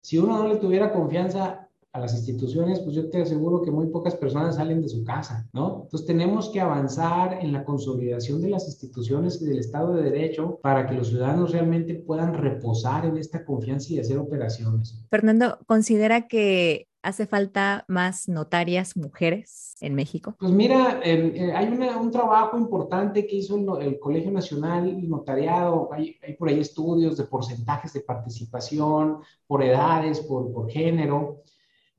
Si 0.01 0.19
uno 0.19 0.37
no 0.37 0.47
le 0.47 0.57
tuviera 0.57 0.93
confianza 0.93 1.62
a 1.93 1.99
las 1.99 2.15
instituciones, 2.15 2.79
pues 2.79 2.95
yo 2.95 3.07
te 3.11 3.21
aseguro 3.21 3.61
que 3.61 3.69
muy 3.69 3.85
pocas 3.87 4.15
personas 4.15 4.55
salen 4.55 4.81
de 4.81 4.89
su 4.89 5.03
casa, 5.03 5.47
¿no? 5.53 5.83
Entonces 5.83 6.07
tenemos 6.07 6.49
que 6.49 6.59
avanzar 6.59 7.37
en 7.39 7.53
la 7.53 7.63
consolidación 7.63 8.41
de 8.41 8.49
las 8.49 8.65
instituciones 8.65 9.39
y 9.39 9.45
del 9.45 9.59
Estado 9.59 9.93
de 9.93 10.09
Derecho 10.09 10.59
para 10.63 10.87
que 10.87 10.95
los 10.95 11.09
ciudadanos 11.09 11.51
realmente 11.51 11.93
puedan 11.93 12.33
reposar 12.33 13.05
en 13.05 13.17
esta 13.17 13.45
confianza 13.45 13.93
y 13.93 13.99
hacer 13.99 14.17
operaciones. 14.17 15.05
Fernando, 15.11 15.59
¿considera 15.67 16.27
que 16.27 16.87
hace 17.03 17.27
falta 17.27 17.85
más 17.87 18.27
notarias 18.27 18.97
mujeres 18.97 19.75
en 19.79 19.93
México? 19.93 20.35
Pues 20.39 20.51
mira, 20.51 20.99
eh, 21.03 21.53
hay 21.55 21.67
un 21.67 22.09
trabajo 22.09 22.57
importante 22.57 23.27
que 23.27 23.35
hizo 23.35 23.79
el, 23.79 23.99
Colegio 23.99 24.31
Nacional 24.31 25.07
Notariado. 25.07 25.89
Hay, 25.93 26.17
hay, 26.23 26.33
por 26.33 26.49
ahí 26.49 26.59
estudios 26.59 27.17
de 27.17 27.25
porcentajes 27.25 27.93
de 27.93 27.99
participación 27.99 29.19
por 29.45 29.61
edades, 29.61 30.21
por, 30.21 30.51
por 30.51 30.71
género. 30.71 31.43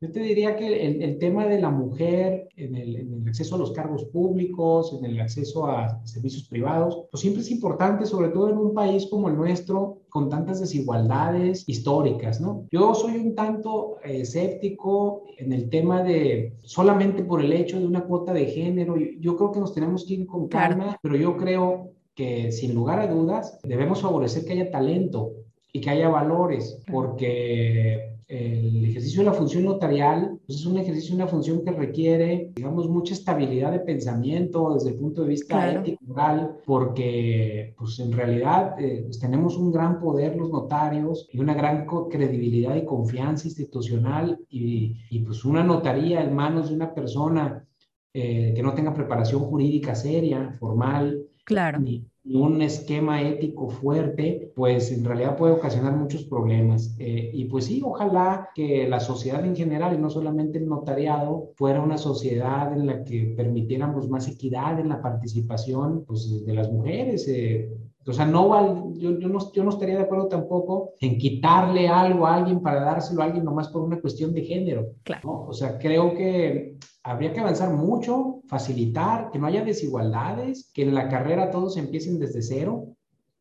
Yo 0.04 0.12
te 0.12 0.20
diría 0.20 0.54
que 0.54 0.86
el, 0.86 1.18
tema 1.18 1.46
de 1.46 1.58
la 1.58 1.70
mujer 1.70 2.48
en 2.56 2.74
el, 2.74 3.24
acceso 3.26 3.54
a 3.54 3.58
los 3.58 3.72
cargos 3.72 4.04
públicos, 4.04 4.92
en 4.92 5.06
el 5.06 5.18
acceso 5.18 5.66
a 5.66 6.04
servicios 6.04 6.46
privados, 6.46 7.06
pues 7.10 7.22
siempre 7.22 7.40
es 7.40 7.50
importante, 7.50 8.04
sobre 8.04 8.28
todo 8.28 8.50
en 8.50 8.58
un 8.58 8.74
país 8.74 9.06
como 9.10 9.30
el 9.30 9.36
nuestro, 9.36 10.02
con 10.10 10.28
tantas 10.28 10.60
desigualdades 10.60 11.66
históricas, 11.66 12.38
¿no? 12.38 12.66
Yo 12.70 12.94
soy 12.94 13.16
un 13.16 13.34
tanto 13.34 13.96
eh, 14.04 14.20
escéptico 14.20 15.22
en 15.38 15.54
el 15.54 15.70
tema 15.70 16.02
de 16.02 16.52
solamente 16.64 17.24
por 17.24 17.40
el 17.40 17.54
hecho 17.54 17.80
de 17.80 17.86
una 17.86 18.04
cuota 18.04 18.34
de 18.34 18.44
género. 18.44 18.96
Yo, 18.98 19.36
creo 19.38 19.52
que 19.52 19.60
nos 19.60 19.72
tenemos 19.72 20.04
que 20.04 20.14
ir 20.14 20.26
con 20.26 20.48
calma, 20.48 20.98
pero 21.00 21.16
yo 21.16 21.34
creo 21.38 21.92
que 22.14 22.52
sin 22.52 22.74
lugar 22.74 22.98
a 22.98 23.06
dudas 23.06 23.58
debemos 23.62 24.02
favorecer 24.02 24.44
que 24.44 24.52
haya 24.52 24.70
talento 24.70 25.32
y 25.72 25.80
que 25.80 25.88
haya 25.88 26.10
valores, 26.10 26.78
porque 26.92 28.13
el 28.28 28.84
ejercicio 28.84 29.20
de 29.20 29.26
la 29.26 29.32
función 29.32 29.64
notarial 29.64 30.38
pues 30.46 30.58
es 30.58 30.66
un 30.66 30.78
ejercicio, 30.78 31.14
una 31.14 31.26
función 31.26 31.64
que 31.64 31.72
requiere, 31.72 32.52
digamos, 32.54 32.88
mucha 32.88 33.14
estabilidad 33.14 33.72
de 33.72 33.80
pensamiento 33.80 34.74
desde 34.74 34.90
el 34.90 34.96
punto 34.96 35.22
de 35.22 35.28
vista 35.28 35.72
ético, 35.72 36.04
moral, 36.04 36.56
porque 36.64 37.74
pues 37.76 37.98
en 38.00 38.12
realidad 38.12 38.80
eh, 38.80 39.02
pues, 39.04 39.18
tenemos 39.18 39.56
un 39.56 39.72
gran 39.72 40.00
poder 40.00 40.36
los 40.36 40.50
notarios 40.50 41.28
y 41.32 41.38
una 41.38 41.54
gran 41.54 41.86
credibilidad 42.10 42.76
y 42.76 42.84
confianza 42.84 43.48
institucional 43.48 44.38
y, 44.48 44.96
y, 45.10 45.20
pues 45.20 45.44
una 45.44 45.62
notaría 45.62 46.22
en 46.22 46.34
manos 46.34 46.68
de 46.68 46.76
una 46.76 46.94
persona 46.94 47.66
eh, 48.12 48.52
que 48.54 48.62
no 48.62 48.74
tenga 48.74 48.94
preparación 48.94 49.42
jurídica 49.42 49.94
seria, 49.94 50.52
formal, 50.58 51.26
claro. 51.44 51.80
ni, 51.80 52.06
un 52.24 52.62
esquema 52.62 53.22
ético 53.22 53.68
fuerte, 53.68 54.50
pues 54.54 54.90
en 54.90 55.04
realidad 55.04 55.36
puede 55.36 55.52
ocasionar 55.52 55.94
muchos 55.96 56.24
problemas. 56.24 56.94
Eh, 56.98 57.30
y 57.32 57.44
pues 57.46 57.66
sí, 57.66 57.82
ojalá 57.84 58.48
que 58.54 58.88
la 58.88 59.00
sociedad 59.00 59.44
en 59.44 59.54
general, 59.54 59.94
y 59.94 59.98
no 59.98 60.08
solamente 60.08 60.58
el 60.58 60.66
notariado, 60.66 61.50
fuera 61.56 61.82
una 61.82 61.98
sociedad 61.98 62.72
en 62.72 62.86
la 62.86 63.04
que 63.04 63.34
permitiéramos 63.36 64.08
más 64.08 64.28
equidad 64.28 64.80
en 64.80 64.88
la 64.88 65.02
participación 65.02 66.04
pues, 66.06 66.44
de 66.46 66.54
las 66.54 66.72
mujeres. 66.72 67.28
Eh, 67.28 67.70
O 68.06 68.12
sea, 68.12 68.26
no, 68.26 68.92
yo, 68.94 69.18
yo, 69.18 69.28
no, 69.28 69.52
yo 69.52 69.64
no 69.64 69.70
estaría 69.70 69.96
de 69.96 70.02
acuerdo 70.02 70.28
tampoco 70.28 70.92
en 71.00 71.18
quitarle 71.18 71.88
algo 71.88 72.26
a 72.26 72.36
alguien 72.36 72.60
para 72.60 72.80
dárselo 72.80 73.22
a 73.22 73.26
alguien 73.26 73.44
nomás 73.44 73.68
por 73.68 73.82
una 73.82 74.00
cuestión 74.00 74.32
de 74.34 74.42
género. 74.42 74.92
Claro. 75.02 75.46
O 75.48 75.52
sea, 75.52 75.78
creo 75.78 76.14
que 76.14 76.76
habría 77.02 77.32
que 77.32 77.40
avanzar 77.40 77.70
mucho, 77.72 78.40
facilitar, 78.46 79.30
que 79.30 79.38
no 79.38 79.46
haya 79.46 79.64
desigualdades, 79.64 80.70
que 80.72 80.82
en 80.82 80.94
la 80.94 81.08
carrera 81.08 81.50
todos 81.50 81.76
empiecen 81.76 82.18
desde 82.18 82.42
cero, 82.42 82.94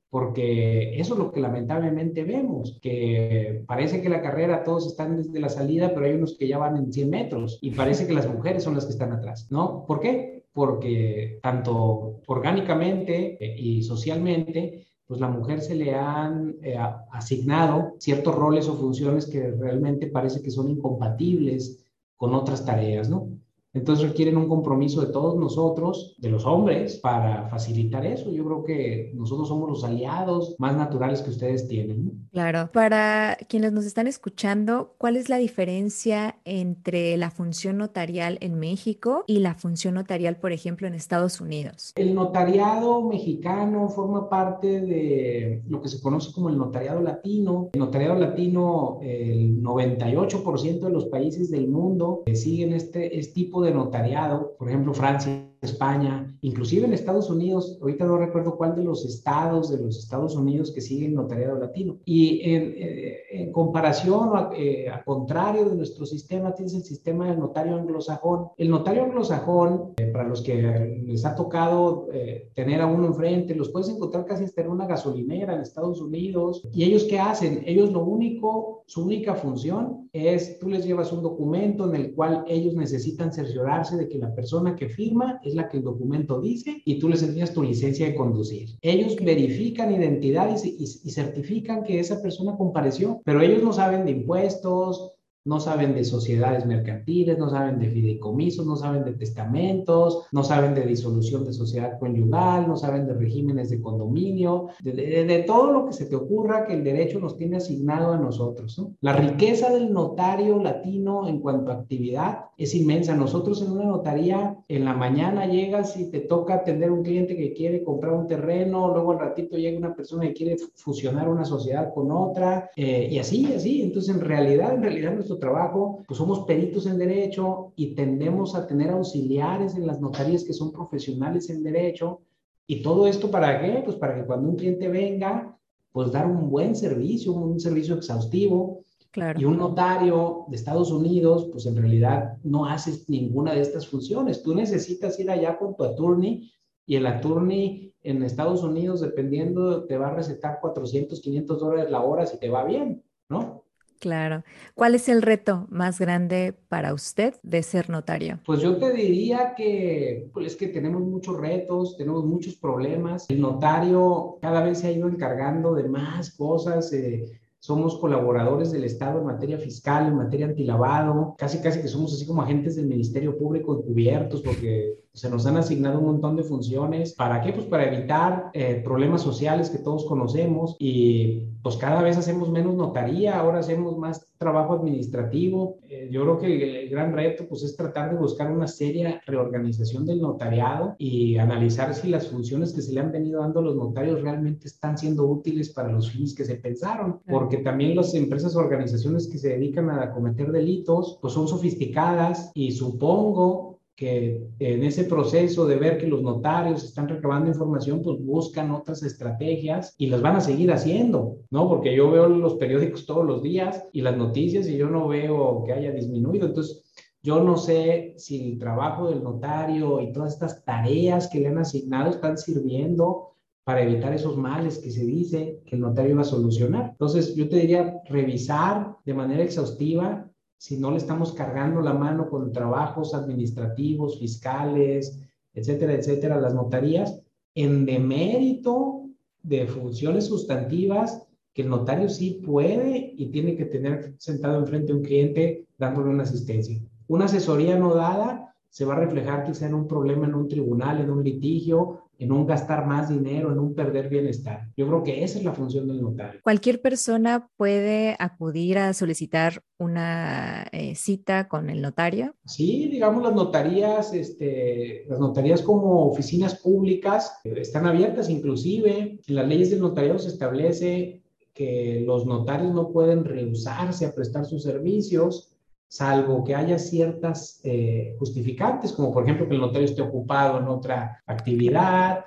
porque 0.09 0.99
eso 0.99 1.15
es 1.15 1.19
lo 1.19 1.31
que 1.31 1.39
lamentablemente 1.39 2.23
vemos, 2.23 2.77
que 2.83 3.63
parece 3.65 3.99
que 3.99 4.09
la 4.09 4.21
carrera 4.21 4.63
todos 4.63 4.85
están 4.85 5.17
desde 5.17 5.39
la 5.39 5.49
salida, 5.49 5.91
pero 5.91 6.05
hay 6.05 6.13
unos 6.13 6.37
que 6.37 6.47
ya 6.47 6.59
van 6.59 6.77
en 6.77 6.93
100 6.93 7.09
metros 7.09 7.57
y 7.61 7.71
parece 7.71 8.05
que 8.05 8.13
las 8.13 8.31
mujeres 8.31 8.63
son 8.63 8.75
las 8.75 8.85
que 8.85 8.91
están 8.91 9.11
atrás, 9.11 9.47
¿no? 9.49 9.85
¿Por 9.87 9.99
qué? 9.99 10.32
Porque 10.53 11.39
tanto 11.41 12.21
orgánicamente 12.27 13.37
eh, 13.43 13.55
y 13.59 13.83
socialmente, 13.83 14.87
pues 15.05 15.19
la 15.19 15.27
mujer 15.27 15.61
se 15.61 15.75
le 15.75 15.95
han 15.95 16.55
eh, 16.61 16.77
asignado 17.11 17.95
ciertos 17.99 18.35
roles 18.35 18.67
o 18.67 18.75
funciones 18.75 19.25
que 19.25 19.51
realmente 19.51 20.07
parece 20.07 20.41
que 20.41 20.51
son 20.51 20.69
incompatibles 20.69 21.83
con 22.15 22.33
otras 22.35 22.65
tareas, 22.65 23.09
¿no? 23.09 23.29
Entonces 23.73 24.07
requieren 24.07 24.37
un 24.37 24.47
compromiso 24.47 25.01
de 25.01 25.11
todos 25.11 25.35
nosotros, 25.35 26.15
de 26.19 26.29
los 26.29 26.45
hombres, 26.45 26.97
para 26.97 27.47
facilitar 27.49 28.05
eso. 28.05 28.31
Yo 28.31 28.45
creo 28.45 28.63
que 28.63 29.11
nosotros 29.15 29.47
somos 29.47 29.67
los 29.67 29.83
aliados 29.83 30.55
más 30.59 30.75
naturales 30.77 31.21
que 31.21 31.31
ustedes 31.31 31.67
tienen. 31.67 32.27
Claro. 32.31 32.69
Para 32.71 33.37
quienes 33.49 33.71
nos 33.71 33.85
están 33.85 34.07
escuchando, 34.07 34.93
¿cuál 34.97 35.17
es 35.17 35.27
la 35.27 35.37
diferencia 35.37 36.37
entre 36.45 37.17
la 37.17 37.31
función 37.31 37.77
notarial 37.77 38.37
en 38.41 38.59
México 38.59 39.23
y 39.25 39.39
la 39.39 39.55
función 39.55 39.95
notarial, 39.95 40.37
por 40.37 40.51
ejemplo, 40.51 40.87
en 40.87 40.93
Estados 40.93 41.41
Unidos? 41.41 41.93
El 41.95 42.13
notariado 42.13 43.01
mexicano 43.01 43.89
forma 43.89 44.29
parte 44.29 44.81
de 44.81 45.63
lo 45.67 45.81
que 45.81 45.89
se 45.89 46.01
conoce 46.01 46.31
como 46.31 46.49
el 46.49 46.57
notariado 46.57 47.01
latino. 47.01 47.69
El 47.73 47.79
notariado 47.79 48.19
latino, 48.19 48.99
el 49.01 49.61
98% 49.63 50.79
de 50.79 50.91
los 50.91 51.05
países 51.05 51.49
del 51.49 51.67
mundo 51.67 52.23
siguen 52.33 52.73
este, 52.73 53.17
este 53.17 53.33
tipo 53.33 53.62
de 53.62 53.62
notariado, 53.71 54.55
por 54.57 54.69
ejemplo, 54.69 54.93
Francia, 54.93 55.53
España, 55.63 56.37
inclusive 56.41 56.85
en 56.85 56.93
Estados 56.93 57.29
Unidos, 57.29 57.77
ahorita 57.81 58.05
no 58.05 58.17
recuerdo 58.17 58.57
cuál 58.57 58.75
de 58.75 58.83
los 58.83 59.05
estados 59.05 59.71
de 59.71 59.77
los 59.77 59.97
Estados 59.97 60.35
Unidos 60.35 60.71
que 60.71 60.81
siguen 60.81 61.15
notariado 61.15 61.57
latino. 61.57 61.97
Y 62.05 62.41
en, 62.49 62.73
eh, 62.77 63.51
comparación 63.51 64.29
o 64.29 64.51
eh, 64.53 64.89
a, 64.89 65.03
contrario 65.03 65.69
de 65.69 65.75
nuestro 65.75 66.05
sistema, 66.05 66.53
tienes 66.53 66.73
el 66.73 66.83
sistema 66.83 67.27
del 67.27 67.39
notario 67.39 67.75
anglosajón. 67.75 68.49
El 68.57 68.69
notario 68.69 69.03
anglosajón, 69.03 69.93
eh, 69.97 70.07
para 70.07 70.27
los 70.27 70.41
que 70.41 71.01
les 71.05 71.25
ha 71.25 71.35
tocado 71.35 72.07
tener 72.53 72.81
a 72.81 72.87
uno 72.87 73.07
enfrente, 73.07 73.55
los 73.55 73.69
puedes 73.69 73.89
encontrar 73.89 74.25
casi 74.25 74.43
hasta 74.43 74.61
en 74.61 74.69
una 74.69 74.85
gasolinera 74.85 75.55
en 75.55 75.61
Estados 75.61 76.01
Unidos. 76.01 76.67
¿Y 76.73 76.83
ellos 76.83 77.05
qué 77.05 77.19
hacen? 77.19 77.63
Ellos 77.65 77.91
lo 77.91 78.03
único, 78.03 78.83
su 78.85 79.03
única 79.05 79.35
función 79.35 80.02
es, 80.13 80.59
tú 80.59 80.69
les 80.69 80.85
llevas 80.85 81.11
un 81.11 81.23
documento 81.23 81.89
en 81.89 81.99
el 81.99 82.13
cual 82.13 82.45
ellos 82.47 82.75
necesitan 82.75 83.33
cerciorarse 83.33 83.97
de 83.97 84.07
que 84.07 84.19
la 84.19 84.33
persona 84.35 84.75
que 84.75 84.87
firma 84.87 85.41
es 85.43 85.55
la 85.55 85.67
que 85.67 85.77
el 85.77 85.83
documento 85.83 86.39
dice 86.39 86.83
y 86.85 86.99
tú 86.99 87.09
les 87.09 87.23
envías 87.23 87.51
tu 87.51 87.63
licencia 87.63 88.05
de 88.05 88.15
conducir. 88.15 88.69
Ellos 88.81 89.15
verifican 89.15 89.91
identidad 89.91 90.55
y, 90.63 90.83
y, 90.83 91.09
certifican 91.09 91.83
que 91.83 91.99
esa 91.99 92.21
persona 92.21 92.55
compareció, 92.55 93.21
pero 93.25 93.41
ellos 93.41 93.63
no 93.63 93.73
saben 93.73 94.05
de 94.05 94.11
impuestos, 94.11 95.12
no 95.45 95.59
saben 95.59 95.93
de 95.93 96.05
sociedades 96.05 96.65
mercantiles, 96.65 97.37
no 97.37 97.49
saben 97.49 97.79
de 97.79 97.89
fideicomisos, 97.89 98.65
no 98.65 98.75
saben 98.75 99.03
de 99.03 99.13
testamentos, 99.13 100.27
no 100.31 100.43
saben 100.43 100.73
de 100.73 100.85
disolución 100.85 101.43
de 101.43 101.53
sociedad 101.53 101.99
conyugal, 101.99 102.67
no 102.67 102.77
saben 102.77 103.05
de 103.07 103.13
regímenes 103.13 103.69
de 103.69 103.81
condominio, 103.81 104.69
de, 104.81 105.43
todo 105.45 105.71
lo 105.71 105.85
que 105.85 105.93
se 105.93 106.05
te 106.05 106.15
ocurra 106.15 106.65
que 106.65 106.73
el 106.73 106.83
derecho 106.83 107.19
nos 107.19 107.37
tiene 107.37 107.57
asignado 107.57 108.13
a 108.13 108.17
nosotros. 108.17 108.81
La 109.01 109.13
riqueza 109.13 109.69
del 109.69 109.91
notario 109.91 110.61
latino 110.61 111.27
en 111.27 111.39
cuanto 111.39 111.71
a 111.71 111.75
actividad 111.75 112.45
es 112.57 112.73
inmensa. 112.75 113.15
Nosotros 113.15 113.61
en 113.61 113.71
una 113.71 113.85
notaría, 113.85 114.57
en 114.67 114.85
la 114.85 114.93
mañana 114.93 115.45
llegas 115.47 115.97
y 115.97 116.09
te 116.09 116.21
toca 116.21 116.55
atender 116.55 116.91
un 116.91 117.03
cliente 117.03 117.35
que 117.35 117.53
quiere 117.53 117.83
comprar 117.83 118.13
un 118.13 118.27
terreno, 118.27 118.93
luego 118.93 119.11
al 119.11 119.19
ratito 119.19 119.57
llega 119.57 119.77
una 119.77 119.95
persona 119.95 120.23
que 120.23 120.33
quiere 120.33 120.57
fusionar 120.75 121.27
una 121.29 121.45
sociedad 121.45 121.93
con 121.93 122.11
otra, 122.11 122.69
eh, 122.75 123.09
y 123.11 123.19
así, 123.19 123.51
así. 123.53 123.81
Entonces, 123.81 124.15
en 124.15 124.21
realidad, 124.21 124.75
en 124.75 124.83
realidad, 124.83 125.13
nuestro 125.33 125.49
trabajo, 125.49 126.03
pues 126.07 126.17
somos 126.17 126.45
peritos 126.45 126.85
en 126.85 126.97
derecho 126.97 127.73
y 127.75 127.95
tendemos 127.95 128.55
a 128.55 128.67
tener 128.67 128.89
auxiliares 128.91 129.75
en 129.75 129.87
las 129.87 129.99
notarías 129.99 130.43
que 130.43 130.53
son 130.53 130.71
profesionales 130.71 131.49
en 131.49 131.63
derecho. 131.63 132.21
¿Y 132.67 132.81
todo 132.81 133.07
esto 133.07 133.29
para 133.29 133.61
qué? 133.61 133.81
Pues 133.83 133.97
para 133.97 134.15
que 134.15 134.25
cuando 134.25 134.49
un 134.49 134.55
cliente 134.55 134.87
venga, 134.87 135.57
pues 135.91 136.11
dar 136.11 136.25
un 136.27 136.49
buen 136.49 136.75
servicio, 136.75 137.33
un 137.33 137.59
servicio 137.59 137.95
exhaustivo. 137.95 138.83
Claro. 139.11 139.39
Y 139.39 139.45
un 139.45 139.57
notario 139.57 140.45
de 140.47 140.55
Estados 140.55 140.91
Unidos, 140.91 141.47
pues 141.51 141.67
en 141.67 141.75
realidad 141.75 142.37
no 142.43 142.65
hace 142.65 142.91
ninguna 143.07 143.53
de 143.53 143.61
estas 143.61 143.87
funciones. 143.87 144.41
Tú 144.41 144.55
necesitas 144.55 145.19
ir 145.19 145.29
allá 145.29 145.57
con 145.59 145.75
tu 145.75 145.83
attorney 145.83 146.51
y 146.87 146.95
el 146.95 147.05
attorney 147.05 147.93
en 148.01 148.23
Estados 148.23 148.63
Unidos, 148.63 149.01
dependiendo, 149.01 149.85
te 149.85 149.97
va 149.97 150.07
a 150.07 150.15
recetar 150.15 150.59
400, 150.59 151.21
500 151.21 151.59
dólares 151.59 151.91
la 151.91 152.01
hora 152.01 152.25
si 152.25 152.39
te 152.39 152.49
va 152.49 152.65
bien, 152.65 153.03
¿no? 153.29 153.62
Claro. 154.03 154.43
¿Cuál 154.75 154.95
es 154.95 155.07
el 155.07 155.21
reto 155.21 155.65
más 155.69 155.97
grande 155.97 156.53
para 156.67 156.93
usted 156.93 157.35
de 157.41 157.63
ser 157.63 157.89
notario? 157.89 158.41
Pues 158.45 158.59
yo 158.59 158.75
te 158.75 158.91
diría 158.91 159.53
que 159.55 160.29
pues 160.33 160.47
es 160.47 160.55
que 160.57 160.67
tenemos 160.67 161.01
muchos 161.03 161.37
retos, 161.37 161.95
tenemos 161.95 162.25
muchos 162.25 162.57
problemas. 162.57 163.29
El 163.29 163.39
notario 163.39 164.39
cada 164.41 164.61
vez 164.61 164.79
se 164.79 164.87
ha 164.87 164.91
ido 164.91 165.07
encargando 165.07 165.73
de 165.73 165.87
más 165.87 166.35
cosas. 166.35 166.91
Eh, 166.91 167.39
somos 167.59 167.97
colaboradores 167.97 168.73
del 168.73 168.83
Estado 168.83 169.19
en 169.19 169.27
materia 169.27 169.57
fiscal, 169.57 170.07
en 170.07 170.17
materia 170.17 170.47
antilavado, 170.47 171.33
casi 171.37 171.59
casi 171.59 171.81
que 171.81 171.87
somos 171.87 172.13
así 172.13 172.27
como 172.27 172.41
agentes 172.41 172.75
del 172.75 172.87
Ministerio 172.87 173.37
Público 173.37 173.79
encubiertos 173.79 174.41
porque 174.41 174.97
se 175.13 175.29
nos 175.29 175.45
han 175.45 175.57
asignado 175.57 175.99
un 175.99 176.05
montón 176.05 176.35
de 176.35 176.43
funciones. 176.43 177.13
¿Para 177.13 177.41
qué? 177.41 177.53
Pues 177.53 177.67
para 177.67 177.85
evitar 177.85 178.49
eh, 178.53 178.81
problemas 178.83 179.21
sociales 179.21 179.69
que 179.69 179.77
todos 179.77 180.05
conocemos 180.05 180.75
y 180.79 181.49
pues 181.61 181.77
cada 181.77 182.01
vez 182.01 182.17
hacemos 182.17 182.49
menos 182.49 182.75
notaría, 182.75 183.39
ahora 183.39 183.59
hacemos 183.59 183.97
más 183.97 184.27
trabajo 184.37 184.73
administrativo. 184.73 185.77
Eh, 185.87 186.09
yo 186.11 186.23
creo 186.23 186.39
que 186.39 186.83
el, 186.83 186.89
gran 186.89 187.13
reto 187.13 187.45
pues 187.47 187.63
es 187.63 187.75
tratar 187.77 188.11
de 188.11 188.17
buscar 188.17 188.51
una 188.51 188.67
seria 188.67 189.21
reorganización 189.25 190.05
del 190.05 190.19
notariado 190.19 190.95
y 190.97 191.37
analizar 191.37 191.93
si 191.93 192.09
las 192.09 192.27
funciones 192.27 192.73
que 192.73 192.81
se 192.81 192.91
le 192.91 192.99
han 192.99 193.11
venido 193.11 193.41
dando 193.41 193.59
a 193.59 193.63
los 193.63 193.75
notarios 193.75 194.21
realmente 194.21 194.67
están 194.67 194.97
siendo 194.97 195.25
útiles 195.25 195.69
para 195.69 195.91
los 195.91 196.11
fines 196.11 196.35
que 196.35 196.43
se 196.43 196.55
pensaron, 196.55 197.21
porque 197.27 197.57
también 197.57 197.95
las 197.95 198.13
empresas 198.15 198.55
o 198.55 198.59
organizaciones 198.59 199.27
que 199.27 199.37
se 199.37 199.49
dedican 199.49 199.89
a 199.89 200.11
cometer 200.11 200.51
delitos 200.51 201.19
pues 201.21 201.33
son 201.33 201.47
sofisticadas 201.47 202.51
y 202.53 202.71
supongo 202.71 203.72
que 203.95 204.41
en 204.59 204.83
ese 204.83 205.03
proceso 205.03 205.67
de 205.67 205.75
ver 205.75 205.97
que 205.97 206.07
los 206.07 206.21
notarios 206.21 206.83
están 206.83 207.07
recabando 207.07 207.49
información, 207.49 208.01
pues 208.01 208.19
buscan 208.19 208.71
otras 208.71 209.03
estrategias 209.03 209.93
y 209.97 210.07
las 210.07 210.21
van 210.21 210.37
a 210.37 210.41
seguir 210.41 210.71
haciendo, 210.71 211.37
¿no? 211.51 211.67
Porque 211.69 211.95
yo 211.95 212.09
veo 212.09 212.27
los 212.27 212.55
periódicos 212.55 213.05
todos 213.05 213.25
los 213.25 213.43
días 213.43 213.85
y 213.91 214.01
las 214.01 214.17
noticias 214.17 214.67
y 214.67 214.77
yo 214.77 214.89
no 214.89 215.07
veo 215.07 215.63
que 215.63 215.73
haya 215.73 215.91
disminuido. 215.91 216.47
Entonces, 216.47 216.83
yo 217.21 217.43
no 217.43 217.55
sé 217.55 218.15
si 218.17 218.51
el 218.51 218.57
trabajo 218.57 219.09
del 219.09 219.23
notario 219.23 220.01
y 220.01 220.11
todas 220.11 220.33
estas 220.33 220.65
tareas 220.65 221.29
que 221.29 221.39
le 221.39 221.47
han 221.49 221.59
asignado 221.59 222.09
están 222.09 222.37
sirviendo 222.37 223.35
para 223.63 223.83
evitar 223.83 224.13
esos 224.13 224.35
males 224.35 224.79
que 224.79 224.91
se 224.91 225.05
dice 225.05 225.61
que 225.65 225.75
el 225.75 225.81
notario 225.81 226.15
va 226.15 226.23
a 226.23 226.25
solucionar. 226.25 226.89
Entonces, 226.91 227.35
yo 227.35 227.47
te 227.47 227.57
diría 227.57 228.01
revisar 228.09 228.97
de 229.05 229.13
manera 229.13 229.43
exhaustiva 229.43 230.29
si 230.63 230.77
no 230.77 230.91
le 230.91 230.97
estamos 230.97 231.33
cargando 231.33 231.81
la 231.81 231.93
mano 231.93 232.29
con 232.29 232.53
trabajos 232.53 233.13
administrativos, 233.13 234.17
fiscales, 234.17 235.19
etcétera, 235.53 235.91
etcétera, 235.91 236.39
las 236.39 236.53
notarías, 236.53 237.19
en 237.53 237.85
demérito 237.85 239.09
de 239.41 239.67
funciones 239.67 240.27
sustantivas 240.27 241.27
que 241.53 241.63
el 241.63 241.69
notario 241.69 242.07
sí 242.07 242.41
puede 242.45 243.13
y 243.17 243.25
tiene 243.25 243.57
que 243.57 243.65
tener 243.65 244.13
sentado 244.17 244.57
enfrente 244.57 244.93
a 244.93 244.95
un 244.95 245.03
cliente 245.03 245.67
dándole 245.77 246.11
una 246.11 246.23
asistencia. 246.23 246.79
Una 247.09 247.25
asesoría 247.25 247.77
no 247.77 247.93
dada 247.93 248.55
se 248.69 248.85
va 248.85 248.93
a 248.93 249.01
reflejar 249.01 249.43
quizá 249.43 249.67
en 249.67 249.73
un 249.73 249.85
problema 249.85 250.27
en 250.27 250.33
un 250.33 250.47
tribunal, 250.47 251.01
en 251.01 251.09
un 251.09 251.25
litigio 251.25 252.02
en 252.19 252.31
un 252.31 252.45
gastar 252.45 252.85
más 252.85 253.09
dinero, 253.09 253.51
en 253.51 253.59
un 253.59 253.73
perder 253.73 254.09
bienestar. 254.09 254.69
Yo 254.77 254.87
creo 254.87 255.03
que 255.03 255.23
esa 255.23 255.39
es 255.39 255.43
la 255.43 255.53
función 255.53 255.87
del 255.87 256.01
notario. 256.01 256.39
Cualquier 256.43 256.81
persona 256.81 257.49
puede 257.57 258.15
acudir 258.19 258.77
a 258.77 258.93
solicitar 258.93 259.61
una 259.77 260.65
eh, 260.71 260.95
cita 260.95 261.47
con 261.47 261.69
el 261.69 261.81
notario. 261.81 262.35
Sí, 262.45 262.87
digamos 262.87 263.23
las 263.23 263.33
notarías, 263.33 264.13
este, 264.13 265.05
las 265.07 265.19
notarías 265.19 265.61
como 265.61 266.07
oficinas 266.07 266.55
públicas 266.55 267.39
eh, 267.43 267.55
están 267.57 267.85
abiertas 267.85 268.29
inclusive. 268.29 269.19
En 269.27 269.35
las 269.35 269.47
leyes 269.47 269.71
del 269.71 269.81
notariado 269.81 270.19
se 270.19 270.29
establece 270.29 271.23
que 271.53 272.01
los 272.05 272.25
notarios 272.25 272.73
no 272.73 272.91
pueden 272.91 273.25
rehusarse 273.25 274.05
a 274.05 274.15
prestar 274.15 274.45
sus 274.45 274.63
servicios 274.63 275.52
salvo 275.93 276.43
que 276.43 276.55
haya 276.55 276.79
ciertas 276.79 277.61
eh, 277.63 278.15
justificantes, 278.17 278.93
como 278.93 279.13
por 279.13 279.23
ejemplo 279.23 279.47
que 279.47 279.53
el 279.53 279.61
notario 279.61 279.85
esté 279.85 280.01
ocupado 280.01 280.57
en 280.57 280.67
otra 280.67 281.21
actividad 281.27 282.25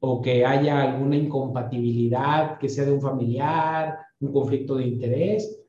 o 0.00 0.20
que 0.20 0.44
haya 0.44 0.82
alguna 0.82 1.14
incompatibilidad, 1.14 2.58
que 2.58 2.68
sea 2.68 2.84
de 2.84 2.90
un 2.90 3.00
familiar, 3.00 3.98
un 4.18 4.32
conflicto 4.32 4.74
de 4.74 4.88
interés, 4.88 5.60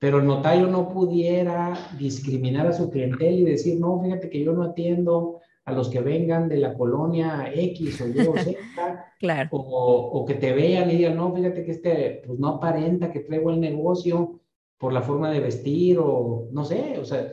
pero 0.00 0.18
el 0.18 0.26
notario 0.26 0.66
no 0.66 0.88
pudiera 0.88 1.78
discriminar 1.96 2.66
a 2.66 2.72
su 2.72 2.90
clientela 2.90 3.30
y 3.30 3.44
decir, 3.44 3.78
no, 3.78 4.02
fíjate 4.02 4.28
que 4.28 4.42
yo 4.42 4.52
no 4.52 4.64
atiendo 4.64 5.38
a 5.66 5.72
los 5.72 5.90
que 5.90 6.00
vengan 6.00 6.48
de 6.48 6.56
la 6.56 6.74
colonia 6.74 7.48
X 7.54 8.00
o 8.00 8.08
Y 8.08 8.26
o 8.26 8.36
Z, 8.36 8.58
claro. 9.20 9.50
o, 9.52 10.24
que 10.26 10.34
te 10.34 10.52
vean 10.52 10.90
y 10.90 10.96
digan, 10.96 11.16
no, 11.16 11.32
fíjate 11.32 11.64
que 11.64 11.70
este, 11.70 12.22
pues 12.26 12.40
no 12.40 12.48
aparenta 12.48 13.12
que 13.12 13.20
traigo 13.20 13.50
el 13.50 13.60
negocio 13.60 14.40
por 14.78 14.92
la 14.92 15.02
forma 15.02 15.30
de 15.30 15.40
vestir 15.40 15.98
o 16.00 16.48
no 16.52 16.64
sé, 16.64 16.98
o 16.98 17.04
sea, 17.04 17.32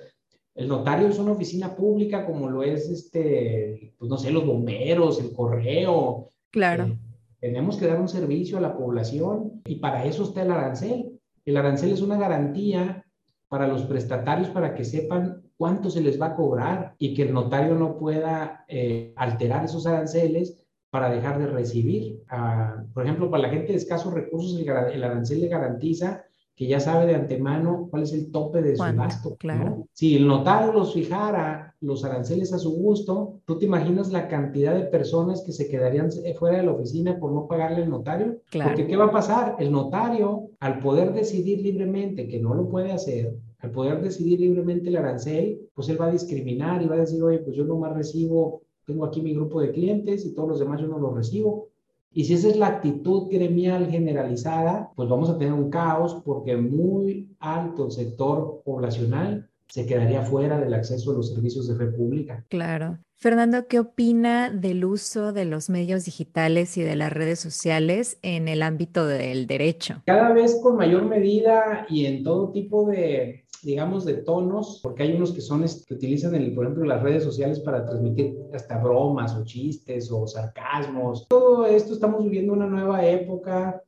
el 0.56 0.68
notario 0.70 1.08
es 1.08 1.20
una 1.20 1.34
oficina 1.34 1.76
pública 1.76 2.26
como 2.26 2.50
lo 2.50 2.64
es, 2.64 2.90
este, 2.90 3.94
pues 3.98 4.10
no 4.10 4.18
sé, 4.18 4.32
los 4.32 4.46
bomberos, 4.46 5.20
el 5.20 5.34
correo. 5.34 6.30
Claro. 6.50 6.86
Eh, 6.86 6.98
tenemos 7.42 7.78
que 7.78 7.88
dar 7.88 8.00
un 8.00 8.08
servicio 8.08 8.58
a 8.58 8.62
la 8.62 8.76
población 8.76 9.62
y 9.66 9.76
para 9.76 10.06
eso 10.06 10.24
está 10.24 10.44
el 10.44 10.52
arancel. 10.52 11.20
El 11.44 11.58
arancel 11.58 11.92
es 11.92 12.02
una 12.02 12.18
garantía 12.18 13.06
para 13.50 13.68
los 13.68 13.84
prestatarios 13.84 14.50
para 14.50 14.74
que 14.74 14.86
sepan 14.86 15.44
cuánto 15.58 15.90
se 15.90 16.02
les 16.02 16.20
va 16.20 16.28
a 16.28 16.36
cobrar 16.36 16.96
y 16.98 17.14
que 17.14 17.24
el 17.24 17.34
notario 17.34 17.76
no 17.76 17.98
pueda 17.98 18.66
eh, 18.68 19.14
alterar 19.18 19.66
esos 19.66 19.86
aranceles 19.86 20.58
para 20.90 21.10
dejar 21.10 21.38
de 21.38 21.48
recibir. 21.48 22.24
Ah, 22.30 22.84
por 22.94 23.04
ejemplo, 23.04 23.30
para 23.30 23.44
la 23.44 23.50
gente 23.50 23.74
de 23.74 23.78
escasos 23.78 24.14
recursos, 24.14 24.58
el, 24.58 24.68
el 24.68 25.04
arancel 25.04 25.42
le 25.42 25.48
garantiza 25.50 26.24
que 26.56 26.68
ya 26.68 26.80
sabe 26.80 27.06
de 27.06 27.16
antemano 27.16 27.88
cuál 27.92 28.04
es 28.04 28.14
el 28.14 28.32
tope 28.32 28.62
de 28.62 28.78
su 28.78 28.84
gasto. 28.84 29.36
Claro. 29.38 29.88
Si 29.92 30.16
el 30.16 30.26
notario 30.26 30.72
los 30.72 30.94
fijara 30.94 31.76
los 31.82 32.06
aranceles 32.06 32.54
a 32.54 32.60
su 32.60 32.72
gusto, 32.72 33.42
¿tú 33.46 33.60
te 33.60 33.66
imaginas 33.66 34.12
la 34.12 34.28
cantidad 34.28 34.74
de 34.74 34.86
personas 34.86 35.44
que 35.46 35.52
se 35.52 35.68
quedarían 35.68 36.10
fuera 36.38 36.58
de 36.58 36.64
la 36.64 36.72
oficina 36.72 37.20
por 37.20 37.34
no 37.34 37.48
pagarle 37.48 37.84
al 37.84 37.90
notario? 37.90 38.38
Claro. 38.50 38.72
Porque 38.72 38.88
¿qué 38.88 38.96
va 38.96 39.06
a 39.06 39.12
pasar? 39.12 39.58
El 39.60 39.72
notario, 39.72 40.50
al 40.60 40.80
poder 40.80 41.14
decidir 41.14 41.62
libremente 41.62 42.28
que 42.28 42.40
no 42.40 42.54
lo 42.54 42.70
puede 42.70 42.92
hacer, 42.92 43.36
al 43.60 43.72
poder 43.72 44.02
decidir 44.02 44.40
libremente 44.40 44.90
el 44.90 44.98
arancel, 44.98 45.60
pues 45.74 45.90
él 45.90 46.00
va 46.00 46.08
a 46.08 46.12
discriminar 46.12 46.82
y 46.82 46.88
va 46.88 46.96
a 46.96 47.00
decir, 47.00 47.22
oye, 47.22 47.40
pues 47.40 47.56
yo 47.56 47.66
nomás 47.66 47.94
recibo, 47.94 48.62
tengo 48.86 49.06
aquí 49.06 49.22
mi 49.22 49.34
grupo 49.34 49.60
de 49.60 49.72
clientes 49.72 50.26
y 50.26 50.34
todos 50.34 50.50
los 50.50 50.60
demás 50.60 50.80
yo 50.80 50.88
no 50.88 51.00
los 51.00 51.14
recibo. 51.14 51.70
Y 52.18 52.24
si 52.24 52.36
esa 52.36 52.48
es 52.48 52.56
la 52.56 52.68
actitud 52.68 53.30
gremial 53.30 53.92
generalizada, 53.92 54.90
pues 54.96 55.10
vamos 55.10 55.30
a 55.30 55.38
tener 55.38 55.52
un 55.52 55.70
caos 55.70 56.22
porque 56.24 56.56
muy 56.56 57.36
alto 57.40 57.88
el 57.88 57.92
sector 57.92 58.62
poblacional 58.64 59.50
se 59.68 59.86
quedaría 59.86 60.22
fuera 60.22 60.58
del 60.58 60.74
acceso 60.74 61.12
a 61.12 61.16
los 61.16 61.34
servicios 61.34 61.68
de 61.68 61.76
fe 61.76 61.88
pública. 61.88 62.46
Claro. 62.48 63.00
Fernando, 63.18 63.68
¿qué 63.68 63.80
opina 63.80 64.50
del 64.50 64.86
uso 64.86 65.34
de 65.34 65.46
los 65.46 65.70
medios 65.70 66.06
digitales 66.06 66.78
y 66.78 66.84
de 66.84 66.96
las 66.96 67.12
redes 67.12 67.40
sociales 67.40 68.18
en 68.22 68.48
el 68.48 68.62
ámbito 68.62 69.06
del 69.06 69.48
derecho? 69.48 70.02
Cada 70.06 70.32
vez 70.32 70.60
con 70.62 70.78
mayor 70.78 71.06
medida 71.06 71.86
y 71.90 72.06
en 72.06 72.24
todo 72.24 72.52
tipo 72.52 72.88
de 72.88 73.45
digamos, 73.66 74.06
de 74.06 74.14
tonos, 74.14 74.80
porque 74.84 75.04
hay 75.04 75.16
unos 75.16 75.32
que 75.32 75.42
son, 75.42 75.66
que 75.88 75.94
utilizan, 75.96 76.36
el, 76.36 76.54
por 76.54 76.66
ejemplo, 76.66 76.86
las 76.86 77.02
redes 77.02 77.24
sociales 77.24 77.60
para 77.60 77.84
transmitir 77.84 78.38
hasta 78.54 78.78
bromas 78.78 79.36
o 79.36 79.44
chistes 79.44 80.12
o 80.12 80.28
sarcasmos. 80.28 81.28
Todo 81.28 81.66
esto 81.66 81.94
estamos 81.94 82.24
viviendo 82.24 82.54
una 82.54 82.68
nueva 82.68 83.04
época 83.06 83.82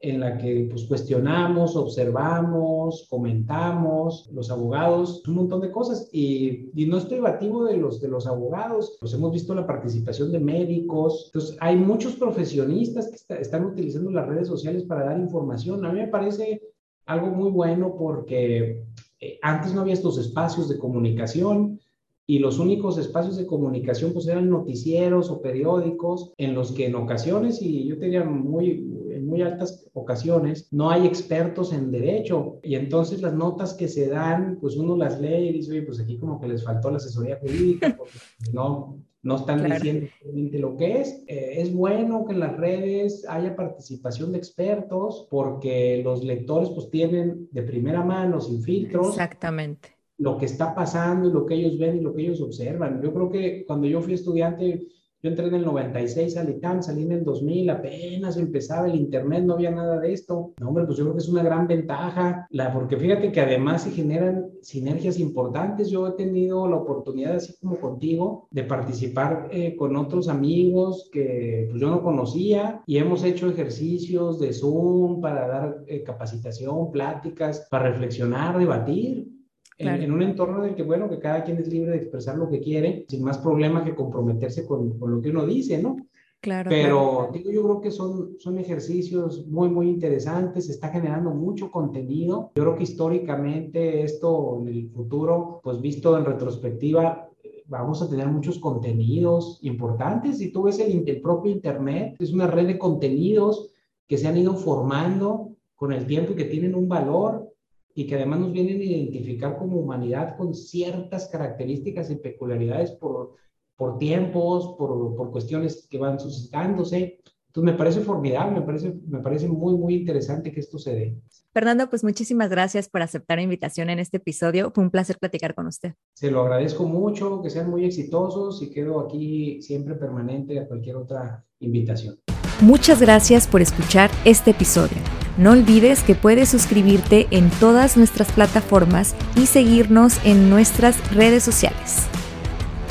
en 0.00 0.20
la 0.20 0.36
que 0.36 0.68
pues, 0.68 0.84
cuestionamos, 0.84 1.76
observamos, 1.76 3.06
comentamos, 3.08 4.28
los 4.32 4.50
abogados, 4.50 5.22
un 5.26 5.36
montón 5.36 5.62
de 5.62 5.70
cosas. 5.70 6.10
Y, 6.12 6.70
y, 6.74 6.86
no 6.86 6.98
estoy 6.98 7.20
bativo 7.20 7.64
de 7.64 7.78
los, 7.78 8.00
de 8.00 8.08
los 8.08 8.26
abogados, 8.26 8.98
pues 9.00 9.14
hemos 9.14 9.32
visto 9.32 9.54
la 9.54 9.66
participación 9.66 10.30
de 10.30 10.40
médicos. 10.40 11.26
Entonces, 11.26 11.56
hay 11.60 11.76
muchos 11.76 12.16
profesionistas 12.16 13.08
que 13.08 13.40
están 13.40 13.64
utilizando 13.64 14.10
las 14.10 14.26
redes 14.26 14.48
sociales 14.48 14.82
para 14.82 15.04
dar 15.04 15.18
información. 15.18 15.86
A 15.86 15.92
mí 15.92 16.00
me 16.00 16.08
parece 16.08 16.60
algo 17.06 17.28
muy 17.28 17.50
bueno 17.50 17.94
porque 17.96 18.84
eh, 19.22 19.38
antes 19.40 19.72
no 19.72 19.82
había 19.82 19.94
estos 19.94 20.18
espacios 20.18 20.68
de 20.68 20.78
comunicación 20.78 21.78
y 22.26 22.40
los 22.40 22.58
únicos 22.58 22.98
espacios 22.98 23.36
de 23.36 23.46
comunicación 23.46 24.12
pues 24.12 24.26
eran 24.26 24.50
noticieros 24.50 25.30
o 25.30 25.40
periódicos 25.40 26.32
en 26.38 26.54
los 26.54 26.72
que 26.72 26.86
en 26.86 26.96
ocasiones, 26.96 27.62
y 27.62 27.86
yo 27.86 27.98
tenía 27.98 28.24
muy, 28.24 28.70
en 29.10 29.26
muy 29.26 29.42
altas 29.42 29.88
ocasiones, 29.92 30.66
no 30.72 30.90
hay 30.90 31.06
expertos 31.06 31.72
en 31.72 31.92
derecho. 31.92 32.58
Y 32.64 32.74
entonces 32.74 33.22
las 33.22 33.34
notas 33.34 33.74
que 33.74 33.86
se 33.86 34.08
dan, 34.08 34.58
pues 34.60 34.76
uno 34.76 34.96
las 34.96 35.20
lee 35.20 35.48
y 35.48 35.52
dice, 35.52 35.70
oye, 35.70 35.82
pues 35.82 36.00
aquí 36.00 36.18
como 36.18 36.40
que 36.40 36.48
les 36.48 36.64
faltó 36.64 36.90
la 36.90 36.96
asesoría 36.96 37.38
jurídica 37.40 37.94
porque 37.96 38.18
no, 38.52 38.98
no 39.22 39.36
están 39.36 39.64
diciendo 39.64 40.08
realmente 40.20 40.58
lo 40.58 40.76
que 40.76 41.00
es. 41.00 41.24
Eh, 41.28 41.54
es 41.58 41.72
bueno 41.72 42.24
que 42.24 42.32
en 42.32 42.40
las 42.40 42.56
redes 42.56 43.24
haya 43.28 43.54
participación 43.54 44.32
de 44.32 44.38
expertos 44.38 45.28
porque 45.30 46.02
los 46.04 46.24
lectores 46.24 46.70
pues 46.70 46.90
tienen 46.90 47.48
de 47.52 47.62
primera 47.62 48.04
mano, 48.04 48.40
sin 48.40 48.62
filtros. 48.62 49.10
Exactamente. 49.10 49.96
Lo 50.18 50.36
que 50.38 50.46
está 50.46 50.74
pasando 50.74 51.28
y 51.28 51.32
lo 51.32 51.46
que 51.46 51.54
ellos 51.54 51.78
ven 51.78 51.98
y 51.98 52.00
lo 52.00 52.14
que 52.14 52.22
ellos 52.22 52.40
observan. 52.40 53.00
Yo 53.02 53.12
creo 53.14 53.30
que 53.30 53.64
cuando 53.64 53.86
yo 53.86 54.00
fui 54.02 54.14
estudiante 54.14 54.88
yo 55.22 55.30
entré 55.30 55.46
en 55.46 55.54
el 55.54 55.64
96 55.64 56.36
al 56.36 56.50
ITAM, 56.50 56.82
salí 56.82 57.04
en 57.04 57.12
el 57.12 57.24
2000, 57.24 57.70
apenas 57.70 58.36
empezaba 58.36 58.88
el 58.88 58.96
Internet, 58.96 59.44
no 59.44 59.54
había 59.54 59.70
nada 59.70 60.00
de 60.00 60.12
esto. 60.12 60.52
No, 60.58 60.68
hombre, 60.68 60.84
pues 60.84 60.98
yo 60.98 61.04
creo 61.04 61.14
que 61.14 61.22
es 61.22 61.28
una 61.28 61.44
gran 61.44 61.68
ventaja, 61.68 62.46
la, 62.50 62.72
porque 62.72 62.96
fíjate 62.96 63.30
que 63.30 63.40
además 63.40 63.84
se 63.84 63.92
generan 63.92 64.50
sinergias 64.62 65.20
importantes. 65.20 65.90
Yo 65.90 66.08
he 66.08 66.12
tenido 66.12 66.66
la 66.66 66.76
oportunidad, 66.76 67.36
así 67.36 67.54
como 67.60 67.76
contigo, 67.76 68.48
de 68.50 68.64
participar 68.64 69.48
eh, 69.52 69.76
con 69.76 69.94
otros 69.94 70.28
amigos 70.28 71.08
que 71.12 71.68
pues, 71.70 71.80
yo 71.80 71.88
no 71.88 72.02
conocía 72.02 72.82
y 72.86 72.98
hemos 72.98 73.22
hecho 73.22 73.48
ejercicios 73.48 74.40
de 74.40 74.52
Zoom 74.52 75.20
para 75.20 75.46
dar 75.46 75.84
eh, 75.86 76.02
capacitación, 76.02 76.90
pláticas, 76.90 77.68
para 77.70 77.90
reflexionar, 77.90 78.58
debatir 78.58 79.31
en, 79.78 80.12
un 80.12 80.22
entorno 80.22 80.62
en 80.62 80.70
el 80.70 80.76
que, 80.76 80.82
bueno, 80.82 81.08
que 81.08 81.18
cada 81.18 81.44
quien 81.44 81.58
es 81.58 81.68
libre 81.68 81.92
de 81.92 81.98
expresar 81.98 82.36
lo 82.36 82.48
que 82.48 82.60
quiere, 82.60 83.04
sin 83.08 83.22
más 83.22 83.38
problema 83.38 83.84
que 83.84 83.94
comprometerse 83.94 84.66
con, 84.66 84.98
con 84.98 85.10
lo 85.10 85.20
que 85.20 85.30
uno 85.30 85.46
dice, 85.46 85.82
¿no? 85.82 85.96
Claro. 86.40 86.70
Pero 86.70 87.30
digo, 87.32 87.52
yo 87.52 87.62
creo 87.62 87.80
que 87.80 87.92
son, 87.92 88.36
son 88.40 88.58
ejercicios 88.58 89.46
muy, 89.46 89.68
muy 89.68 89.88
interesantes, 89.88 90.66
se 90.66 90.72
está 90.72 90.88
generando 90.88 91.30
mucho 91.30 91.70
contenido. 91.70 92.50
Yo 92.56 92.64
creo 92.64 92.74
que 92.74 92.82
históricamente 92.82 94.02
esto 94.02 94.58
en 94.60 94.68
el 94.68 94.90
futuro, 94.90 95.60
pues 95.62 95.80
visto 95.80 96.18
en 96.18 96.24
retrospectiva, 96.24 97.30
vamos 97.66 98.02
a 98.02 98.08
tener 98.08 98.26
muchos 98.26 98.58
contenidos 98.58 99.60
importantes. 99.62 100.38
Si 100.38 100.50
tú 100.50 100.64
ves 100.64 100.80
el, 100.80 101.08
el 101.08 101.20
propio 101.20 101.52
Internet, 101.52 102.16
es 102.18 102.32
una 102.32 102.48
red 102.48 102.66
de 102.66 102.78
contenidos 102.78 103.72
que 104.08 104.18
se 104.18 104.26
han 104.26 104.36
ido 104.36 104.54
formando 104.54 105.52
con 105.76 105.92
el 105.92 106.06
tiempo 106.06 106.32
y 106.32 106.36
que 106.36 106.44
tienen 106.46 106.74
un 106.74 106.88
valor 106.88 107.51
y 107.94 108.06
que 108.06 108.14
además 108.14 108.40
nos 108.40 108.52
vienen 108.52 108.80
a 108.80 108.84
identificar 108.84 109.56
como 109.58 109.78
humanidad 109.78 110.36
con 110.36 110.54
ciertas 110.54 111.28
características 111.28 112.10
y 112.10 112.16
peculiaridades 112.16 112.92
por, 112.92 113.34
por 113.76 113.98
tiempos, 113.98 114.74
por, 114.78 115.14
por 115.14 115.30
cuestiones 115.30 115.86
que 115.90 115.98
van 115.98 116.18
suscitándose. 116.18 117.20
Entonces 117.48 117.72
me 117.72 117.78
parece 117.78 118.00
formidable, 118.00 118.60
me 118.60 118.66
parece, 118.66 118.94
me 119.06 119.18
parece 119.18 119.46
muy, 119.46 119.76
muy 119.76 119.94
interesante 119.94 120.52
que 120.52 120.60
esto 120.60 120.78
se 120.78 120.94
dé. 120.94 121.18
Fernando, 121.52 121.90
pues 121.90 122.02
muchísimas 122.02 122.48
gracias 122.48 122.88
por 122.88 123.02
aceptar 123.02 123.36
la 123.36 123.42
invitación 123.42 123.90
en 123.90 123.98
este 123.98 124.16
episodio. 124.16 124.70
Fue 124.74 124.82
un 124.82 124.90
placer 124.90 125.18
platicar 125.18 125.54
con 125.54 125.66
usted. 125.66 125.92
Se 126.14 126.30
lo 126.30 126.40
agradezco 126.40 126.84
mucho, 126.84 127.42
que 127.42 127.50
sean 127.50 127.68
muy 127.68 127.84
exitosos 127.84 128.62
y 128.62 128.70
quedo 128.70 129.00
aquí 129.00 129.60
siempre 129.60 129.96
permanente 129.96 130.58
a 130.58 130.66
cualquier 130.66 130.96
otra 130.96 131.44
invitación. 131.60 132.18
Muchas 132.60 133.00
gracias 133.00 133.46
por 133.46 133.62
escuchar 133.62 134.10
este 134.24 134.52
episodio. 134.52 134.98
No 135.36 135.52
olvides 135.52 136.02
que 136.02 136.14
puedes 136.14 136.50
suscribirte 136.50 137.26
en 137.30 137.50
todas 137.50 137.96
nuestras 137.96 138.30
plataformas 138.30 139.14
y 139.34 139.46
seguirnos 139.46 140.18
en 140.24 140.50
nuestras 140.50 140.96
redes 141.12 141.42
sociales. 141.42 142.06